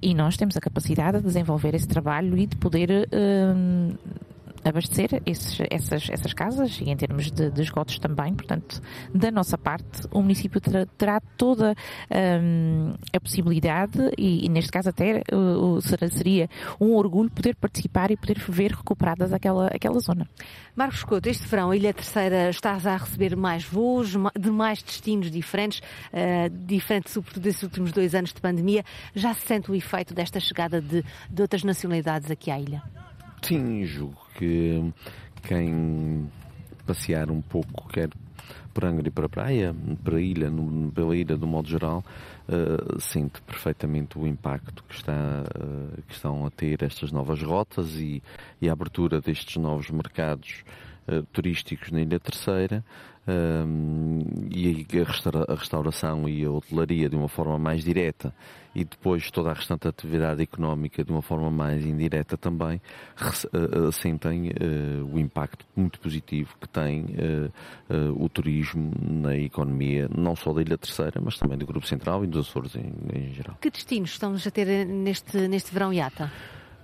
e 0.02 0.14
nós 0.14 0.38
temos 0.38 0.56
a 0.58 0.62
capacidade 0.62 1.18
de 1.18 1.24
desenvolver 1.24 1.76
esse 1.76 1.88
trabalho 1.88 2.38
e 2.38 2.48
de 2.54 2.60
poder 2.60 3.08
uh, 3.12 3.96
abastecer 4.64 5.22
esses, 5.26 5.60
essas, 5.70 6.10
essas 6.10 6.34
casas 6.34 6.80
e 6.82 6.90
em 6.90 6.96
termos 6.96 7.32
de, 7.32 7.50
de, 7.50 7.62
esgotos 7.62 8.00
também. 8.00 8.34
Portanto, 8.34 8.82
da 9.14 9.32
nossa 9.32 9.58
parte, 9.58 10.08
o 10.12 10.22
município 10.22 10.60
terá, 10.62 10.86
terá 10.98 11.22
toda 11.38 11.76
um, 12.42 12.94
a 13.14 13.20
possibilidade 13.20 14.00
e, 14.18 14.46
e, 14.46 14.50
neste 14.50 14.72
caso 14.72 14.90
até 14.90 15.24
uh, 15.32 15.80
seria 16.12 16.50
um 16.80 16.94
orgulho 16.94 17.30
poder 17.30 17.56
participar 17.56 18.12
e 18.12 18.18
poder 18.18 18.40
ver 18.40 18.72
recuperadas 18.72 19.34
aquela, 19.34 19.68
aquela 19.68 20.00
zona. 20.00 20.28
Marcos 20.76 21.04
Couto, 21.04 21.30
este 21.30 21.48
verão 21.48 21.72
a 21.72 21.76
Ilha 21.76 21.94
Terceira 21.94 22.50
está 22.50 22.72
a 22.72 22.98
receber 22.98 23.36
mais 23.36 23.64
voos 23.64 24.16
de 24.40 24.52
mais 24.52 24.82
destinos 24.82 25.30
diferentes, 25.30 25.80
uh, 25.80 26.50
diferente 26.50 27.12
sobretudo 27.12 27.44
desses 27.44 27.64
últimos 27.64 27.92
dois 27.92 28.16
anos 28.16 28.34
de 28.34 28.42
pandemia. 28.42 28.84
Já 29.14 29.34
se 29.34 29.42
sente 29.42 29.70
o 29.70 29.76
efeito 29.76 30.14
desta 30.14 30.40
chegada 30.40 30.82
de, 30.82 31.04
de 31.30 31.42
outras 31.42 31.64
nacionalidades 31.64 32.32
aqui 32.32 32.50
à 32.50 32.60
ilha? 32.60 32.82
Sim, 33.42 33.86
julgo 33.86 34.23
que 34.36 34.94
quem 35.44 36.30
passear 36.86 37.32
um 37.32 37.42
pouco, 37.42 37.88
quer 37.90 38.10
por 38.74 38.86
Angra 38.86 39.08
e 39.08 39.12
para 39.12 39.28
a 39.28 39.30
praia, 39.30 39.76
para 40.04 40.18
a 40.18 40.22
ilha, 40.22 40.50
no, 40.50 40.92
pela 40.92 41.16
ilha 41.16 41.38
do 41.38 41.46
modo 41.46 41.68
geral, 41.68 42.04
uh, 42.48 43.00
sente 43.00 43.42
perfeitamente 43.42 44.18
o 44.18 44.26
impacto 44.26 44.84
que, 44.90 44.96
está, 44.96 45.14
uh, 45.14 46.02
que 46.08 46.14
estão 46.14 46.46
a 46.46 46.50
ter 46.50 46.82
estas 46.82 47.12
novas 47.12 47.42
rotas 47.42 47.94
e, 47.96 48.22
e 48.60 48.68
a 48.68 48.74
abertura 48.74 49.22
destes 49.22 49.58
novos 49.58 49.90
mercados 49.92 50.64
turísticos 51.32 51.92
na 51.92 52.02
Ilha 52.02 52.20
Terceira 52.20 52.84
e 54.52 54.86
a 55.00 55.56
restauração 55.56 56.28
e 56.28 56.44
a 56.44 56.52
hotelaria 56.52 57.08
de 57.10 57.16
uma 57.16 57.30
forma 57.30 57.58
mais 57.58 57.84
direta 57.84 58.36
e 58.76 58.84
depois 58.84 59.32
toda 59.32 59.52
a 59.52 59.54
restante 59.54 59.88
atividade 59.88 60.42
económica 60.42 61.04
de 61.04 61.12
uma 61.12 61.22
forma 61.22 61.50
mais 61.50 61.86
indireta 61.86 62.36
também 62.36 62.82
uh, 63.22 63.92
sentem 63.94 64.52
o 65.10 65.18
impacto 65.18 65.66
muito 65.74 66.00
positivo 66.00 66.56
que 66.60 66.68
tem 66.68 67.06
o 68.18 68.28
turismo 68.28 68.92
na 69.00 69.38
economia, 69.38 70.10
não 70.14 70.36
só 70.36 70.52
da 70.52 70.62
Ilha 70.62 70.78
Terceira, 70.78 71.22
mas 71.22 71.38
também 71.38 71.58
do 71.58 71.66
Grupo 71.66 71.88
Central 71.88 72.24
e 72.24 72.28
dos 72.28 72.50
Açores 72.50 72.76
em, 72.76 72.94
em 73.14 73.34
geral. 73.34 73.58
Que 73.62 73.70
destinos 73.70 74.12
estamos 74.12 74.46
a 74.46 74.52
ter 74.52 74.86
neste, 74.86 75.48
neste 75.48 75.72
verão 75.74 75.94
IATA? 75.94 76.32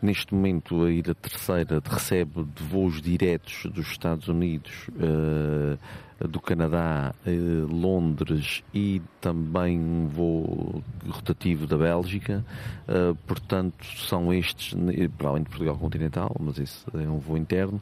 Neste 0.01 0.33
momento, 0.33 0.83
a 0.83 0.91
Ilha 0.91 1.13
Terceira 1.13 1.81
recebe 1.83 2.45
de 2.55 2.63
voos 2.63 3.01
diretos 3.01 3.65
dos 3.65 3.87
Estados 3.91 4.29
Unidos, 4.29 4.87
uh, 4.89 6.27
do 6.27 6.39
Canadá, 6.39 7.13
uh, 7.25 7.67
Londres 7.67 8.63
e 8.73 9.01
também 9.19 9.77
um 9.77 10.07
voo 10.07 10.81
rotativo 11.05 11.67
da 11.67 11.77
Bélgica. 11.77 12.45
Uh, 12.87 13.13
portanto, 13.27 13.83
são 14.07 14.33
estes, 14.33 14.73
para 15.17 15.29
além 15.29 15.43
de 15.43 15.49
Portugal 15.49 15.77
continental, 15.77 16.33
mas 16.39 16.59
esse 16.59 16.85
é 16.93 17.09
um 17.09 17.19
voo 17.19 17.37
interno, 17.37 17.81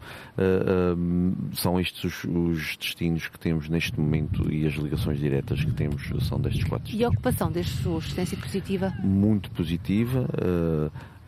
são 1.53 1.79
estes 1.79 2.03
os, 2.03 2.23
os, 2.23 2.77
destinos 2.77 3.27
que 3.27 3.39
temos 3.39 3.69
neste 3.69 3.99
momento 3.99 4.51
e 4.51 4.65
as 4.65 4.73
ligações 4.73 5.19
diretas 5.19 5.63
que 5.63 5.71
temos 5.71 6.09
são 6.27 6.39
destes 6.39 6.63
quatro. 6.63 6.95
E 6.95 7.03
a 7.03 7.09
ocupação 7.09 7.51
destes 7.51 7.79
voos 7.81 8.11
tem 8.13 8.25
sido 8.25 8.41
positiva? 8.41 8.91
Muito 9.03 9.51
positiva. 9.51 10.27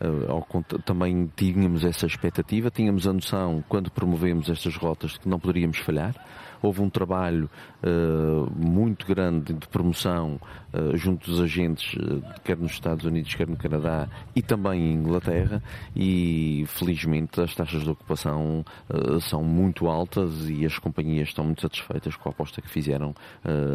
Uh, 0.00 0.80
também 0.84 1.30
tínhamos 1.36 1.84
essa 1.84 2.06
expectativa, 2.06 2.70
tínhamos 2.70 3.06
a 3.06 3.12
noção, 3.12 3.62
quando 3.68 3.90
promovemos 3.90 4.48
estas 4.48 4.74
rotas, 4.76 5.12
de 5.12 5.20
que 5.20 5.28
não 5.28 5.38
poderíamos 5.38 5.78
falhar 5.78 6.14
houve 6.62 6.80
um 6.80 6.90
trabalho 6.90 7.48
uh, 7.82 8.50
muito 8.56 9.06
grande 9.06 9.52
de 9.52 9.68
promoção 9.68 10.40
uh, 10.72 10.96
junto 10.96 11.30
dos 11.30 11.40
agentes, 11.40 11.94
uh, 11.94 12.22
quer 12.44 12.56
nos 12.56 12.72
Estados 12.72 13.04
Unidos, 13.04 13.34
quer 13.34 13.48
no 13.48 13.56
Canadá 13.56 14.08
e 14.34 14.42
também 14.42 14.80
em 14.80 14.94
Inglaterra, 14.94 15.62
e 15.94 16.64
felizmente 16.68 17.40
as 17.40 17.54
taxas 17.54 17.82
de 17.82 17.90
ocupação 17.90 18.64
são 19.20 19.42
muito 19.42 19.86
altas 19.86 20.48
e 20.48 20.64
as 20.64 20.78
companhias 20.78 21.28
estão 21.28 21.44
muito 21.44 21.62
satisfeitas 21.62 22.16
com 22.16 22.28
a 22.28 22.32
aposta 22.32 22.60
que 22.60 22.68
fizeram 22.68 23.14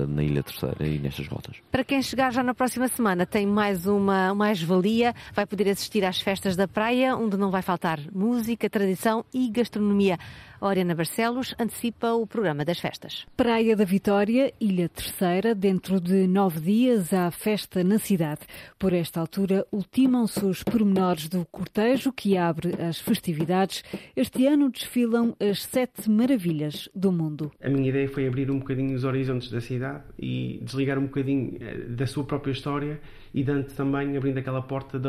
na 0.08 0.24
Ilha 0.24 0.44
Terceira 0.44 0.86
e 0.86 1.00
nestas 1.00 1.28
rotas. 1.28 1.58
Para 1.72 1.84
quem 1.84 2.02
chegar 2.02 2.32
já 2.32 2.44
na 2.44 2.54
próxima 2.54 2.88
semana, 2.88 3.26
tem 3.26 3.46
mais 3.46 3.86
uma 3.86 4.34
mais-valia, 4.34 5.14
vai 5.34 5.46
poder 5.46 5.70
assistir 5.70 6.04
às 6.04 6.20
festas 6.20 6.56
da 6.56 6.68
praia, 6.68 7.16
onde 7.16 7.38
não 7.38 7.52
vai 7.52 7.62
faltar 7.62 8.00
música, 8.14 8.70
tradição 8.70 9.26
e 9.34 9.50
gastronomia. 9.50 10.18
Oriana 10.62 10.96
Barcelos 10.96 11.54
antecipa 11.60 12.14
o 12.14 12.26
programa 12.26 12.64
das 12.64 12.80
festas. 12.80 13.26
Praia 13.36 13.76
da 13.76 13.84
Vitória, 13.84 14.54
Ilha 14.60 14.88
Terceira, 14.90 15.54
dentro 15.54 16.00
de 16.00 16.28
nove 16.28 16.60
dias 16.60 17.14
há 17.14 17.30
festa 17.32 17.84
na 17.84 18.00
cidade. 18.00 18.42
Por 18.80 18.94
esta 18.94 19.20
altura, 19.20 19.66
ultimam-se 19.72 20.46
os 20.46 20.64
pormenores 20.64 21.28
do 21.28 21.46
cortejo 21.46 22.12
que 22.14 22.38
abre 22.38 22.82
as 22.82 23.00
festividades. 23.00 23.84
Este 24.16 24.48
ano 24.48 24.70
desfilam 24.70 25.36
as 25.40 25.64
sete 25.64 26.10
maravilhas 26.10 26.90
do 26.96 27.12
mundo. 27.12 27.52
A 27.62 27.70
minha 27.70 27.90
ideia 27.90 28.08
foi 28.08 28.28
abrir 28.28 28.50
um 28.50 28.60
bocadinho 28.60 28.96
os 28.96 29.04
horizontes 29.04 29.50
da 29.52 29.62
cidade 29.62 30.04
e 30.18 30.60
desligar 30.64 30.98
um 30.98 31.06
bocadinho 31.06 31.58
eh, 31.60 31.78
da 31.90 32.08
sua 32.08 32.24
própria 32.24 32.52
história 32.52 33.00
e 33.34 33.44
dando 33.44 33.66
também 33.74 34.16
abrindo 34.16 34.38
aquela 34.38 34.62
porta 34.62 35.00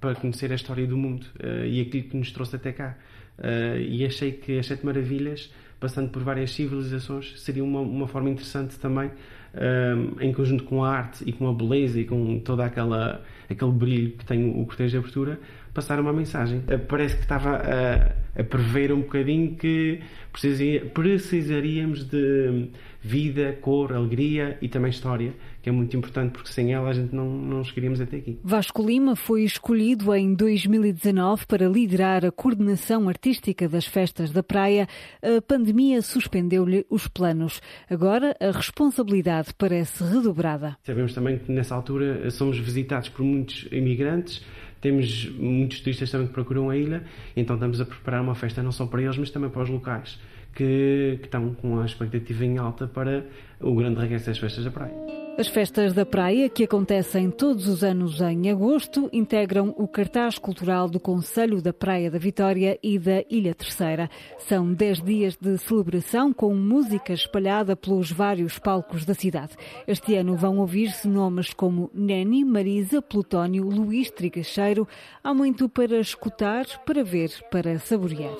para 0.00 0.14
conhecer 0.14 0.50
a 0.50 0.54
história 0.54 0.86
do 0.86 0.96
mundo 0.96 1.26
uh, 1.42 1.66
e 1.66 1.82
aquilo 1.82 2.08
que 2.08 2.16
nos 2.16 2.32
trouxe 2.32 2.56
até 2.56 2.72
cá. 2.72 2.96
Uh, 3.38 3.78
e 3.78 4.04
achei 4.04 4.32
que 4.32 4.58
as 4.58 4.66
Sete 4.66 4.84
Maravilhas, 4.86 5.52
passando 5.80 6.08
por 6.10 6.22
várias 6.22 6.52
civilizações, 6.52 7.40
seria 7.40 7.64
uma, 7.64 7.80
uma 7.80 8.06
forma 8.06 8.30
interessante 8.30 8.78
também, 8.78 9.08
uh, 9.08 10.20
em 10.20 10.32
conjunto 10.32 10.64
com 10.64 10.84
a 10.84 10.90
arte 10.90 11.24
e 11.26 11.32
com 11.32 11.48
a 11.48 11.52
beleza 11.52 12.00
e 12.00 12.04
com 12.04 12.38
toda 12.40 12.64
aquela 12.64 13.22
aquele 13.50 13.72
brilho 13.72 14.12
que 14.12 14.24
tem 14.24 14.48
o 14.48 14.64
cortejo 14.64 14.92
de 14.92 14.96
abertura, 14.98 15.40
passar 15.72 15.98
uma 16.00 16.12
mensagem. 16.12 16.58
Uh, 16.58 16.78
parece 16.88 17.16
que 17.16 17.22
estava 17.22 17.56
a, 17.56 18.40
a 18.40 18.44
prever 18.44 18.92
um 18.92 19.00
bocadinho 19.00 19.56
que 19.56 20.00
precisaríamos 20.32 22.04
de 22.04 22.70
vida, 23.04 23.58
cor, 23.60 23.92
alegria 23.92 24.56
e 24.62 24.68
também 24.68 24.88
história, 24.88 25.34
que 25.60 25.68
é 25.68 25.72
muito 25.72 25.94
importante 25.94 26.32
porque 26.32 26.48
sem 26.48 26.72
ela 26.72 26.88
a 26.88 26.94
gente 26.94 27.14
não, 27.14 27.28
não 27.28 27.62
chegaríamos 27.62 28.00
até 28.00 28.16
aqui. 28.16 28.40
Vasco 28.42 28.82
Lima 28.82 29.14
foi 29.14 29.44
escolhido 29.44 30.14
em 30.14 30.34
2019 30.34 31.46
para 31.46 31.68
liderar 31.68 32.24
a 32.24 32.32
coordenação 32.32 33.06
artística 33.06 33.68
das 33.68 33.84
festas 33.84 34.30
da 34.30 34.42
praia. 34.42 34.88
A 35.22 35.42
pandemia 35.42 36.00
suspendeu-lhe 36.00 36.86
os 36.88 37.06
planos. 37.06 37.60
Agora 37.90 38.34
a 38.40 38.50
responsabilidade 38.50 39.52
parece 39.58 40.02
redobrada. 40.02 40.78
Sabemos 40.82 41.12
também 41.12 41.38
que 41.38 41.52
nessa 41.52 41.74
altura 41.74 42.30
somos 42.30 42.58
visitados 42.58 43.10
por 43.10 43.22
muitos 43.22 43.68
imigrantes 43.70 44.42
temos 44.80 45.30
muitos 45.38 45.80
turistas 45.80 46.10
também 46.10 46.26
que 46.26 46.34
procuram 46.34 46.68
a 46.68 46.76
ilha, 46.76 47.04
então 47.34 47.56
estamos 47.56 47.80
a 47.80 47.86
preparar 47.86 48.20
uma 48.20 48.34
festa 48.34 48.62
não 48.62 48.70
só 48.70 48.84
para 48.84 49.00
eles, 49.00 49.16
mas 49.16 49.30
também 49.30 49.48
para 49.48 49.62
os 49.62 49.70
locais 49.70 50.18
que, 50.54 51.18
que 51.20 51.26
estão 51.26 51.54
com 51.54 51.80
a 51.80 51.84
expectativa 51.84 52.44
em 52.44 52.58
alta 52.58 52.86
para 52.86 53.26
o 53.60 53.74
grande 53.74 54.00
regresso 54.00 54.26
das 54.26 54.38
festas 54.38 54.64
da 54.64 54.70
praia. 54.70 55.24
As 55.36 55.48
festas 55.48 55.92
da 55.92 56.06
praia, 56.06 56.48
que 56.48 56.62
acontecem 56.62 57.28
todos 57.28 57.66
os 57.66 57.82
anos 57.82 58.20
em 58.20 58.52
agosto, 58.52 59.10
integram 59.12 59.74
o 59.76 59.88
cartaz 59.88 60.38
cultural 60.38 60.88
do 60.88 61.00
Conselho 61.00 61.60
da 61.60 61.72
Praia 61.72 62.08
da 62.08 62.18
Vitória 62.18 62.78
e 62.80 63.00
da 63.00 63.24
Ilha 63.28 63.52
Terceira. 63.52 64.08
São 64.38 64.72
dez 64.72 65.02
dias 65.02 65.36
de 65.36 65.58
celebração 65.58 66.32
com 66.32 66.54
música 66.54 67.12
espalhada 67.12 67.74
pelos 67.74 68.12
vários 68.12 68.60
palcos 68.60 69.04
da 69.04 69.12
cidade. 69.12 69.56
Este 69.88 70.14
ano 70.14 70.36
vão 70.36 70.58
ouvir-se 70.58 71.08
nomes 71.08 71.52
como 71.52 71.90
Neni, 71.92 72.44
Marisa, 72.44 73.02
Plutónio, 73.02 73.64
Luís 73.64 74.12
Trigacheiro. 74.12 74.86
Há 75.22 75.34
muito 75.34 75.68
para 75.68 75.98
escutar, 75.98 76.64
para 76.86 77.02
ver, 77.02 77.32
para 77.50 77.76
saborear. 77.80 78.36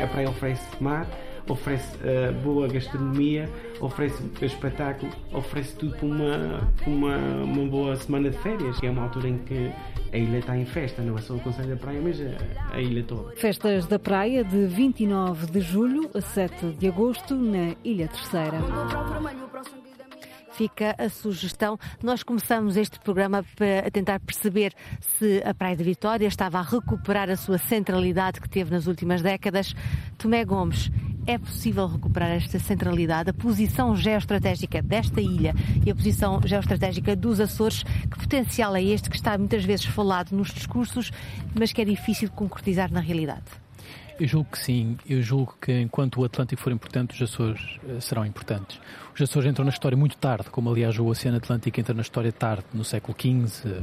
A 0.00 0.06
praia 0.06 0.30
oferece 0.30 0.80
mar 0.80 1.08
oferece 1.50 1.96
uh, 1.96 2.32
boa 2.42 2.68
gastronomia, 2.68 3.48
oferece 3.80 4.22
espetáculo, 4.42 5.12
oferece 5.32 5.74
tudo 5.76 5.96
para 5.96 6.06
uma, 6.06 6.72
uma, 6.86 7.16
uma 7.44 7.66
boa 7.66 7.96
semana 7.96 8.30
de 8.30 8.38
férias, 8.38 8.78
que 8.78 8.86
é 8.86 8.90
uma 8.90 9.02
altura 9.02 9.28
em 9.28 9.38
que 9.38 9.72
a 10.12 10.18
ilha 10.18 10.38
está 10.38 10.56
em 10.56 10.64
festa, 10.64 11.02
não 11.02 11.16
é 11.16 11.20
só 11.20 11.34
o 11.34 11.40
Conselho 11.40 11.70
da 11.70 11.76
Praia, 11.76 12.00
mas 12.02 12.20
a, 12.20 12.76
a, 12.76 12.80
ilha 12.80 13.02
toda. 13.04 13.34
Festas 13.36 13.86
da 13.86 13.98
Praia 13.98 14.44
de 14.44 14.66
29 14.66 15.46
de 15.46 15.60
julho 15.60 16.10
a 16.14 16.20
7 16.20 16.72
de 16.78 16.88
agosto 16.88 17.34
na 17.34 17.74
Ilha 17.84 18.08
Terceira 18.08 18.58
fica 20.60 20.94
a 20.98 21.08
sugestão. 21.08 21.78
Nós 22.02 22.22
começamos 22.22 22.76
este 22.76 23.00
programa 23.00 23.42
para 23.56 23.90
tentar 23.90 24.20
perceber 24.20 24.74
se 25.16 25.42
a 25.42 25.54
Praia 25.54 25.74
de 25.74 25.82
Vitória 25.82 26.26
estava 26.26 26.58
a 26.58 26.62
recuperar 26.62 27.30
a 27.30 27.36
sua 27.36 27.56
centralidade 27.56 28.42
que 28.42 28.46
teve 28.46 28.70
nas 28.70 28.86
últimas 28.86 29.22
décadas. 29.22 29.74
Tomé 30.18 30.44
Gomes, 30.44 30.90
é 31.26 31.38
possível 31.38 31.86
recuperar 31.86 32.32
esta 32.32 32.58
centralidade, 32.58 33.30
a 33.30 33.32
posição 33.32 33.96
geoestratégica 33.96 34.82
desta 34.82 35.22
ilha 35.22 35.54
e 35.82 35.90
a 35.90 35.94
posição 35.94 36.38
geoestratégica 36.44 37.16
dos 37.16 37.40
Açores? 37.40 37.82
Que 37.82 38.18
potencial 38.18 38.76
é 38.76 38.82
este 38.82 39.08
que 39.08 39.16
está 39.16 39.38
muitas 39.38 39.64
vezes 39.64 39.86
falado 39.86 40.32
nos 40.32 40.52
discursos, 40.52 41.10
mas 41.58 41.72
que 41.72 41.80
é 41.80 41.86
difícil 41.86 42.28
de 42.28 42.34
concretizar 42.34 42.92
na 42.92 43.00
realidade? 43.00 43.44
Eu 44.20 44.28
julgo 44.28 44.50
que 44.50 44.58
sim. 44.58 44.98
Eu 45.08 45.22
julgo 45.22 45.56
que 45.58 45.72
enquanto 45.80 46.20
o 46.20 46.24
Atlântico 46.24 46.60
for 46.60 46.70
importante, 46.70 47.14
os 47.14 47.22
Açores 47.22 47.78
uh, 47.82 47.98
serão 48.02 48.26
importantes. 48.26 48.78
Os 49.14 49.22
Açores 49.22 49.48
entram 49.48 49.64
na 49.64 49.70
história 49.70 49.96
muito 49.96 50.14
tarde, 50.18 50.50
como 50.50 50.70
aliás 50.70 50.98
o 50.98 51.06
Oceano 51.06 51.38
Atlântico 51.38 51.80
entra 51.80 51.94
na 51.94 52.02
história 52.02 52.30
tarde, 52.30 52.64
no 52.74 52.84
século 52.84 53.16
XV. 53.18 53.70
Uh, 53.70 53.82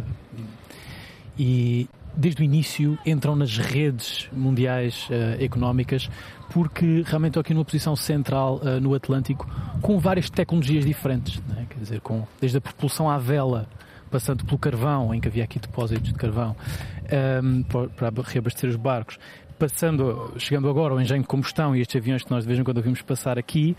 e 1.39 1.89
desde 2.15 2.43
o 2.43 2.45
início 2.45 2.99
entram 3.03 3.35
nas 3.35 3.57
redes 3.57 4.29
mundiais 4.31 5.07
uh, 5.09 5.43
económicas 5.43 6.07
porque 6.51 7.03
realmente 7.05 7.31
estão 7.31 7.41
aqui 7.41 7.53
numa 7.55 7.65
posição 7.65 7.95
central 7.95 8.61
no 8.81 8.95
Atlântico 8.95 9.47
com 9.81 9.99
várias 9.99 10.29
tecnologias 10.29 10.85
diferentes. 10.85 11.41
Né? 11.47 11.65
Quer 11.69 11.79
dizer, 11.79 12.01
com, 12.01 12.25
desde 12.39 12.57
a 12.57 12.61
propulsão 12.61 13.09
à 13.09 13.17
vela 13.17 13.67
passando 14.09 14.45
pelo 14.45 14.57
carvão, 14.57 15.13
em 15.13 15.19
que 15.19 15.27
havia 15.27 15.43
aqui 15.43 15.59
depósitos 15.59 16.07
de 16.07 16.13
carvão, 16.13 16.55
um, 17.43 17.63
para 17.63 18.11
reabastecer 18.25 18.69
os 18.69 18.77
barcos, 18.77 19.19
passando, 19.57 20.33
chegando 20.37 20.69
agora 20.69 20.93
ao 20.93 21.01
engenho 21.01 21.21
de 21.21 21.27
combustão 21.27 21.75
e 21.75 21.81
estes 21.81 21.95
aviões 21.95 22.23
que 22.23 22.31
nós 22.31 22.43
de 22.43 22.47
vez 22.47 22.59
em 22.59 22.63
quando 22.63 22.77
ouvimos 22.77 23.01
passar 23.01 23.37
aqui, 23.37 23.75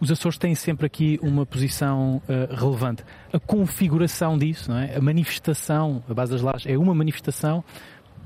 os 0.00 0.10
Açores 0.10 0.38
têm 0.38 0.54
sempre 0.54 0.86
aqui 0.86 1.18
uma 1.22 1.46
posição 1.46 2.22
uh, 2.28 2.54
relevante. 2.54 3.04
A 3.32 3.38
configuração 3.38 4.36
disso, 4.36 4.70
não 4.70 4.78
é? 4.78 4.96
a 4.96 5.00
manifestação, 5.00 6.02
a 6.08 6.14
base 6.14 6.32
das 6.32 6.42
lajes 6.42 6.66
é 6.66 6.76
uma 6.76 6.94
manifestação 6.94 7.64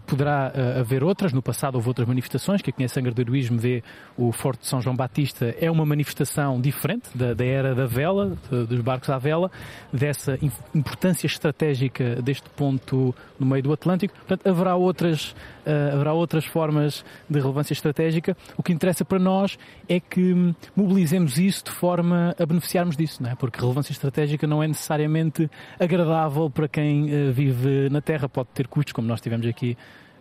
Poderá 0.07 0.53
uh, 0.55 0.81
haver 0.81 1.03
outras, 1.03 1.33
no 1.33 1.43
passado 1.43 1.75
houve 1.77 1.89
outras 1.89 2.07
manifestações, 2.07 2.63
quem 2.63 2.73
conhece 2.73 2.99
a 2.99 3.03
do 3.03 3.21
heroísmo 3.21 3.59
vê 3.59 3.83
o 4.17 4.31
Forte 4.33 4.61
de 4.61 4.67
São 4.67 4.81
João 4.81 4.95
Batista, 4.95 5.55
é 5.61 5.71
uma 5.71 5.85
manifestação 5.87 6.61
diferente 6.61 7.09
da, 7.15 7.35
da 7.35 7.45
era 7.45 7.75
da 7.75 7.87
vela, 7.87 8.37
de, 8.51 8.67
dos 8.67 8.81
barcos 8.81 9.09
à 9.11 9.19
vela, 9.19 9.51
dessa 9.93 10.39
importância 10.75 11.27
estratégica 11.27 12.17
deste 12.23 12.49
ponto 12.51 13.15
no 13.39 13.47
meio 13.47 13.63
do 13.63 13.73
Atlântico. 13.73 14.15
Portanto, 14.15 14.47
haverá 14.47 14.77
outras, 14.77 15.31
uh, 15.67 15.95
haverá 15.95 16.13
outras 16.13 16.45
formas 16.45 17.05
de 17.29 17.39
relevância 17.39 17.73
estratégica. 17.73 18.37
O 18.57 18.63
que 18.63 18.73
interessa 18.73 19.05
para 19.05 19.19
nós 19.19 19.59
é 19.89 20.01
que 20.01 20.55
mobilizemos 20.75 21.39
isso 21.39 21.65
de 21.65 21.71
forma 21.71 22.35
a 22.39 22.47
beneficiarmos 22.47 22.97
disso, 22.97 23.23
não 23.23 23.31
é? 23.31 23.35
porque 23.35 23.61
relevância 23.61 23.93
estratégica 23.93 24.47
não 24.47 24.63
é 24.63 24.69
necessariamente 24.69 25.51
agradável 25.79 26.51
para 26.51 26.69
quem 26.69 27.05
uh, 27.05 27.33
vive 27.33 27.89
na 27.91 28.01
Terra, 28.01 28.29
pode 28.29 28.49
ter 28.55 28.67
custos, 28.67 28.93
como 28.93 29.07
nós 29.07 29.21
tivemos 29.21 29.47
aqui 29.47 29.77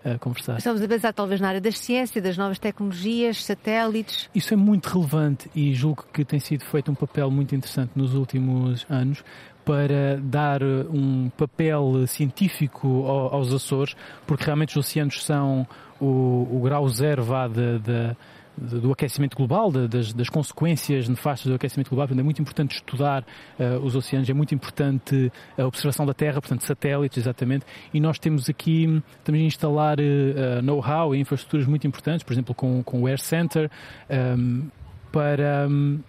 a 0.06 0.20
conversar. 0.20 0.58
Estamos 0.58 0.82
a 0.82 0.88
pensar 0.88 1.14
talvez 1.14 1.42
na 1.42 1.48
área 1.48 1.62
da 1.62 1.72
ciência, 1.72 2.22
das 2.22 2.38
novas 2.38 2.60
tecnologias, 2.60 3.44
satélites. 3.44 4.30
Isso 4.36 4.54
é 4.54 4.58
muito 4.58 4.88
relevante 4.88 5.50
e 5.56 5.74
julgo 5.74 6.06
que 6.14 6.24
tem 6.24 6.40
sido 6.40 6.64
feito 6.64 6.92
um 6.92 6.96
papel 6.96 7.32
muito 7.32 7.56
interessante 7.56 7.92
nos 7.96 8.14
últimos 8.14 8.86
anos 8.90 9.24
para 9.66 10.18
dar 10.22 10.62
um 10.64 11.30
papel 11.36 12.06
científico 12.06 13.08
aos 13.08 13.52
Açores, 13.52 13.96
porque 14.28 14.44
realmente 14.44 14.78
os 14.78 14.86
oceanos 14.86 15.26
são 15.26 15.68
o, 16.00 16.48
o 16.52 16.62
grau 16.64 16.88
zero 16.88 17.24
vá 17.24 17.48
de, 17.48 17.80
de 17.80 18.16
do 18.58 18.92
aquecimento 18.92 19.36
global, 19.36 19.72
das, 19.72 20.14
das, 20.14 20.30
consequências 20.30 21.10
nefastas 21.10 21.48
do 21.50 21.56
aquecimento 21.56 21.90
global. 21.90 22.08
Portanto, 22.08 22.22
é 22.22 22.24
muito 22.24 22.42
importante 22.42 22.76
estudar 22.76 23.24
uh, 23.60 23.84
os 23.84 23.96
oceanos, 23.96 24.30
é 24.30 24.34
muito 24.34 24.56
importante 24.56 25.32
a 25.58 25.66
observação 25.66 26.06
da 26.06 26.14
Terra, 26.14 26.42
portanto, 26.42 26.62
satélites, 26.62 27.18
exatamente. 27.18 27.66
E 27.94 28.00
nós 28.00 28.18
temos 28.18 28.50
aqui 28.50 29.02
também 29.24 29.44
a 29.44 29.46
instalar 29.46 29.98
uh, 30.00 30.62
know-how 30.62 31.14
e 31.14 31.20
infraestruturas 31.20 31.68
muito 31.68 31.86
importantes, 31.86 32.24
por 32.24 32.34
exemplo, 32.34 32.56
com, 32.56 32.82
com 32.84 33.02
o 33.02 33.08
Air 33.08 33.20
Center, 33.20 33.70
um, 34.10 34.14
ehm, 34.14 34.72
para. 35.12 35.68
Um, 35.70 36.00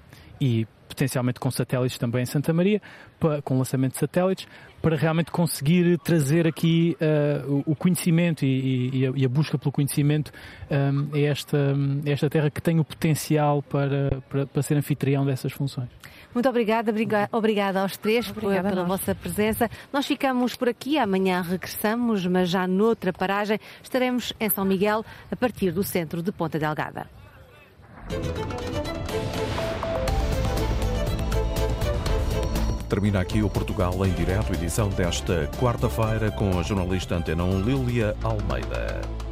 e 0.41 0.67
potencialmente 0.87 1.39
com 1.41 1.51
satélites 1.51 1.99
também 1.99 2.23
em 2.23 2.27
Santa 2.27 2.53
Maria, 2.53 2.81
para, 3.19 3.43
com 3.43 3.59
lançamento 3.59 3.93
de 3.93 3.99
satélites, 3.99 4.47
para 4.87 4.95
realmente 4.95 5.33
conseguir 5.33 5.99
trazer 5.99 6.47
aqui 6.47 6.97
uh, 7.01 7.65
o 7.67 7.75
conhecimento 7.75 8.45
e, 8.45 8.91
e, 9.01 9.05
a, 9.05 9.13
e, 9.17 9.25
a, 9.25 9.29
busca 9.29 9.59
pelo 9.59 9.73
conhecimento 9.73 10.31
um, 10.71 11.09
a, 11.13 11.19
esta, 11.19 11.75
a 12.07 12.09
esta 12.09 12.31
terra 12.31 12.49
que 12.49 12.63
tem 12.63 12.79
o 12.79 12.85
potencial 12.85 13.65
para, 13.65 14.23
para, 14.29 14.47
para 14.47 14.63
ser 14.63 14.77
anfitrião 14.77 15.27
dessas 15.27 15.51
funções. 15.51 15.89
Muito 16.33 16.49
obrigada, 16.49 16.95
obrigada 17.33 17.83
aos 17.83 17.97
três 17.97 18.31
obrigada 18.31 18.69
pela 18.69 18.85
vossa 18.85 19.13
presença. 19.13 19.69
Nós 19.93 20.07
ficamos 20.07 20.55
por 20.55 20.69
aqui, 20.69 20.97
amanhã 20.99 21.43
regressamos, 21.43 22.25
mas 22.25 22.49
já 22.49 22.69
noutra 22.69 23.13
paragem 23.13 23.59
estaremos 23.83 24.33
em 24.39 24.49
São 24.49 24.65
Miguel 24.65 25.05
a 25.29 25.35
partir 25.35 25.73
do 25.73 25.83
centro 25.83 26.23
de 26.23 26.31
Ponta 26.31 26.61
Delgada. 26.61 27.09
Termina 32.89 33.21
aqui 33.21 33.43
o 33.43 33.51
Portugal 33.51 33.95
em 34.07 34.13
Direto, 34.13 34.53
edição 34.53 34.89
desta 34.89 35.51
quarta-feira, 35.59 36.31
com 36.31 36.59
a 36.59 36.63
jornalista 36.63 37.17
Antena 37.17 37.43
1 37.43 37.63
Lília 37.63 38.17
Almeida. 38.23 39.26